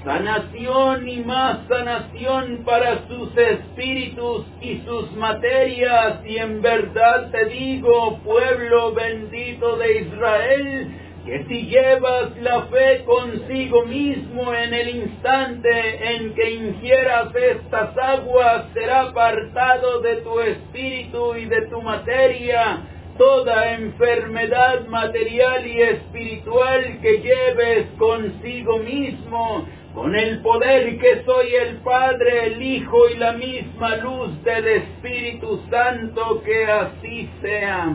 sanación 0.04 1.08
y 1.08 1.18
más 1.18 1.58
sanación 1.68 2.62
para 2.64 3.06
sus 3.06 3.36
espíritus 3.36 4.46
y 4.60 4.78
sus 4.86 5.12
materias. 5.12 6.24
Y 6.24 6.38
en 6.38 6.62
verdad 6.62 7.30
te 7.30 7.46
digo, 7.46 8.18
pueblo 8.24 8.92
bendito 8.92 9.76
de 9.76 10.00
Israel, 10.00 10.88
que 11.26 11.44
si 11.44 11.66
llevas 11.66 12.34
la 12.40 12.62
fe 12.62 13.04
consigo 13.04 13.84
mismo 13.84 14.54
en 14.54 14.72
el 14.72 14.88
instante 14.88 16.14
en 16.14 16.34
que 16.34 16.50
ingieras 16.50 17.34
estas 17.34 17.96
aguas, 17.98 18.64
será 18.72 19.02
apartado 19.02 20.00
de 20.00 20.16
tu 20.16 20.40
espíritu 20.40 21.36
y 21.36 21.44
de 21.44 21.66
tu 21.66 21.82
materia 21.82 22.80
toda 23.20 23.74
enfermedad 23.74 24.86
material 24.86 25.66
y 25.66 25.82
espiritual 25.82 27.00
que 27.02 27.18
lleves 27.18 27.88
consigo 27.98 28.78
mismo, 28.78 29.66
con 29.94 30.14
el 30.16 30.40
poder 30.40 30.98
que 30.98 31.22
soy 31.26 31.54
el 31.54 31.76
Padre, 31.82 32.46
el 32.46 32.62
Hijo 32.62 33.10
y 33.10 33.18
la 33.18 33.32
misma 33.32 33.96
luz 33.96 34.42
del 34.42 34.66
Espíritu 34.68 35.60
Santo, 35.68 36.42
que 36.42 36.64
así 36.64 37.28
sea. 37.42 37.94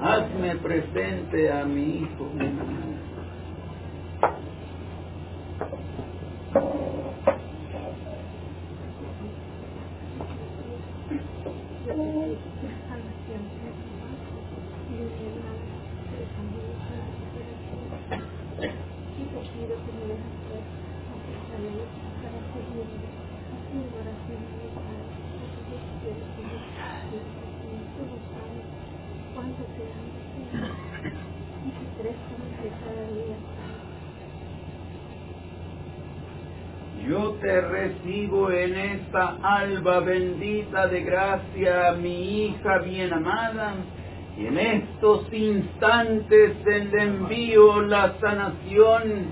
Hazme 0.00 0.56
presente 0.56 1.52
a 1.52 1.64
mi 1.66 1.98
Hijo. 1.98 2.30
Yo 37.08 37.32
te 37.40 37.60
recibo 37.60 38.50
en 38.50 38.74
esta 38.76 39.36
alba 39.42 40.00
bendita 40.00 40.86
de 40.86 41.02
gracia, 41.02 41.92
mi 42.00 42.46
hija 42.46 42.78
bien 42.78 43.12
amada, 43.12 43.74
y 44.38 44.46
en 44.46 44.56
estos 44.56 45.30
instantes 45.30 46.52
le 46.64 47.02
envío 47.02 47.82
la 47.82 48.14
sanación, 48.20 49.26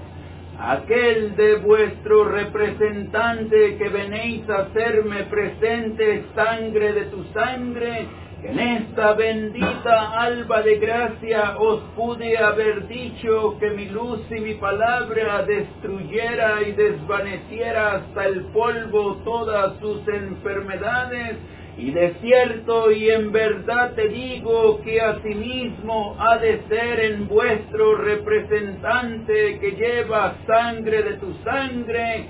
aquel 0.61 1.35
de 1.35 1.57
vuestro 1.57 2.25
representante 2.25 3.79
que 3.79 3.89
venéis 3.89 4.49
a 4.51 4.65
hacerme 4.65 5.25
presente 5.25 6.25
sangre 6.35 6.93
de 6.93 7.05
tu 7.07 7.25
sangre, 7.33 8.07
en 8.45 8.59
esta 8.59 9.13
bendita 9.13 10.21
alba 10.21 10.63
de 10.63 10.77
gracia 10.79 11.57
os 11.59 11.81
pude 11.95 12.37
haber 12.37 12.89
dicho 12.89 13.57
que 13.61 13.71
mi 13.71 13.87
luz 13.87 14.21
y 14.31 14.41
mi 14.41 14.55
palabra 14.55 15.45
destruyera 15.45 16.61
y 16.63 16.73
desvaneciera 16.73 17.93
hasta 17.93 18.27
el 18.27 18.47
polvo 18.47 19.19
todas 19.25 19.79
sus 19.79 20.07
enfermedades, 20.09 21.37
y 21.79 21.91
de 21.93 22.15
cierto 22.21 22.91
y 22.91 23.11
en 23.11 23.33
verdad 23.33 23.95
te 23.95 24.09
digo 24.09 24.83
que 24.83 25.01
asimismo 25.01 26.17
ha 26.19 26.37
de 26.39 26.63
ser 26.69 27.01
en 27.01 27.29
vuestro 27.29 27.97
representante 27.97 29.59
que 29.61 29.71
lleva 29.71 30.35
sangre 30.47 31.03
de 31.03 31.13
tu 31.15 31.33
sangre, 31.45 32.27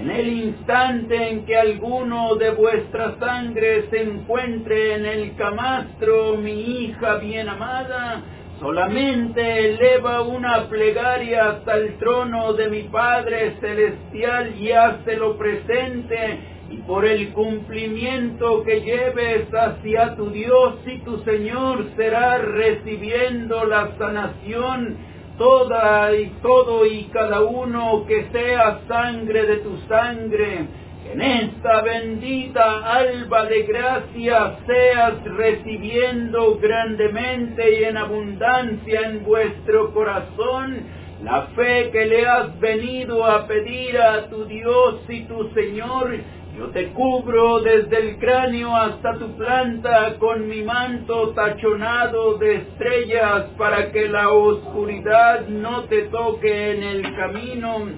en 0.00 0.10
el 0.10 0.28
instante 0.28 1.30
en 1.30 1.46
que 1.46 1.56
alguno 1.56 2.34
de 2.34 2.50
vuestra 2.50 3.16
sangre 3.18 3.88
se 3.88 4.02
encuentre 4.02 4.94
en 4.94 5.06
el 5.06 5.36
camastro, 5.36 6.36
mi 6.36 6.84
hija 6.84 7.16
bien 7.16 7.48
amada, 7.48 8.22
solamente 8.60 9.70
eleva 9.70 10.22
una 10.22 10.68
plegaria 10.68 11.50
hasta 11.50 11.76
el 11.76 11.96
trono 11.96 12.52
de 12.52 12.68
mi 12.68 12.82
Padre 12.84 13.56
Celestial 13.60 14.54
y 14.58 14.70
lo 15.16 15.38
presente, 15.38 16.40
y 16.70 16.78
por 16.78 17.06
el 17.06 17.32
cumplimiento 17.32 18.64
que 18.64 18.80
lleves 18.80 19.46
hacia 19.54 20.14
tu 20.16 20.30
Dios 20.30 20.74
y 20.84 20.98
tu 20.98 21.20
Señor 21.20 21.86
será 21.96 22.38
recibiendo 22.38 23.64
la 23.64 23.92
sanación 23.96 25.15
toda 25.38 26.14
y 26.14 26.26
todo 26.42 26.86
y 26.86 27.04
cada 27.12 27.42
uno 27.42 28.04
que 28.06 28.26
sea 28.32 28.80
sangre 28.88 29.46
de 29.46 29.56
tu 29.58 29.76
sangre, 29.88 30.66
en 31.12 31.22
esta 31.22 31.82
bendita 31.82 32.92
alba 32.92 33.46
de 33.46 33.62
gracia 33.62 34.58
seas 34.66 35.24
recibiendo 35.24 36.58
grandemente 36.58 37.80
y 37.80 37.84
en 37.84 37.96
abundancia 37.96 39.00
en 39.02 39.24
vuestro 39.24 39.92
corazón 39.92 40.82
la 41.22 41.42
fe 41.54 41.90
que 41.92 42.06
le 42.06 42.26
has 42.26 42.58
venido 42.60 43.24
a 43.24 43.46
pedir 43.46 43.98
a 43.98 44.28
tu 44.28 44.44
Dios 44.46 45.00
y 45.08 45.22
tu 45.22 45.48
Señor 45.54 46.16
yo 46.58 46.68
te 46.68 46.88
cubro 46.88 47.60
desde 47.60 47.98
el 47.98 48.16
cráneo 48.18 48.74
hasta 48.74 49.18
tu 49.18 49.36
planta 49.36 50.14
con 50.18 50.48
mi 50.48 50.62
manto 50.62 51.30
tachonado 51.30 52.38
de 52.38 52.56
estrellas 52.56 53.44
para 53.58 53.92
que 53.92 54.08
la 54.08 54.30
oscuridad 54.30 55.46
no 55.48 55.84
te 55.84 56.02
toque 56.04 56.70
en 56.72 56.82
el 56.82 57.14
camino. 57.14 57.88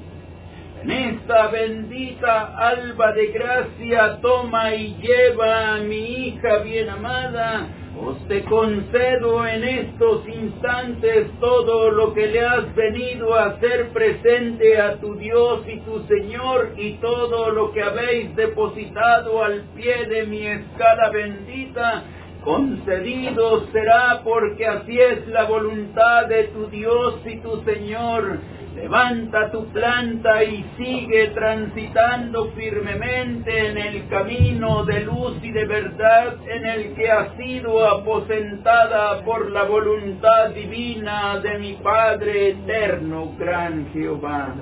En 0.82 0.90
esta 0.90 1.48
bendita 1.48 2.56
alba 2.56 3.12
de 3.12 3.26
gracia 3.28 4.18
toma 4.20 4.74
y 4.74 4.96
lleva 4.96 5.74
a 5.74 5.78
mi 5.78 6.26
hija 6.26 6.58
bien 6.58 6.88
amada 6.88 7.68
os 8.00 8.28
te 8.28 8.44
concedo 8.44 9.46
en 9.46 9.64
estos 9.64 10.28
instantes 10.28 11.28
todo 11.40 11.90
lo 11.90 12.14
que 12.14 12.28
le 12.28 12.40
has 12.40 12.74
venido 12.74 13.34
a 13.34 13.46
hacer 13.46 13.88
presente 13.88 14.80
a 14.80 14.96
tu 15.00 15.16
Dios 15.16 15.62
y 15.66 15.80
tu 15.80 16.02
Señor 16.06 16.74
y 16.76 16.92
todo 16.94 17.50
lo 17.50 17.72
que 17.72 17.82
habéis 17.82 18.34
depositado 18.36 19.42
al 19.42 19.62
pie 19.74 20.06
de 20.06 20.26
mi 20.26 20.46
escala 20.46 21.10
bendita, 21.10 22.04
concedido 22.42 23.66
será 23.72 24.20
porque 24.24 24.66
así 24.66 24.98
es 24.98 25.26
la 25.28 25.44
voluntad 25.44 26.26
de 26.26 26.44
tu 26.44 26.66
Dios 26.68 27.20
y 27.26 27.36
tu 27.38 27.62
Señor 27.62 28.40
Levanta 28.78 29.50
tu 29.50 29.66
planta 29.72 30.44
y 30.44 30.64
sigue 30.76 31.28
transitando 31.34 32.52
firmemente 32.52 33.70
en 33.70 33.76
el 33.76 34.06
camino 34.06 34.84
de 34.84 35.00
luz 35.00 35.36
y 35.42 35.50
de 35.50 35.64
verdad 35.64 36.36
en 36.46 36.64
el 36.64 36.94
que 36.94 37.10
ha 37.10 37.36
sido 37.36 37.84
aposentada 37.84 39.24
por 39.24 39.50
la 39.50 39.64
voluntad 39.64 40.50
divina 40.50 41.40
de 41.40 41.58
mi 41.58 41.72
Padre 41.74 42.50
eterno, 42.50 43.32
gran 43.36 43.90
Jehová. 43.92 44.54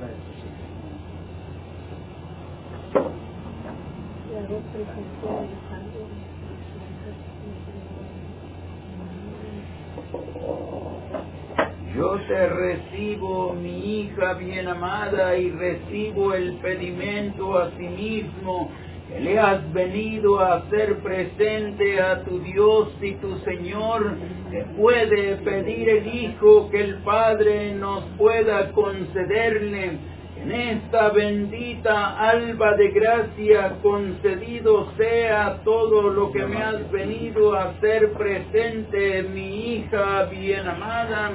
Yo 11.97 12.19
te 12.29 12.47
recibo, 12.49 13.55
mi 13.55 14.03
hija 14.03 14.35
bien 14.35 14.69
amada, 14.69 15.35
y 15.39 15.51
recibo 15.51 16.35
el 16.35 16.57
pedimento 16.57 17.59
a 17.59 17.71
sí 17.71 17.89
mismo 17.89 18.71
que 19.09 19.19
le 19.19 19.39
has 19.39 19.73
venido 19.73 20.39
a 20.41 20.57
hacer 20.57 20.99
presente 20.99 21.99
a 22.03 22.23
tu 22.23 22.41
Dios 22.41 22.91
y 23.01 23.13
tu 23.15 23.39
Señor, 23.39 24.15
que 24.51 24.65
puede 24.77 25.37
pedir 25.37 25.89
el 25.89 26.15
Hijo 26.15 26.69
que 26.69 26.83
el 26.83 26.97
Padre 26.97 27.75
nos 27.75 28.05
pueda 28.19 28.73
concederle. 28.73 29.99
En 30.43 30.53
esta 30.53 31.09
bendita 31.09 32.19
alba 32.19 32.75
de 32.75 32.91
gracia 32.91 33.79
concedido 33.83 34.93
sea 34.99 35.63
todo 35.65 36.11
lo 36.11 36.31
que 36.31 36.45
me 36.45 36.63
has 36.63 36.91
venido 36.91 37.55
a 37.55 37.71
hacer 37.71 38.13
presente, 38.13 39.23
mi 39.23 39.77
hija 39.77 40.25
bien 40.25 40.69
amada 40.69 41.33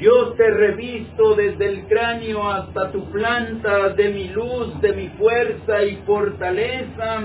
yo 0.00 0.32
te 0.32 0.50
revisto 0.50 1.34
desde 1.34 1.66
el 1.66 1.86
cráneo 1.86 2.50
hasta 2.50 2.90
tu 2.90 3.10
planta 3.10 3.90
de 3.90 4.08
mi 4.10 4.28
luz, 4.28 4.80
de 4.80 4.92
mi 4.92 5.08
fuerza 5.10 5.84
y 5.84 5.96
fortaleza, 6.06 7.22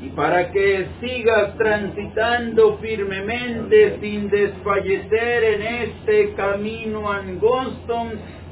y 0.00 0.10
para 0.10 0.50
que 0.52 0.86
sigas 1.00 1.56
transitando 1.56 2.78
firmemente 2.78 3.98
sin 4.00 4.28
desfallecer 4.28 5.44
en 5.44 5.62
este 5.62 6.34
camino 6.34 7.10
angosto, 7.10 8.10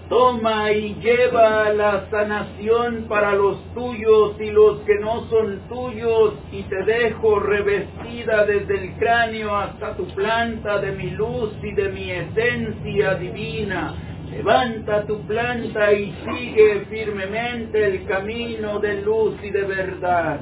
Toma 0.08 0.70
y 0.70 0.94
lleva 0.96 1.72
la 1.72 2.06
sanación 2.10 3.06
para 3.08 3.32
los 3.34 3.56
tuyos 3.72 4.38
y 4.38 4.50
los 4.50 4.80
que 4.80 4.98
no 5.00 5.24
son 5.30 5.60
tuyos, 5.68 6.34
y 6.52 6.62
te 6.64 6.84
dejo 6.84 7.40
revestida 7.40 8.44
desde 8.44 8.84
el 8.84 8.94
cráneo 8.96 9.56
hasta 9.56 9.96
tu 9.96 10.06
planta 10.08 10.78
de 10.78 10.92
mi 10.92 11.10
luz 11.10 11.52
y 11.62 11.72
de 11.72 11.88
mi 11.88 12.10
esencia 12.10 13.14
divina. 13.14 13.94
Levanta 14.30 15.06
tu 15.06 15.20
planta 15.22 15.92
y 15.92 16.14
sigue 16.24 16.86
firmemente 16.90 17.86
el 17.86 18.04
camino 18.04 18.80
de 18.80 19.00
luz 19.00 19.36
y 19.42 19.50
de 19.50 19.62
verdad. 19.62 20.40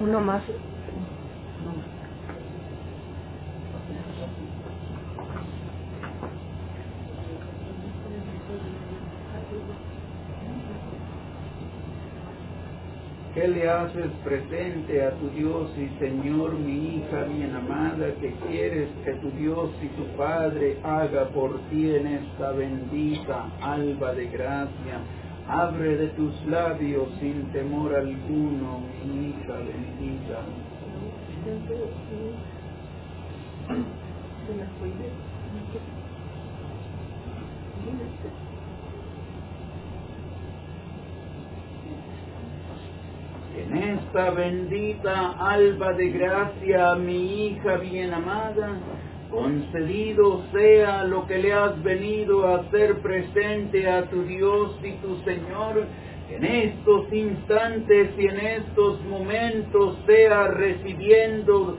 Uno 0.00 0.20
más. 0.20 0.42
¿Qué 13.38 13.46
le 13.46 13.70
haces 13.70 14.10
presente 14.24 15.00
a 15.00 15.12
tu 15.12 15.28
Dios 15.28 15.70
y 15.78 15.88
Señor, 16.00 16.54
mi 16.54 16.96
hija 16.96 17.22
bien 17.22 17.54
amada, 17.54 18.12
que 18.20 18.34
quieres 18.48 18.88
que 19.04 19.12
tu 19.12 19.30
Dios 19.30 19.70
y 19.80 19.86
tu 19.90 20.04
Padre 20.16 20.76
haga 20.82 21.28
por 21.28 21.56
ti 21.70 21.88
en 21.88 22.08
esta 22.08 22.50
bendita 22.50 23.48
alba 23.62 24.12
de 24.14 24.26
gracia? 24.26 24.98
Abre 25.46 25.98
de 25.98 26.08
tus 26.08 26.34
labios 26.46 27.06
sin 27.20 27.44
temor 27.52 27.94
alguno, 27.94 28.80
mi 29.06 29.28
hija 29.28 29.54
bendita. 29.54 30.42
En 43.58 43.76
esta 43.76 44.30
bendita 44.30 45.32
alba 45.32 45.92
de 45.92 46.10
gracia, 46.10 46.94
mi 46.94 47.46
hija 47.46 47.76
bien 47.78 48.14
amada, 48.14 48.78
concedido 49.30 50.44
sea 50.52 51.02
lo 51.04 51.26
que 51.26 51.38
le 51.38 51.52
has 51.52 51.82
venido 51.82 52.46
a 52.46 52.60
hacer 52.60 52.98
presente 53.00 53.88
a 53.90 54.04
tu 54.04 54.22
Dios 54.22 54.78
y 54.84 54.92
tu 55.02 55.16
Señor, 55.24 55.86
en 56.30 56.44
estos 56.44 57.12
instantes 57.12 58.10
y 58.16 58.26
en 58.26 58.38
estos 58.38 59.04
momentos 59.06 59.98
sea 60.06 60.46
recibiendo 60.48 61.76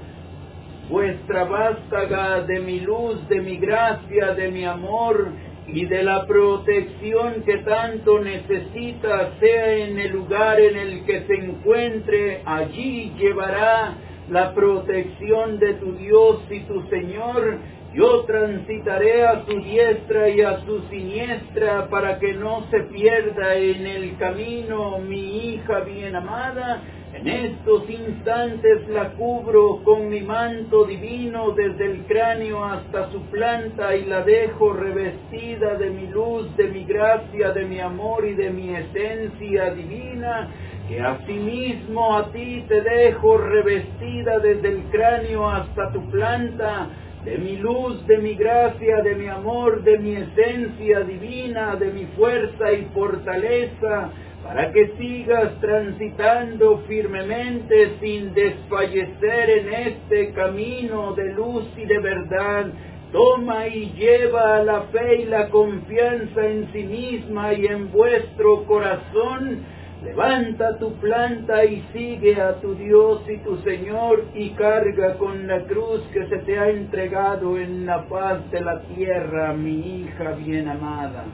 vuestra 0.89 1.45
vástaga 1.45 2.41
de 2.41 2.59
mi 2.59 2.81
luz, 2.81 3.25
de 3.29 3.39
mi 3.41 3.57
gracia, 3.57 4.33
de 4.33 4.51
mi 4.51 4.65
amor, 4.65 5.29
y 5.73 5.85
de 5.85 6.03
la 6.03 6.25
protección 6.25 7.43
que 7.45 7.57
tanto 7.59 8.19
necesita, 8.19 9.31
sea 9.39 9.73
en 9.77 9.99
el 9.99 10.11
lugar 10.11 10.59
en 10.59 10.75
el 10.77 11.05
que 11.05 11.21
se 11.21 11.33
encuentre, 11.33 12.41
allí 12.45 13.13
llevará 13.17 13.95
la 14.29 14.53
protección 14.53 15.59
de 15.59 15.75
tu 15.75 15.93
Dios 15.93 16.41
y 16.49 16.61
tu 16.61 16.81
Señor, 16.89 17.59
yo 17.93 18.23
transitaré 18.25 19.25
a 19.25 19.43
su 19.45 19.59
diestra 19.61 20.29
y 20.29 20.41
a 20.41 20.59
su 20.65 20.81
siniestra 20.89 21.87
para 21.89 22.19
que 22.19 22.33
no 22.33 22.67
se 22.69 22.81
pierda 22.81 23.55
en 23.55 23.87
el 23.87 24.17
camino 24.17 24.99
mi 24.99 25.53
hija 25.53 25.79
bien 25.79 26.15
amada. 26.15 26.83
En 27.19 27.27
estos 27.27 27.89
instantes 27.89 28.87
la 28.87 29.09
cubro 29.09 29.81
con 29.83 30.07
mi 30.07 30.21
manto 30.21 30.85
divino 30.85 31.51
desde 31.51 31.91
el 31.91 32.05
cráneo 32.05 32.63
hasta 32.63 33.11
su 33.11 33.21
planta 33.23 33.93
y 33.93 34.05
la 34.05 34.23
dejo 34.23 34.71
revestida 34.71 35.75
de 35.75 35.89
mi 35.89 36.07
luz, 36.07 36.55
de 36.55 36.69
mi 36.69 36.85
gracia, 36.85 37.51
de 37.51 37.65
mi 37.65 37.81
amor 37.81 38.25
y 38.25 38.35
de 38.35 38.51
mi 38.51 38.73
esencia 38.73 39.73
divina 39.73 40.47
que 40.87 41.01
asimismo 41.01 42.15
a 42.15 42.31
ti 42.31 42.63
te 42.69 42.81
dejo 42.81 43.37
revestida 43.37 44.39
desde 44.39 44.69
el 44.69 44.83
cráneo 44.89 45.49
hasta 45.49 45.91
tu 45.91 46.09
planta, 46.09 46.87
de 47.25 47.37
mi 47.37 47.57
luz, 47.57 48.07
de 48.07 48.17
mi 48.19 48.35
gracia, 48.35 49.01
de 49.03 49.15
mi 49.15 49.27
amor, 49.27 49.83
de 49.83 49.99
mi 49.99 50.15
esencia 50.15 51.01
divina, 51.01 51.75
de 51.75 51.91
mi 51.91 52.05
fuerza 52.17 52.71
y 52.71 52.85
fortaleza, 52.93 54.09
para 54.49 54.71
que 54.71 54.87
sigas 54.97 55.51
transitando 55.61 56.79
firmemente 56.87 57.99
sin 57.99 58.33
desfallecer 58.33 59.47
en 59.47 59.73
este 59.73 60.31
camino 60.31 61.13
de 61.13 61.33
luz 61.33 61.65
y 61.77 61.85
de 61.85 61.99
verdad. 61.99 62.65
Toma 63.11 63.67
y 63.67 63.91
lleva 63.91 64.63
la 64.63 64.81
fe 64.91 65.21
y 65.21 65.25
la 65.25 65.49
confianza 65.49 66.47
en 66.47 66.67
sí 66.73 66.81
misma 66.81 67.53
y 67.53 67.67
en 67.67 67.91
vuestro 67.91 68.63
corazón 68.63 69.65
Levanta 70.03 70.79
tu 70.79 70.93
planta 70.93 71.65
y 71.65 71.83
sigue 71.91 72.41
a 72.41 72.55
tu 72.61 72.73
Dios 72.73 73.21
y 73.29 73.37
tu 73.39 73.57
Señor 73.57 74.23
y 74.33 74.51
carga 74.51 75.15
con 75.15 75.45
la 75.45 75.59
cruz 75.65 76.01
que 76.13 76.25
se 76.27 76.37
te 76.37 76.57
ha 76.57 76.69
entregado 76.69 77.59
en 77.59 77.85
la 77.85 78.07
paz 78.07 78.49
de 78.49 78.61
la 78.61 78.79
tierra, 78.83 79.51
mi 79.51 80.03
hija 80.03 80.31
bien 80.31 80.69
amada. 80.69 81.25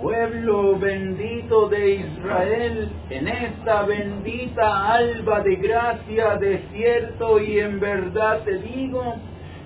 Pueblo 0.00 0.78
bendito 0.78 1.68
de 1.68 1.90
Israel, 1.96 2.90
en 3.10 3.28
esta 3.28 3.82
bendita 3.82 4.94
alba 4.94 5.40
de 5.40 5.56
gracia, 5.56 6.36
desierto 6.36 7.38
y 7.38 7.58
en 7.58 7.78
verdad 7.80 8.42
te 8.44 8.58
digo, 8.58 9.16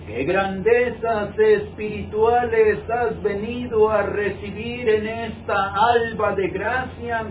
qué 0.09 0.25
grandezas 0.25 1.39
espirituales 1.39 2.79
has 2.91 3.23
venido 3.23 3.89
a 3.91 4.03
recibir 4.03 4.89
en 4.89 5.07
esta 5.07 5.73
alba 5.73 6.35
de 6.35 6.49
gracia, 6.49 7.27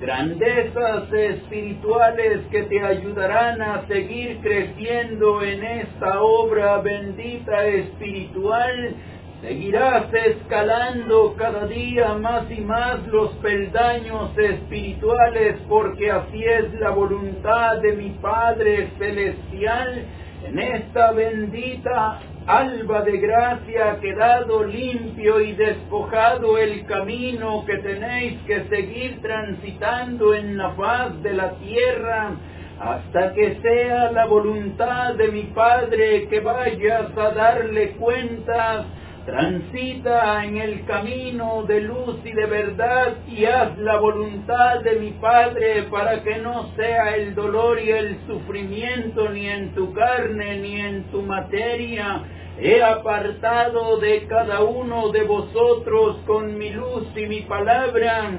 grandezas 0.00 1.12
espirituales 1.12 2.40
que 2.50 2.64
te 2.64 2.84
ayudarán 2.84 3.62
a 3.62 3.86
seguir 3.86 4.38
creciendo 4.42 5.42
en 5.42 5.62
esta 5.62 6.22
obra 6.22 6.78
bendita 6.78 7.66
espiritual. 7.66 8.96
Seguirás 9.40 10.12
escalando 10.12 11.36
cada 11.38 11.66
día 11.66 12.14
más 12.14 12.50
y 12.50 12.60
más 12.60 13.06
los 13.06 13.30
peldaños 13.36 14.36
espirituales 14.36 15.58
porque 15.68 16.10
así 16.10 16.42
es 16.42 16.74
la 16.80 16.90
voluntad 16.90 17.78
de 17.80 17.92
mi 17.92 18.10
Padre 18.20 18.90
Celestial. 18.98 20.06
En 20.44 20.58
esta 20.58 21.12
bendita 21.12 22.18
alba 22.48 23.02
de 23.02 23.16
gracia 23.18 23.92
ha 23.92 24.00
quedado 24.00 24.64
limpio 24.64 25.40
y 25.40 25.52
despojado 25.52 26.58
el 26.58 26.84
camino 26.86 27.64
que 27.64 27.78
tenéis 27.78 28.40
que 28.44 28.64
seguir 28.64 29.22
transitando 29.22 30.34
en 30.34 30.58
la 30.58 30.72
faz 30.72 31.22
de 31.22 31.34
la 31.34 31.52
tierra 31.58 32.32
hasta 32.80 33.34
que 33.34 33.60
sea 33.62 34.10
la 34.10 34.26
voluntad 34.26 35.14
de 35.14 35.28
mi 35.28 35.42
Padre 35.44 36.26
que 36.28 36.40
vayas 36.40 37.16
a 37.16 37.30
darle 37.30 37.90
cuentas 37.92 38.86
Transita 39.28 40.42
en 40.42 40.56
el 40.56 40.86
camino 40.86 41.62
de 41.64 41.82
luz 41.82 42.16
y 42.24 42.32
de 42.32 42.46
verdad 42.46 43.18
y 43.26 43.44
haz 43.44 43.76
la 43.76 43.98
voluntad 43.98 44.80
de 44.80 44.94
mi 45.00 45.10
Padre 45.10 45.82
para 45.90 46.22
que 46.22 46.38
no 46.38 46.74
sea 46.76 47.14
el 47.14 47.34
dolor 47.34 47.78
y 47.78 47.90
el 47.90 48.16
sufrimiento 48.26 49.28
ni 49.28 49.46
en 49.46 49.74
tu 49.74 49.92
carne 49.92 50.56
ni 50.60 50.80
en 50.80 51.02
tu 51.10 51.20
materia. 51.20 52.22
He 52.58 52.82
apartado 52.82 53.98
de 53.98 54.26
cada 54.28 54.62
uno 54.62 55.10
de 55.10 55.24
vosotros 55.24 56.16
con 56.26 56.56
mi 56.56 56.70
luz 56.70 57.04
y 57.14 57.26
mi 57.26 57.42
palabra 57.42 58.30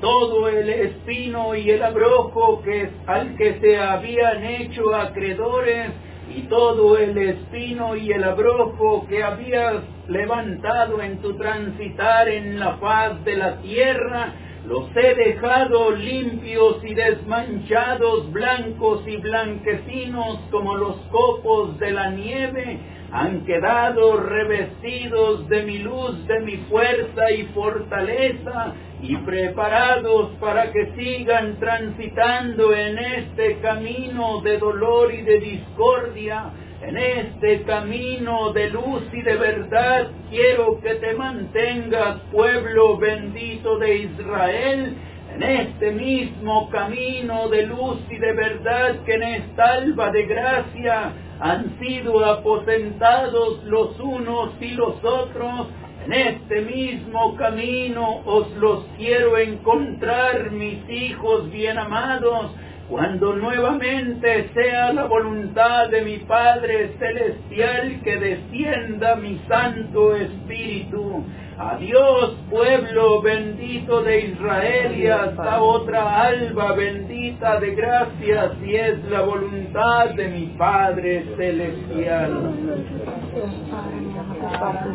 todo 0.00 0.46
el 0.46 0.68
espino 0.68 1.56
y 1.56 1.70
el 1.70 1.82
abrojo 1.82 2.62
que 2.62 2.88
al 3.04 3.34
que 3.36 3.58
se 3.58 3.76
habían 3.76 4.44
hecho 4.44 4.94
acreedores 4.94 5.90
y 6.34 6.42
todo 6.42 6.96
el 6.98 7.16
espino 7.16 7.96
y 7.96 8.12
el 8.12 8.24
abrojo 8.24 9.06
que 9.08 9.22
habías 9.22 9.82
levantado 10.08 11.00
en 11.02 11.18
tu 11.18 11.34
transitar 11.36 12.28
en 12.28 12.58
la 12.58 12.76
faz 12.76 13.24
de 13.24 13.36
la 13.36 13.56
tierra, 13.60 14.32
los 14.66 14.94
he 14.96 15.14
dejado 15.14 15.92
limpios 15.92 16.84
y 16.84 16.94
desmanchados, 16.94 18.30
blancos 18.32 19.02
y 19.06 19.16
blanquecinos 19.16 20.40
como 20.50 20.76
los 20.76 20.96
copos 21.10 21.78
de 21.78 21.90
la 21.92 22.10
nieve, 22.10 22.78
han 23.10 23.46
quedado 23.46 24.18
revestidos 24.18 25.48
de 25.48 25.62
mi 25.62 25.78
luz, 25.78 26.26
de 26.26 26.40
mi 26.40 26.56
fuerza 26.68 27.30
y 27.30 27.44
fortaleza, 27.54 28.74
y 29.00 29.16
preparados 29.16 30.32
para 30.40 30.72
que 30.72 30.92
sigan 30.96 31.58
transitando 31.60 32.74
en 32.74 32.98
este 32.98 33.58
camino 33.60 34.40
de 34.40 34.58
dolor 34.58 35.14
y 35.14 35.22
de 35.22 35.38
discordia, 35.38 36.50
en 36.82 36.96
este 36.96 37.62
camino 37.62 38.52
de 38.52 38.70
luz 38.70 39.02
y 39.12 39.22
de 39.22 39.36
verdad, 39.36 40.08
quiero 40.30 40.80
que 40.80 40.94
te 40.94 41.14
mantengas, 41.14 42.20
pueblo 42.32 42.98
bendito 42.98 43.78
de 43.78 43.96
Israel, 43.98 44.96
en 45.34 45.42
este 45.42 45.92
mismo 45.92 46.68
camino 46.70 47.48
de 47.48 47.66
luz 47.66 47.98
y 48.10 48.16
de 48.16 48.32
verdad 48.32 48.96
que 49.04 49.14
en 49.14 49.22
esta 49.22 49.72
alba 49.74 50.10
de 50.10 50.26
gracia 50.26 51.12
han 51.40 51.78
sido 51.78 52.24
aposentados 52.24 53.62
los 53.64 53.98
unos 54.00 54.50
y 54.60 54.70
los 54.70 55.02
otros, 55.04 55.68
en 56.08 56.14
este 56.14 56.62
mismo 56.62 57.36
camino 57.36 58.22
os 58.24 58.50
los 58.56 58.84
quiero 58.96 59.36
encontrar, 59.36 60.50
mis 60.52 60.88
hijos 60.88 61.50
bien 61.50 61.76
amados, 61.76 62.50
cuando 62.88 63.34
nuevamente 63.34 64.48
sea 64.54 64.94
la 64.94 65.04
voluntad 65.04 65.90
de 65.90 66.00
mi 66.00 66.16
Padre 66.20 66.94
Celestial 66.98 68.00
que 68.02 68.16
descienda 68.16 69.16
mi 69.16 69.38
Santo 69.46 70.16
Espíritu. 70.16 71.24
Adiós, 71.58 72.36
pueblo 72.48 73.20
bendito 73.20 74.00
de 74.02 74.20
Israel, 74.28 74.98
y 74.98 75.08
hasta 75.08 75.60
otra 75.60 76.22
alba 76.22 76.72
bendita 76.72 77.60
de 77.60 77.74
gracia, 77.74 78.52
si 78.62 78.74
es 78.74 79.04
la 79.10 79.20
voluntad 79.20 80.14
de 80.14 80.28
mi 80.28 80.46
Padre 80.56 81.26
Celestial 81.36 82.54
materiales 82.68 82.78
espirituales 82.80 83.54
para 83.70 83.90
entregar 83.96 84.86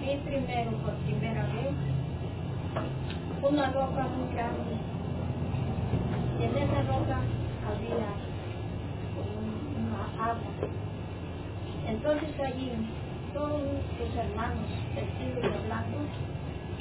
Vi 0.00 0.16
primero 0.24 0.70
por 0.78 0.94
primera 1.04 1.42
vez 1.46 1.74
una 3.42 3.72
roca 3.72 4.06
muy 4.06 4.32
grande 4.32 4.76
y 6.38 6.44
en 6.44 6.56
esa 6.56 6.82
roca 6.82 7.18
había 7.66 8.10
una 9.74 10.02
agua. 10.24 10.52
Entonces 11.88 12.40
allí 12.40 12.70
todos 13.34 13.60
sus 13.98 14.16
hermanos 14.16 14.68
vestidos 14.94 15.42
de 15.42 15.66
blanco 15.66 15.98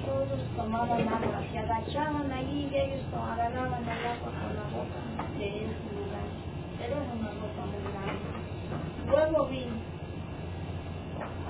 todos 0.08 0.40
tomaban 0.56 1.08
agua, 1.10 1.44
se 1.52 1.60
agachaban 1.60 2.32
allí 2.32 2.70
y 2.72 2.76
ellos 2.76 3.02
agarraban 3.14 3.84
el 3.84 4.20
con 4.24 4.34
la 4.56 4.66
boca 4.72 5.02
de 5.38 5.48
ese 5.48 5.88
lugar. 6.00 6.28
Era 6.80 6.96
una 6.96 7.32
ropa 7.36 7.64
muy 7.68 7.84
grande. 7.92 8.28
Luego 9.10 9.48
vi 9.48 9.66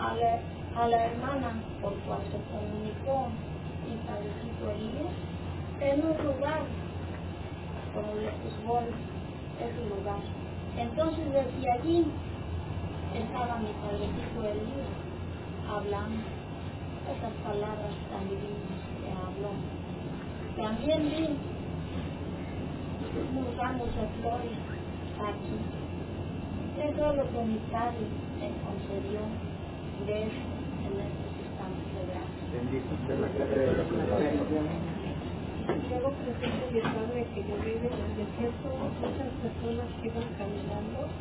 a 0.01 0.13
la, 0.15 0.81
a 0.81 0.87
la 0.87 1.05
hermana 1.05 1.51
por 1.81 1.93
cual 2.01 2.21
se 2.31 2.39
comunicó 2.49 3.27
mi 3.85 3.95
padrecito 4.07 4.71
Elías 4.73 5.13
en 5.79 6.05
un 6.05 6.17
lugar 6.25 6.61
como 7.93 8.15
de 8.15 8.31
fútbol, 8.41 8.85
ese 9.61 9.95
lugar. 9.95 10.21
Entonces 10.77 11.25
desde 11.31 11.71
allí 11.71 12.07
estaba 13.13 13.57
mi 13.59 13.73
padrecito 13.83 14.41
Elías 14.41 14.89
hablando 15.69 16.36
esas 17.07 17.33
palabras 17.43 17.93
tan 18.11 18.23
divinas 18.27 18.81
que 18.99 19.09
habló. 19.11 19.51
También 20.57 21.09
vi 21.09 21.25
unos 23.31 23.57
ramos 23.57 23.87
de 23.95 24.05
flores 24.19 24.57
aquí. 25.17 25.57
Es 26.77 26.95
todo 26.95 27.13
lo 27.13 27.23
que 27.31 27.39
mi 27.45 27.57
Padre 27.71 28.05
me 28.39 28.49
concedió 28.61 29.21
de 30.05 30.21
en 30.23 30.93
estos 31.01 31.33
instantes 31.41 31.87
de 31.95 32.03
gracia. 32.11 32.43
Bendito 32.53 32.91
sea 33.07 33.17
la. 33.17 33.27
Luego 35.67 36.11
presente 36.11 36.63
mi 36.71 36.79
padre 36.79 37.27
que 37.35 37.41
yo 37.43 37.55
vivo 37.59 37.91
en 37.91 37.99
el 37.99 38.13
desierto, 38.23 38.67
muchas 38.71 39.31
personas 39.43 39.87
que 39.99 40.07
iban 40.07 40.29
caminando 40.39 41.11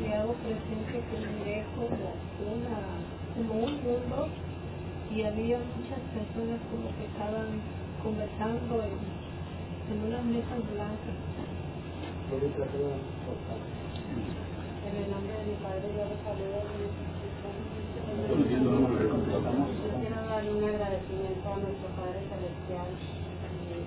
y 0.00 0.12
hago 0.12 0.32
presente 0.40 0.96
que 0.96 1.16
miré 1.20 1.64
como 1.76 2.16
una, 2.56 2.76
como 3.36 3.52
un 3.64 3.72
mundo 3.84 4.28
y 5.14 5.22
había 5.22 5.62
muchas 5.62 6.02
personas 6.10 6.58
como 6.74 6.90
que 6.98 7.06
estaban 7.06 7.62
conversando 8.02 8.82
en, 8.82 8.98
en 9.94 10.10
unas 10.10 10.26
mesas 10.26 10.58
blancas. 10.74 11.14
En 14.82 14.90
el 14.90 15.06
nombre 15.14 15.38
de 15.38 15.44
mi 15.46 15.54
padre 15.62 15.86
yo 15.94 16.02
les 16.02 16.18
saludo 16.26 16.66
Yo 16.66 16.90
quiero 20.02 20.18
dar 20.26 20.42
un 20.50 20.64
agradecimiento 20.66 21.46
a 21.46 21.62
nuestro 21.62 21.94
Padre 21.94 22.18
Celestial 22.26 22.90
y 23.70 23.86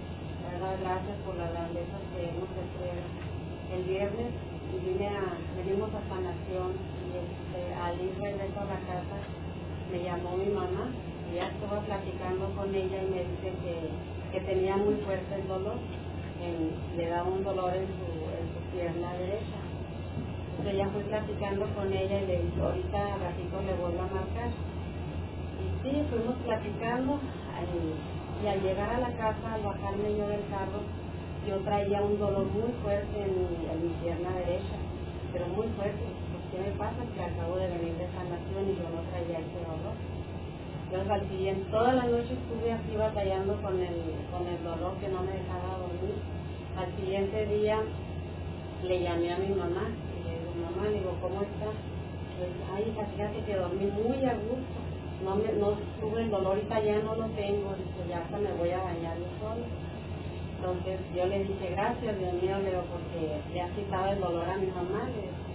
dar 0.63 0.80
gracias 0.80 1.17
por 1.28 1.36
la 1.36 1.51
grandeza 1.51 1.99
que 2.15 2.23
hemos 2.23 2.47
hecho 2.55 2.88
el 3.75 3.84
viernes. 3.84 4.32
Vine 4.80 5.11
a, 5.11 5.36
venimos 5.59 5.91
a 5.91 5.99
sanación 6.07 6.71
y 7.03 7.19
este, 7.19 7.75
al 7.75 7.99
ir 7.99 8.15
regreso 8.15 8.55
a 8.61 8.65
la 8.65 8.80
casa. 8.88 9.17
Me 9.91 10.03
llamó 10.03 10.38
mi 10.38 10.51
mamá 10.51 10.91
ya 11.36 11.47
estuve 11.49 11.82
platicando 11.86 12.49
con 12.55 12.73
ella 12.75 13.03
y 13.03 13.07
me 13.07 13.23
dice 13.25 13.53
que, 13.63 13.89
que 14.32 14.45
tenía 14.45 14.78
muy 14.78 14.95
fuerte 14.97 15.36
el 15.36 15.47
dolor, 15.47 15.78
le 16.97 17.09
daba 17.09 17.30
un 17.30 17.43
dolor 17.43 17.73
en 17.75 17.88
su, 17.88 18.07
en 18.32 18.45
su 18.53 18.71
pierna 18.71 19.13
derecha. 19.15 19.59
Entonces 20.51 20.78
ya 20.78 20.89
fui 20.89 21.03
platicando 21.03 21.65
con 21.75 21.93
ella 21.93 22.21
y 22.21 22.28
le 22.28 22.41
dije, 22.43 22.61
ahorita 22.61 23.15
a 23.15 23.17
ratito 23.19 23.61
le 23.63 23.73
vuelvo 23.75 24.01
a 24.03 24.07
marcar. 24.15 24.51
Y 25.59 25.67
sí, 25.84 26.03
fuimos 26.09 26.38
platicando 26.45 27.19
ay, 27.55 27.95
y 28.43 28.47
al 28.47 28.61
llegar 28.63 28.89
a 28.91 28.99
la 28.99 29.13
casa, 29.17 29.55
al 29.55 29.63
bajarme 29.63 30.15
yo 30.17 30.28
del 30.28 30.45
carro, 30.49 30.82
yo 31.47 31.57
traía 31.63 32.03
un 32.03 32.19
dolor 32.19 32.45
muy 32.51 32.71
fuerte 32.84 33.21
en, 33.21 33.32
mi- 33.39 33.67
en 33.69 33.84
mi 33.84 33.93
pierna 34.03 34.32
derecha, 34.36 34.78
pero 35.34 35.47
muy 35.47 35.67
fuerte. 35.69 36.05
¿Qué 36.51 36.59
me 36.59 36.71
pasa? 36.78 37.03
Que 37.15 37.23
acabo 37.23 37.57
de 37.57 37.67
venir 37.69 37.95
de 37.95 38.07
sanación 38.13 38.69
y 38.69 38.75
yo 38.78 38.89
no 38.89 39.01
traía 39.11 39.39
ese 39.39 39.59
dolor. 39.61 39.95
Entonces 40.88 41.11
al 41.11 41.27
siguiente, 41.27 41.69
toda 41.69 41.93
la 41.93 42.05
noche 42.05 42.31
estuve 42.31 42.71
así 42.71 42.95
batallando 42.95 43.61
con 43.61 43.75
el, 43.75 44.15
con 44.31 44.47
el 44.47 44.63
dolor 44.63 44.95
que 45.03 45.09
no 45.09 45.19
me 45.19 45.35
dejaba 45.35 45.83
dormir. 45.83 46.15
Al 46.79 46.95
siguiente 46.95 47.45
día 47.47 47.83
le 48.83 49.03
llamé 49.03 49.33
a 49.33 49.38
mi 49.38 49.49
mamá 49.49 49.91
y 49.91 50.23
le 50.23 50.39
digo, 50.39 50.51
mamá, 50.63 50.88
le 50.88 50.99
digo, 50.99 51.11
¿cómo 51.19 51.41
está? 51.43 51.75
Pues, 52.39 52.51
ay, 52.71 52.88
hija, 52.88 53.03
fíjate 53.03 53.43
que 53.43 53.55
dormí 53.59 53.85
muy 53.99 54.23
a 54.23 54.35
gusto. 54.35 54.79
No, 55.25 55.35
me, 55.35 55.51
no 55.59 55.75
tuve 55.99 56.21
el 56.21 56.31
dolor, 56.31 56.55
ahorita 56.55 56.79
ya 56.79 56.99
no 56.99 57.15
lo 57.15 57.25
tengo, 57.35 57.75
dice, 57.75 58.07
ya 58.07 58.19
hasta 58.19 58.38
me 58.38 58.53
voy 58.53 58.69
a 58.71 58.83
bañar 58.83 59.17
yo 59.17 59.27
sola. 59.43 59.67
Entonces 60.55 60.99
yo 61.13 61.25
le 61.25 61.39
dije, 61.43 61.69
gracias, 61.71 62.17
Dios 62.17 62.33
mío, 62.41 62.59
le 62.63 62.69
digo, 62.69 62.83
porque 62.88 63.41
le 63.53 63.61
has 63.61 63.71
quitado 63.71 64.13
el 64.13 64.21
dolor 64.21 64.47
a 64.47 64.57
mi 64.57 64.67
mamá. 64.67 65.03
le 65.09 65.21
digo, 65.21 65.46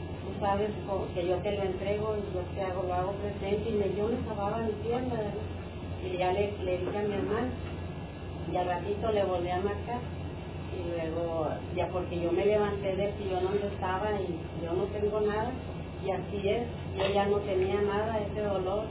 sabes 0.42 0.70
que 1.14 1.26
yo 1.26 1.36
te 1.38 1.52
lo 1.52 1.62
entrego 1.62 2.16
y 2.18 2.34
yo 2.34 2.42
te 2.54 2.62
hago, 2.62 2.82
lo 2.82 2.92
hago 2.92 3.12
presente. 3.12 3.70
Y 3.70 3.74
me 3.74 3.88
dio 3.88 4.06
una 4.06 4.18
sababa 4.26 4.58
mi 4.58 4.72
pierna. 4.84 5.14
Y 6.04 6.18
ya 6.18 6.32
le, 6.32 6.52
le 6.64 6.78
dije 6.78 6.98
a 6.98 7.02
mi 7.02 7.14
hermano, 7.14 7.48
y 8.52 8.56
al 8.56 8.66
ratito 8.66 9.12
le 9.12 9.24
volví 9.24 9.48
a 9.48 9.60
marcar. 9.60 10.00
Y 10.74 10.90
luego, 10.90 11.48
ya 11.76 11.86
porque 11.88 12.20
yo 12.20 12.32
me 12.32 12.44
levanté 12.44 12.96
del 12.96 13.14
sillón 13.18 13.44
donde 13.44 13.68
estaba 13.68 14.10
y 14.20 14.36
yo 14.64 14.72
no 14.74 14.84
tengo 14.84 15.20
nada. 15.20 15.52
Y 16.04 16.10
así 16.10 16.48
es, 16.48 16.66
yo 16.98 17.14
ya 17.14 17.26
no 17.26 17.38
tenía 17.38 17.80
nada, 17.80 18.18
ese 18.18 18.42
dolor. 18.42 18.84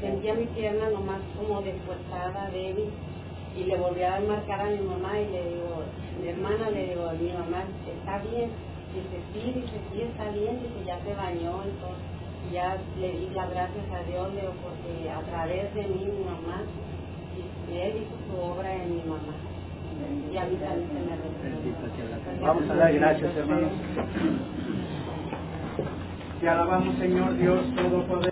Sentía 0.00 0.34
mi 0.34 0.46
pierna 0.46 0.90
nomás 0.90 1.20
como 1.38 1.62
desfuerzada, 1.62 2.50
débil 2.50 2.90
y 3.56 3.64
le 3.64 3.76
volví 3.76 4.02
a 4.02 4.20
marcar 4.20 4.60
a 4.60 4.70
mi 4.70 4.78
mamá 4.78 5.18
y 5.18 5.32
le 5.32 5.42
digo, 5.48 5.82
mi 6.20 6.28
hermana 6.28 6.70
le 6.70 6.88
digo, 6.88 7.10
mi 7.18 7.32
mamá 7.32 7.64
está 7.88 8.18
bien, 8.18 8.50
dice 8.96 9.18
sí, 9.32 9.52
dice 9.60 9.78
sí 9.92 10.02
está 10.02 10.30
bien, 10.30 10.60
dice 10.60 10.84
ya 10.86 10.98
se 11.04 11.14
bañó 11.14 11.62
y 12.48 12.54
ya 12.54 12.76
le 12.98 13.10
di 13.12 13.28
las 13.34 13.50
gracias 13.50 13.84
a 13.92 14.02
Dios, 14.08 14.32
digo, 14.32 14.52
porque 14.62 15.10
a 15.10 15.20
través 15.22 15.74
de 15.74 15.82
mí 15.82 16.06
mi 16.06 16.24
mamá, 16.24 16.62
él 17.70 17.94
hizo 17.96 18.16
su 18.26 18.40
obra 18.40 18.74
en 18.74 18.96
mi 18.96 19.02
mamá, 19.02 19.34
y 20.32 20.36
a 20.36 20.44
mí 20.44 20.56
también 20.56 20.88
se 20.88 20.94
me. 20.94 22.46
Vamos 22.46 22.70
a 22.70 22.74
dar 22.74 22.92
gracias, 22.92 23.36
hermanos. 23.36 23.72
Te 26.40 26.48
alabamos, 26.48 26.96
Señor 26.96 27.36
Dios 27.36 27.74
Todopoderoso. 27.74 28.30